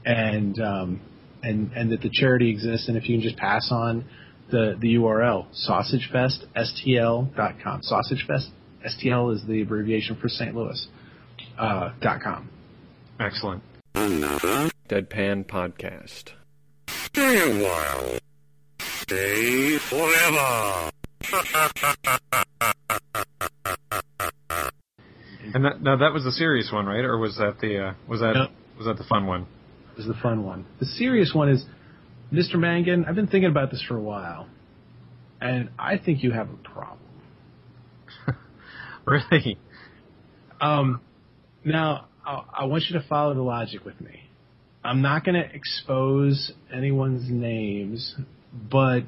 and 0.04 0.60
um, 0.60 1.02
and 1.44 1.72
and 1.74 1.92
that 1.92 2.02
the 2.02 2.10
charity 2.10 2.50
exists. 2.50 2.88
And 2.88 2.96
if 2.98 3.08
you 3.10 3.16
can 3.18 3.22
just 3.24 3.38
pass 3.38 3.70
on 3.72 4.06
the 4.50 4.76
the 4.80 4.96
URL 4.96 5.48
sausagefeststl.com. 5.68 7.82
Sausagefest 7.82 8.50
STL 8.86 9.34
is 9.36 9.44
the 9.48 9.62
abbreviation 9.62 10.16
for 10.16 10.30
St. 10.30 10.56
Louis 10.56 10.88
uh, 11.58 11.92
dot 12.02 12.22
com. 12.22 12.50
Excellent. 13.20 13.62
Deadpan 13.94 15.46
podcast. 15.46 16.32
Stay 16.88 17.40
a 17.40 17.64
while. 17.64 18.18
Stay 18.80 19.78
forever. 19.78 20.90
And 25.54 25.66
that, 25.66 25.82
now 25.82 25.98
that 25.98 26.14
was 26.14 26.24
the 26.24 26.32
serious 26.32 26.72
one, 26.72 26.86
right? 26.86 27.04
Or 27.04 27.18
was 27.18 27.36
that 27.38 27.60
the 27.60 27.88
uh, 27.90 27.94
was 28.08 28.22
that 28.22 28.34
No. 28.36 28.48
was 28.78 28.86
that 28.88 28.98
the 28.98 29.04
fun 29.04 29.28
one? 29.28 29.46
Is 30.02 30.08
the 30.08 30.20
fun 30.22 30.44
one. 30.44 30.66
The 30.80 30.86
serious 30.86 31.32
one 31.34 31.50
is, 31.50 31.64
Mr. 32.32 32.56
Mangan, 32.56 33.06
I've 33.06 33.16
been 33.16 33.28
thinking 33.28 33.50
about 33.50 33.72
this 33.72 33.84
for 33.88 33.96
a 33.96 34.02
while, 34.02 34.48
and 35.40 35.70
I 35.78 35.98
think 35.98 36.24
you 36.24 36.32
have 36.32 36.50
a 36.50 36.58
problem. 36.58 37.00
Really? 39.04 39.58
Um, 40.62 41.02
now, 41.66 42.06
I, 42.24 42.44
I 42.60 42.66
want 42.66 42.84
you 42.88 43.00
to 43.00 43.08
follow 43.08 43.34
the 43.34 43.42
logic 43.42 43.84
with 43.84 44.00
me. 44.00 44.30
I'm 44.84 45.02
not 45.02 45.26
going 45.26 45.36
to 45.36 45.56
expose 45.56 46.52
anyone's 46.72 47.30
names, 47.30 48.16
but 48.70 49.02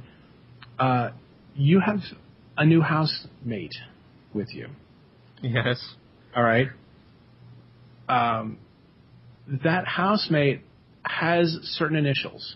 uh, 0.80 1.12
you 1.56 1.80
have 1.80 2.00
a 2.58 2.66
new 2.66 2.82
housemate 2.82 3.76
with 4.34 4.54
you. 4.54 4.68
Yes. 5.41 5.80
All 6.36 6.44
right. 6.44 6.68
Um, 8.08 8.58
that 9.64 9.88
housemate 9.88 10.62
has 11.04 11.58
certain 11.64 11.97
initials. 11.97 12.56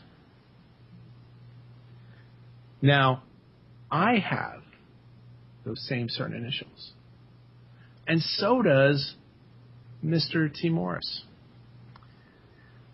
Now, 2.82 3.24
I 3.92 4.18
have 4.18 4.62
those 5.66 5.86
same 5.88 6.10
certain 6.10 6.36
initials. 6.36 6.92
And 8.08 8.22
so 8.22 8.62
does 8.62 9.16
Mr. 10.04 10.54
T. 10.54 10.70
Morris. 10.70 11.24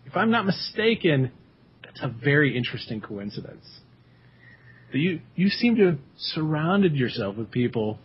If 0.06 0.16
I'm 0.16 0.30
not 0.30 0.46
mistaken, 0.46 1.30
that's 1.82 2.00
a 2.02 2.08
very 2.08 2.56
interesting 2.56 3.00
coincidence. 3.00 3.64
You, 4.92 5.20
you 5.34 5.48
seem 5.48 5.76
to 5.76 5.86
have 5.86 5.98
surrounded 6.16 6.94
yourself 6.94 7.36
with 7.36 7.50
people 7.50 7.98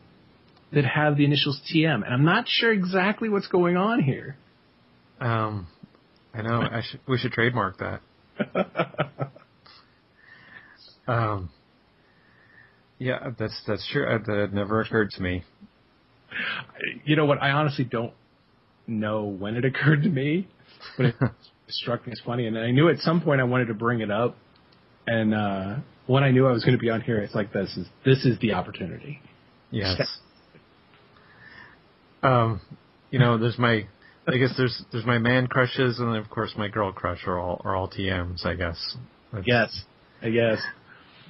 that 0.73 0.85
have 0.85 1.17
the 1.17 1.25
initials 1.25 1.59
TM, 1.73 2.03
and 2.03 2.13
I'm 2.13 2.25
not 2.25 2.45
sure 2.47 2.71
exactly 2.71 3.29
what's 3.29 3.47
going 3.47 3.77
on 3.77 4.01
here. 4.01 4.37
Um, 5.19 5.67
I 6.33 6.41
know. 6.41 6.61
I 6.61 6.81
should. 6.89 6.99
We 7.07 7.17
should 7.17 7.31
trademark 7.31 7.77
that. 7.79 8.01
Um. 11.07 11.49
Yeah, 12.99 13.31
that's 13.39 13.59
that's 13.65 13.87
true. 13.91 14.05
Uh, 14.05 14.19
That 14.27 14.53
never 14.53 14.79
occurred 14.81 15.09
to 15.11 15.21
me. 15.23 15.43
you 17.03 17.15
know 17.15 17.25
what? 17.25 17.41
I 17.41 17.49
honestly 17.51 17.83
don't 17.83 18.13
know 18.85 19.23
when 19.23 19.55
it 19.55 19.65
occurred 19.65 20.03
to 20.03 20.09
me, 20.09 20.47
but 20.97 21.07
it 21.07 21.15
struck 21.69 22.05
me 22.05 22.11
as 22.11 22.21
funny, 22.23 22.45
and 22.45 22.55
I 22.57 22.69
knew 22.69 22.89
at 22.89 22.99
some 22.99 23.21
point 23.21 23.41
I 23.41 23.45
wanted 23.45 23.69
to 23.69 23.73
bring 23.73 24.01
it 24.01 24.11
up. 24.11 24.37
And 25.07 25.33
uh, 25.33 25.75
when 26.05 26.23
I 26.23 26.29
knew 26.29 26.45
I 26.45 26.51
was 26.51 26.63
going 26.63 26.77
to 26.77 26.81
be 26.81 26.91
on 26.91 27.01
here, 27.01 27.17
it's 27.17 27.33
like 27.33 27.51
this 27.51 27.75
is 27.75 27.87
this 28.05 28.23
is 28.25 28.37
the 28.39 28.53
opportunity. 28.53 29.19
Yes. 29.71 29.99
Um, 32.21 32.61
you 33.09 33.17
know, 33.17 33.37
there's 33.39 33.57
my. 33.57 33.87
I 34.33 34.37
guess 34.37 34.53
there's 34.57 34.83
there's 34.91 35.05
my 35.05 35.17
man 35.17 35.47
crushes, 35.47 35.99
and 35.99 36.09
then 36.09 36.15
of 36.17 36.29
course 36.29 36.53
my 36.57 36.67
girl 36.67 36.91
crush 36.91 37.25
are 37.27 37.39
all 37.39 37.61
are 37.63 37.75
all 37.75 37.89
TMs. 37.89 38.45
I 38.45 38.55
guess. 38.55 38.95
That's- 39.31 39.45
Yes, 39.47 39.81
I 40.21 40.29
guess. 40.29 40.59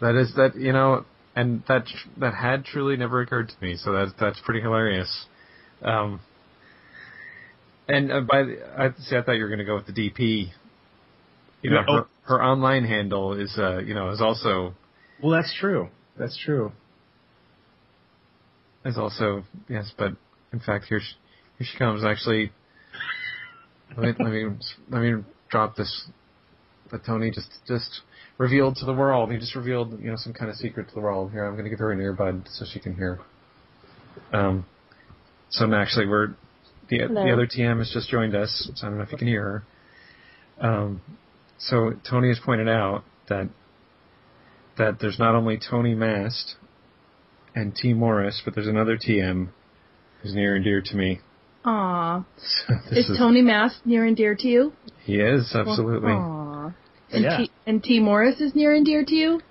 That 0.02 0.16
is 0.16 0.34
that 0.36 0.56
you 0.56 0.72
know, 0.72 1.06
and 1.36 1.64
that 1.68 1.86
that 2.18 2.34
had 2.34 2.64
truly 2.66 2.96
never 2.98 3.22
occurred 3.22 3.50
to 3.50 3.56
me. 3.66 3.76
So 3.78 3.92
that's 3.92 4.12
that's 4.20 4.40
pretty 4.42 4.62
hilarious. 4.62 5.26
Um, 5.82 6.20
and 7.88 8.12
uh, 8.12 8.22
by 8.22 8.44
the, 8.44 8.58
I 8.78 8.90
see, 9.00 9.16
I 9.18 9.22
thought 9.24 9.34
you 9.34 9.42
were 9.44 9.50
going 9.50 9.60
to 9.60 9.66
go 9.66 9.76
with 9.76 9.88
the 9.88 9.94
DP. 9.94 10.50
You 11.62 11.72
know, 11.72 11.82
No, 11.82 11.86
oh. 11.88 11.96
her, 11.96 12.06
her 12.36 12.44
online 12.44 12.86
handle 12.86 13.34
is 13.34 13.54
uh, 13.58 13.80
you 13.80 13.94
know 13.94 14.12
is 14.12 14.22
also 14.22 14.74
Well, 15.22 15.32
that's 15.32 15.54
true. 15.60 15.90
That's 16.18 16.38
true. 16.38 16.72
is 18.86 18.98
also 18.98 19.44
yes, 19.68 19.92
but 19.98 20.14
in 20.54 20.60
fact 20.60 20.86
here 20.86 21.00
she, 21.02 21.14
here 21.58 21.68
she 21.72 21.78
comes. 21.78 22.04
Actually, 22.06 22.52
let 23.98 24.20
me 24.20 24.26
let 24.26 24.32
me 24.32 24.46
let 24.90 25.02
me 25.02 25.24
drop 25.50 25.76
this. 25.76 26.08
That 26.92 27.06
Tony 27.06 27.30
just 27.32 27.52
just 27.68 28.02
revealed 28.38 28.76
to 28.78 28.86
the 28.86 28.94
world. 28.94 29.32
He 29.32 29.38
just 29.38 29.56
revealed 29.56 30.00
you 30.02 30.10
know 30.10 30.18
some 30.18 30.34
kind 30.34 30.50
of 30.50 30.58
secret 30.58 30.90
to 30.90 30.96
the 30.96 31.02
world. 31.02 31.32
Here, 31.32 31.46
I'm 31.46 31.54
going 31.54 31.66
to 31.66 31.70
give 31.70 31.80
her 31.80 31.92
an 31.92 32.00
earbud 32.00 32.48
so 32.50 32.66
she 32.72 32.80
can 32.80 32.96
hear. 32.96 33.20
Um, 34.34 34.66
so 35.50 35.72
actually 35.74 36.08
we're 36.08 36.30
the 36.90 37.00
Hello. 37.00 37.24
the 37.24 37.32
other 37.32 37.48
TM 37.48 37.78
has 37.78 37.92
just 37.94 38.10
joined 38.10 38.36
us. 38.36 38.70
So 38.76 38.88
I 38.88 38.90
don't 38.90 38.98
know 38.98 39.04
if 39.04 39.12
you 39.12 39.18
can 39.18 39.28
hear 39.28 39.64
her. 40.60 40.68
Um, 40.68 41.02
so 41.58 41.94
Tony 42.10 42.30
has 42.30 42.40
pointed 42.44 42.68
out 42.68 43.04
that 43.28 43.50
that 44.78 44.98
there's 45.00 45.20
not 45.20 45.36
only 45.36 45.60
Tony 45.60 45.94
Mast 45.94 46.56
and 47.54 47.76
T 47.76 47.94
Morris, 47.94 48.42
but 48.44 48.56
there's 48.56 48.68
another 48.68 48.98
TM 48.98 49.50
who's 50.22 50.34
near 50.34 50.56
and 50.56 50.64
dear 50.64 50.82
to 50.82 50.96
me. 50.96 51.20
Aw. 51.66 52.24
So 52.38 52.74
this 52.90 53.10
Is 53.10 53.18
Tony 53.18 53.42
Mast 53.42 53.86
near 53.86 54.06
and 54.06 54.16
dear 54.16 54.36
to 54.36 54.48
you? 54.48 54.74
He 55.04 55.20
is 55.20 55.54
absolutely. 55.54 56.12
Aw. 56.12 56.72
And, 57.12 57.24
Yeah. 57.24 57.38
T, 57.38 57.52
and 57.66 57.84
T 57.84 58.00
Morris 58.00 58.40
is 58.40 58.56
near 58.56 58.74
and 58.74 58.86
dear 58.86 59.04
to 59.04 59.16
you? 59.16 59.42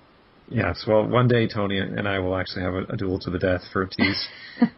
Yes. 0.48 0.85
Well, 0.86 1.06
one 1.06 1.28
day 1.28 1.47
Tony 1.47 1.78
and 1.78 2.09
I 2.09 2.18
will 2.20 2.36
actually 2.36 2.62
have 2.62 2.74
a, 2.74 2.82
a 2.94 2.97
duel 2.97 3.18
to 3.20 3.30
the 3.30 3.39
death 3.39 3.62
for 3.72 3.86
T's 3.86 4.28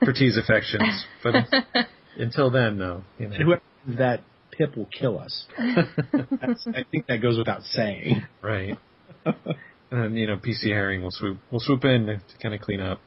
for 0.05 0.12
T's 0.12 0.36
affections. 0.36 1.05
But 1.23 1.35
until 2.16 2.51
then, 2.51 2.78
no. 2.78 3.05
You 3.19 3.28
know. 3.28 3.36
Whoever 3.36 3.62
that 3.98 4.23
Pip 4.51 4.77
will 4.77 4.86
kill 4.86 5.19
us. 5.19 5.47
That's, 5.57 6.66
I 6.66 6.85
think 6.90 7.07
that 7.07 7.23
goes 7.23 7.39
without 7.39 7.62
saying. 7.62 8.27
Right. 8.43 8.77
and 9.90 10.19
you 10.19 10.27
know, 10.27 10.36
PC 10.36 10.66
Herring 10.66 11.02
will 11.02 11.11
swoop 11.11 11.39
will 11.51 11.61
swoop 11.61 11.85
in 11.85 12.07
to 12.07 12.20
kind 12.43 12.55
of 12.55 12.61
clean 12.61 12.81
up. 12.81 13.01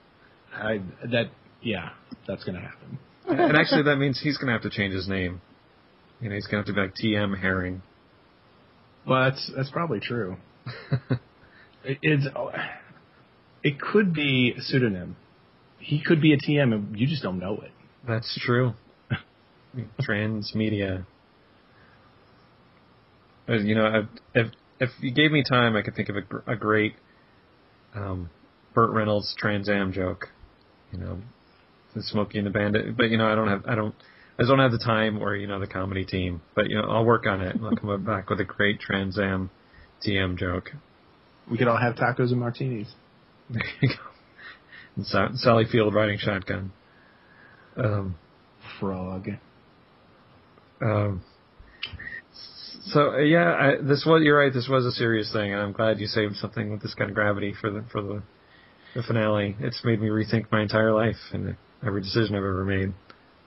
I, 0.53 0.81
that 1.11 1.31
yeah, 1.61 1.89
that's 2.27 2.43
gonna 2.43 2.61
happen. 2.61 2.99
and 3.27 3.57
actually, 3.57 3.83
that 3.83 3.97
means 3.97 4.19
he's 4.21 4.37
going 4.37 4.47
to 4.47 4.53
have 4.53 4.63
to 4.63 4.69
change 4.69 4.93
his 4.93 5.07
name. 5.07 5.41
You 6.19 6.29
know, 6.29 6.35
he's 6.35 6.47
going 6.47 6.63
to 6.63 6.67
have 6.67 6.67
to 6.67 6.73
be 6.73 6.81
like 6.81 6.93
TM 6.95 7.39
Herring. 7.39 7.81
Well, 9.07 9.25
that's 9.25 9.51
that's 9.55 9.69
probably 9.69 9.99
true. 9.99 10.37
it, 11.83 11.97
it's 12.01 12.27
it 13.63 13.79
could 13.79 14.13
be 14.13 14.53
a 14.57 14.61
pseudonym. 14.61 15.15
He 15.79 16.01
could 16.01 16.21
be 16.21 16.33
a 16.33 16.37
TM, 16.37 16.73
and 16.73 16.97
you 16.97 17.07
just 17.07 17.23
don't 17.23 17.39
know 17.39 17.59
it. 17.61 17.71
That's 18.07 18.39
true. 18.45 18.73
Transmedia. 20.01 21.05
Uh, 23.49 23.53
You 23.53 23.75
know, 23.75 24.07
if 24.33 24.51
if 24.79 24.89
you 25.01 25.11
gave 25.13 25.31
me 25.31 25.43
time, 25.47 25.75
I 25.75 25.81
could 25.81 25.95
think 25.95 26.09
of 26.09 26.15
a, 26.15 26.51
a 26.51 26.55
great 26.55 26.93
um, 27.95 28.29
Burt 28.73 28.91
Reynolds 28.91 29.35
Trans 29.37 29.67
Am 29.69 29.91
joke. 29.91 30.29
You 30.91 30.99
know, 30.99 31.17
the 31.95 32.03
Smokey 32.03 32.37
and 32.37 32.47
the 32.47 32.51
Bandit. 32.51 32.97
But 32.97 33.09
you 33.09 33.17
know, 33.17 33.27
I 33.27 33.35
don't 33.35 33.47
have 33.47 33.65
I 33.67 33.75
don't 33.75 33.95
I 34.37 34.41
just 34.41 34.49
don't 34.49 34.59
have 34.59 34.71
the 34.71 34.79
time 34.79 35.21
or 35.21 35.35
you 35.35 35.47
know 35.47 35.59
the 35.59 35.67
comedy 35.67 36.05
team. 36.05 36.41
But 36.55 36.69
you 36.69 36.81
know, 36.81 36.89
I'll 36.89 37.05
work 37.05 37.25
on 37.27 37.41
it. 37.41 37.55
I'll 37.61 37.75
come 37.75 38.03
back 38.03 38.29
with 38.29 38.39
a 38.39 38.45
great 38.45 38.79
Trans 38.79 39.17
Am 39.19 39.49
TM 40.05 40.37
joke. 40.37 40.71
We 41.49 41.57
could 41.57 41.67
all 41.67 41.77
have 41.77 41.95
tacos 41.95 42.31
and 42.31 42.39
martinis. 42.39 42.87
There 43.49 43.61
you 43.81 43.89
go. 43.89 43.95
And 44.95 45.05
Sa- 45.05 45.35
Sally 45.35 45.65
Field 45.69 45.93
riding 45.93 46.17
shotgun. 46.17 46.71
Um, 47.75 48.15
Frog. 48.79 49.27
Um, 50.81 51.23
so 52.87 53.17
yeah, 53.17 53.53
I, 53.53 53.75
this 53.81 54.05
was 54.05 54.21
you're 54.23 54.37
right. 54.37 54.53
This 54.53 54.67
was 54.69 54.85
a 54.85 54.91
serious 54.91 55.31
thing, 55.31 55.53
and 55.53 55.61
I'm 55.61 55.71
glad 55.71 55.99
you 55.99 56.07
saved 56.07 56.35
something 56.35 56.71
with 56.71 56.81
this 56.81 56.93
kind 56.93 57.09
of 57.09 57.15
gravity 57.15 57.53
for 57.59 57.69
the 57.69 57.83
for 57.91 58.01
the, 58.01 58.23
the 58.95 59.03
finale. 59.03 59.55
It's 59.59 59.81
made 59.83 60.01
me 60.01 60.07
rethink 60.07 60.51
my 60.51 60.61
entire 60.61 60.93
life 60.93 61.15
and 61.31 61.55
every 61.85 62.01
decision 62.01 62.35
I've 62.35 62.43
ever 62.43 62.65
made. 62.65 62.93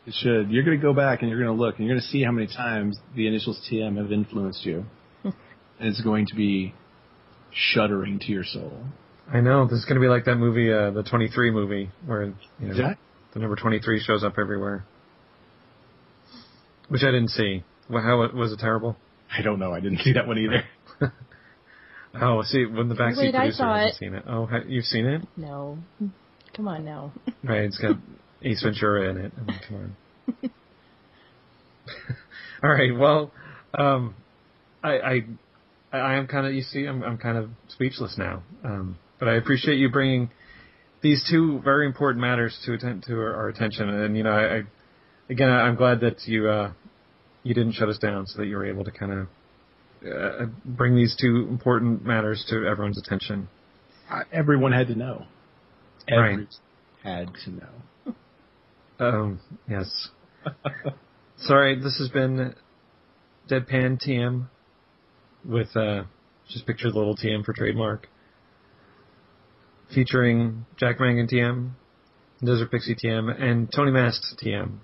It 0.06 0.14
should. 0.14 0.50
You're 0.50 0.62
going 0.64 0.78
to 0.78 0.82
go 0.82 0.92
back 0.94 1.22
and 1.22 1.30
you're 1.30 1.42
going 1.42 1.56
to 1.56 1.60
look 1.60 1.78
and 1.78 1.86
you're 1.86 1.94
going 1.96 2.02
to 2.02 2.08
see 2.08 2.22
how 2.22 2.30
many 2.30 2.46
times 2.46 2.98
the 3.16 3.26
initials 3.26 3.60
TM 3.70 3.96
have 3.96 4.12
influenced 4.12 4.64
you. 4.64 4.84
and 5.24 5.34
it's 5.80 6.00
going 6.02 6.26
to 6.26 6.34
be 6.36 6.74
shuddering 7.52 8.18
to 8.20 8.26
your 8.32 8.44
soul. 8.44 8.72
I 9.32 9.40
know 9.40 9.64
this 9.64 9.78
is 9.80 9.84
going 9.84 9.96
to 9.96 10.00
be 10.00 10.06
like 10.08 10.24
that 10.26 10.36
movie, 10.36 10.72
uh, 10.72 10.92
the 10.92 11.02
23 11.02 11.50
movie, 11.50 11.90
where 12.04 12.26
you 12.60 12.68
know 12.68 12.74
Yeah. 12.74 12.94
the 13.34 13.40
number 13.40 13.56
23 13.56 14.00
shows 14.00 14.22
up 14.22 14.34
everywhere, 14.38 14.84
which 16.88 17.02
I 17.02 17.06
didn't 17.10 17.30
see. 17.30 17.64
How 17.90 18.18
was 18.32 18.52
it 18.52 18.60
terrible? 18.60 18.96
I 19.36 19.42
don't 19.42 19.58
know. 19.58 19.72
I 19.72 19.80
didn't 19.80 19.98
see 20.00 20.12
that 20.12 20.26
one 20.26 20.38
either. 20.38 20.64
Oh, 22.18 22.40
see, 22.42 22.64
when 22.64 22.88
the 22.88 22.94
backseat 22.94 23.18
Wait, 23.18 23.34
I 23.34 23.38
producer 23.40 23.56
saw 23.58 23.74
hasn't 23.76 23.92
it. 23.92 23.98
seen 23.98 24.14
it. 24.14 24.24
Oh, 24.26 24.48
you've 24.66 24.86
seen 24.86 25.04
it? 25.04 25.20
No. 25.36 25.76
Come 26.56 26.66
on 26.66 26.82
now. 26.82 27.12
Right, 27.44 27.64
it's 27.64 27.76
got 27.76 27.96
Ace 28.42 28.62
Ventura 28.62 29.10
in 29.10 29.16
it. 29.18 29.32
I 29.36 29.40
mean, 29.44 29.60
come 29.66 29.76
on. 29.76 29.96
All 32.62 32.70
right, 32.70 32.96
well, 32.96 33.32
um, 33.78 34.14
I, 34.82 34.98
I, 34.98 35.20
I 35.92 36.14
am 36.16 36.26
kind 36.26 36.46
of, 36.46 36.54
you 36.54 36.62
see, 36.62 36.86
I'm, 36.86 37.02
I'm 37.02 37.18
kind 37.18 37.38
of 37.38 37.50
speechless 37.68 38.16
now. 38.18 38.42
Um, 38.64 38.98
but 39.18 39.28
I 39.28 39.34
appreciate 39.34 39.76
you 39.78 39.90
bringing 39.90 40.30
these 41.02 41.26
two 41.30 41.60
very 41.60 41.86
important 41.86 42.20
matters 42.20 42.58
to 42.64 42.72
attend 42.74 43.04
to 43.04 43.14
our, 43.14 43.34
our 43.34 43.48
attention. 43.48 43.88
And 43.88 44.16
you 44.16 44.22
know, 44.22 44.30
I, 44.32 44.56
I 44.58 44.62
again, 45.30 45.48
I- 45.50 45.62
I'm 45.62 45.76
glad 45.76 46.00
that 46.00 46.26
you, 46.26 46.48
uh, 46.48 46.72
you 47.42 47.54
didn't 47.54 47.72
shut 47.72 47.88
us 47.88 47.98
down, 47.98 48.26
so 48.26 48.38
that 48.38 48.46
you 48.46 48.56
were 48.56 48.66
able 48.66 48.84
to 48.84 48.90
kind 48.90 49.12
of 49.12 49.28
uh, 50.10 50.46
bring 50.64 50.96
these 50.96 51.16
two 51.20 51.46
important 51.48 52.04
matters 52.04 52.44
to 52.50 52.66
everyone's 52.66 52.98
attention. 52.98 53.48
I- 54.10 54.22
Everyone 54.32 54.72
had 54.72 54.88
to 54.88 54.94
know. 54.94 55.24
Right. 56.10 56.38
Had 57.04 57.28
to 57.44 57.50
know. 57.50 57.68
Um, 58.98 59.40
yes. 59.68 60.08
Sorry, 61.38 61.78
this 61.78 61.98
has 61.98 62.08
been 62.08 62.54
Deadpan 63.50 64.00
TM 64.02 64.48
with 65.44 65.76
uh, 65.76 66.04
just 66.48 66.66
picture 66.66 66.90
the 66.90 66.98
little 66.98 67.16
TM 67.16 67.44
for 67.44 67.52
trademark, 67.52 68.08
featuring 69.94 70.66
Jack 70.78 70.98
Mangan 70.98 71.28
TM, 71.28 71.70
Desert 72.44 72.70
Pixie 72.70 72.96
TM, 72.96 73.40
and 73.40 73.70
Tony 73.70 73.90
Mast 73.90 74.40
TM 74.42 74.78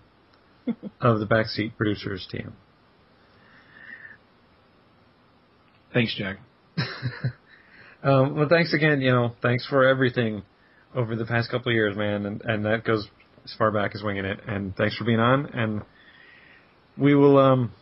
of 1.00 1.20
the 1.20 1.26
Backseat 1.26 1.76
Producers 1.76 2.28
TM. 2.32 2.52
Thanks, 5.92 6.14
Jack. 6.16 6.38
Um, 8.04 8.34
well, 8.34 8.48
thanks 8.48 8.74
again. 8.74 9.00
You 9.00 9.12
know, 9.12 9.32
thanks 9.42 9.64
for 9.66 9.86
everything 9.86 10.42
over 10.94 11.14
the 11.14 11.24
past 11.24 11.50
couple 11.50 11.70
of 11.70 11.74
years, 11.74 11.96
man, 11.96 12.26
and 12.26 12.42
and 12.42 12.64
that 12.64 12.84
goes 12.84 13.06
as 13.44 13.54
far 13.58 13.70
back 13.70 13.92
as 13.94 14.02
winging 14.02 14.24
it. 14.24 14.40
And 14.46 14.74
thanks 14.76 14.96
for 14.96 15.04
being 15.04 15.20
on. 15.20 15.46
And 15.46 15.82
we 16.96 17.14
will 17.14 17.38
um 17.38 17.72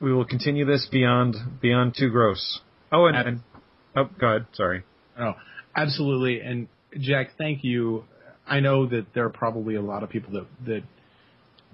we 0.00 0.12
will 0.12 0.24
continue 0.24 0.64
this 0.64 0.88
beyond 0.90 1.36
beyond 1.60 1.94
too 1.98 2.10
gross. 2.10 2.60
Oh, 2.92 3.06
and, 3.06 3.16
and 3.16 3.40
oh, 3.96 4.08
go 4.18 4.26
ahead. 4.28 4.46
Sorry. 4.52 4.84
Oh, 5.18 5.32
absolutely. 5.76 6.40
And 6.40 6.68
Jack, 6.98 7.30
thank 7.38 7.64
you. 7.64 8.04
I 8.46 8.60
know 8.60 8.86
that 8.86 9.06
there 9.14 9.24
are 9.24 9.30
probably 9.30 9.74
a 9.74 9.82
lot 9.82 10.02
of 10.02 10.10
people 10.10 10.32
that 10.34 10.46
that 10.66 10.82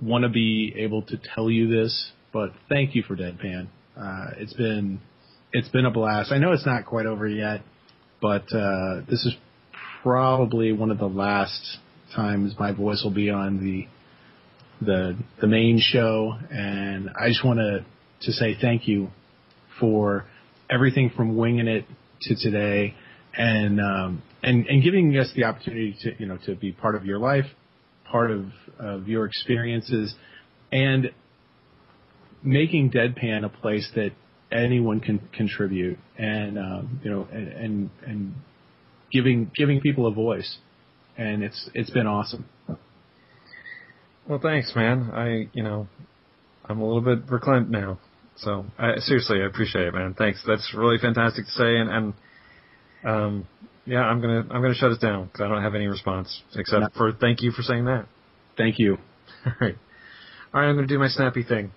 want 0.00 0.22
to 0.22 0.28
be 0.28 0.72
able 0.78 1.02
to 1.02 1.20
tell 1.34 1.50
you 1.50 1.68
this, 1.68 2.12
but 2.32 2.50
thank 2.68 2.94
you 2.94 3.02
for 3.02 3.16
Deadpan. 3.16 3.68
Uh, 3.96 4.30
it's 4.38 4.54
been 4.54 5.00
it's 5.52 5.68
been 5.68 5.84
a 5.84 5.90
blast. 5.90 6.32
I 6.32 6.38
know 6.38 6.52
it's 6.52 6.66
not 6.66 6.86
quite 6.86 7.06
over 7.06 7.26
yet, 7.26 7.62
but 8.22 8.44
uh, 8.54 9.00
this 9.08 9.24
is 9.26 9.34
probably 10.02 10.72
one 10.72 10.90
of 10.90 10.98
the 10.98 11.08
last 11.08 11.78
times 12.14 12.54
my 12.58 12.72
voice 12.72 13.02
will 13.04 13.14
be 13.14 13.30
on 13.30 13.58
the 13.58 13.86
the 14.84 15.16
the 15.40 15.46
main 15.46 15.78
show, 15.80 16.34
and 16.50 17.10
I 17.10 17.28
just 17.28 17.44
want 17.44 17.58
to 17.58 17.84
to 18.22 18.32
say 18.32 18.56
thank 18.60 18.88
you 18.88 19.08
for 19.78 20.26
everything 20.70 21.10
from 21.16 21.36
winging 21.36 21.68
it 21.68 21.84
to 22.22 22.34
today, 22.36 22.94
and 23.36 23.80
um, 23.80 24.22
and 24.42 24.66
and 24.66 24.82
giving 24.82 25.16
us 25.18 25.30
the 25.34 25.44
opportunity 25.44 25.96
to 26.02 26.12
you 26.18 26.26
know 26.26 26.38
to 26.46 26.54
be 26.54 26.72
part 26.72 26.94
of 26.94 27.04
your 27.04 27.18
life, 27.18 27.46
part 28.10 28.30
of 28.30 28.46
of 28.78 29.08
your 29.08 29.26
experiences, 29.26 30.14
and 30.72 31.10
making 32.42 32.90
Deadpan 32.90 33.44
a 33.44 33.48
place 33.48 33.88
that 33.94 34.12
anyone 34.50 35.00
can 35.00 35.20
contribute, 35.32 35.98
and 36.18 36.58
um, 36.58 37.00
you 37.04 37.10
know 37.10 37.28
and, 37.32 37.48
and 37.48 37.90
and 38.06 38.34
giving 39.12 39.50
giving 39.54 39.80
people 39.80 40.06
a 40.06 40.12
voice, 40.12 40.58
and 41.20 41.42
it's 41.42 41.70
it's 41.74 41.90
been 41.90 42.06
awesome. 42.06 42.46
Well, 44.26 44.40
thanks, 44.42 44.72
man. 44.74 45.10
I 45.12 45.48
you 45.52 45.62
know 45.62 45.86
I'm 46.64 46.80
a 46.80 46.86
little 46.86 47.02
bit 47.02 47.30
reclined 47.30 47.70
now. 47.70 47.98
So 48.36 48.64
I, 48.78 48.96
seriously, 48.98 49.42
I 49.42 49.46
appreciate 49.46 49.86
it, 49.88 49.94
man. 49.94 50.14
Thanks. 50.16 50.42
That's 50.46 50.72
really 50.74 50.96
fantastic 50.98 51.44
to 51.44 51.50
say, 51.50 51.76
and, 51.76 51.90
and 51.90 52.14
um, 53.04 53.46
yeah, 53.84 54.00
I'm 54.00 54.20
gonna 54.20 54.46
I'm 54.50 54.62
gonna 54.62 54.74
shut 54.74 54.92
it 54.92 55.00
down 55.00 55.26
because 55.26 55.42
I 55.42 55.48
don't 55.48 55.62
have 55.62 55.74
any 55.74 55.88
response 55.88 56.42
except 56.56 56.80
No. 56.80 56.88
for 56.96 57.12
thank 57.12 57.42
you 57.42 57.50
for 57.52 57.62
saying 57.62 57.84
that. 57.84 58.06
Thank 58.56 58.76
you. 58.78 58.96
All 59.46 59.52
right, 59.60 59.76
all 60.52 60.60
right. 60.60 60.68
I'm 60.68 60.74
gonna 60.74 60.86
do 60.86 60.98
my 60.98 61.08
snappy 61.08 61.42
thing. 61.44 61.70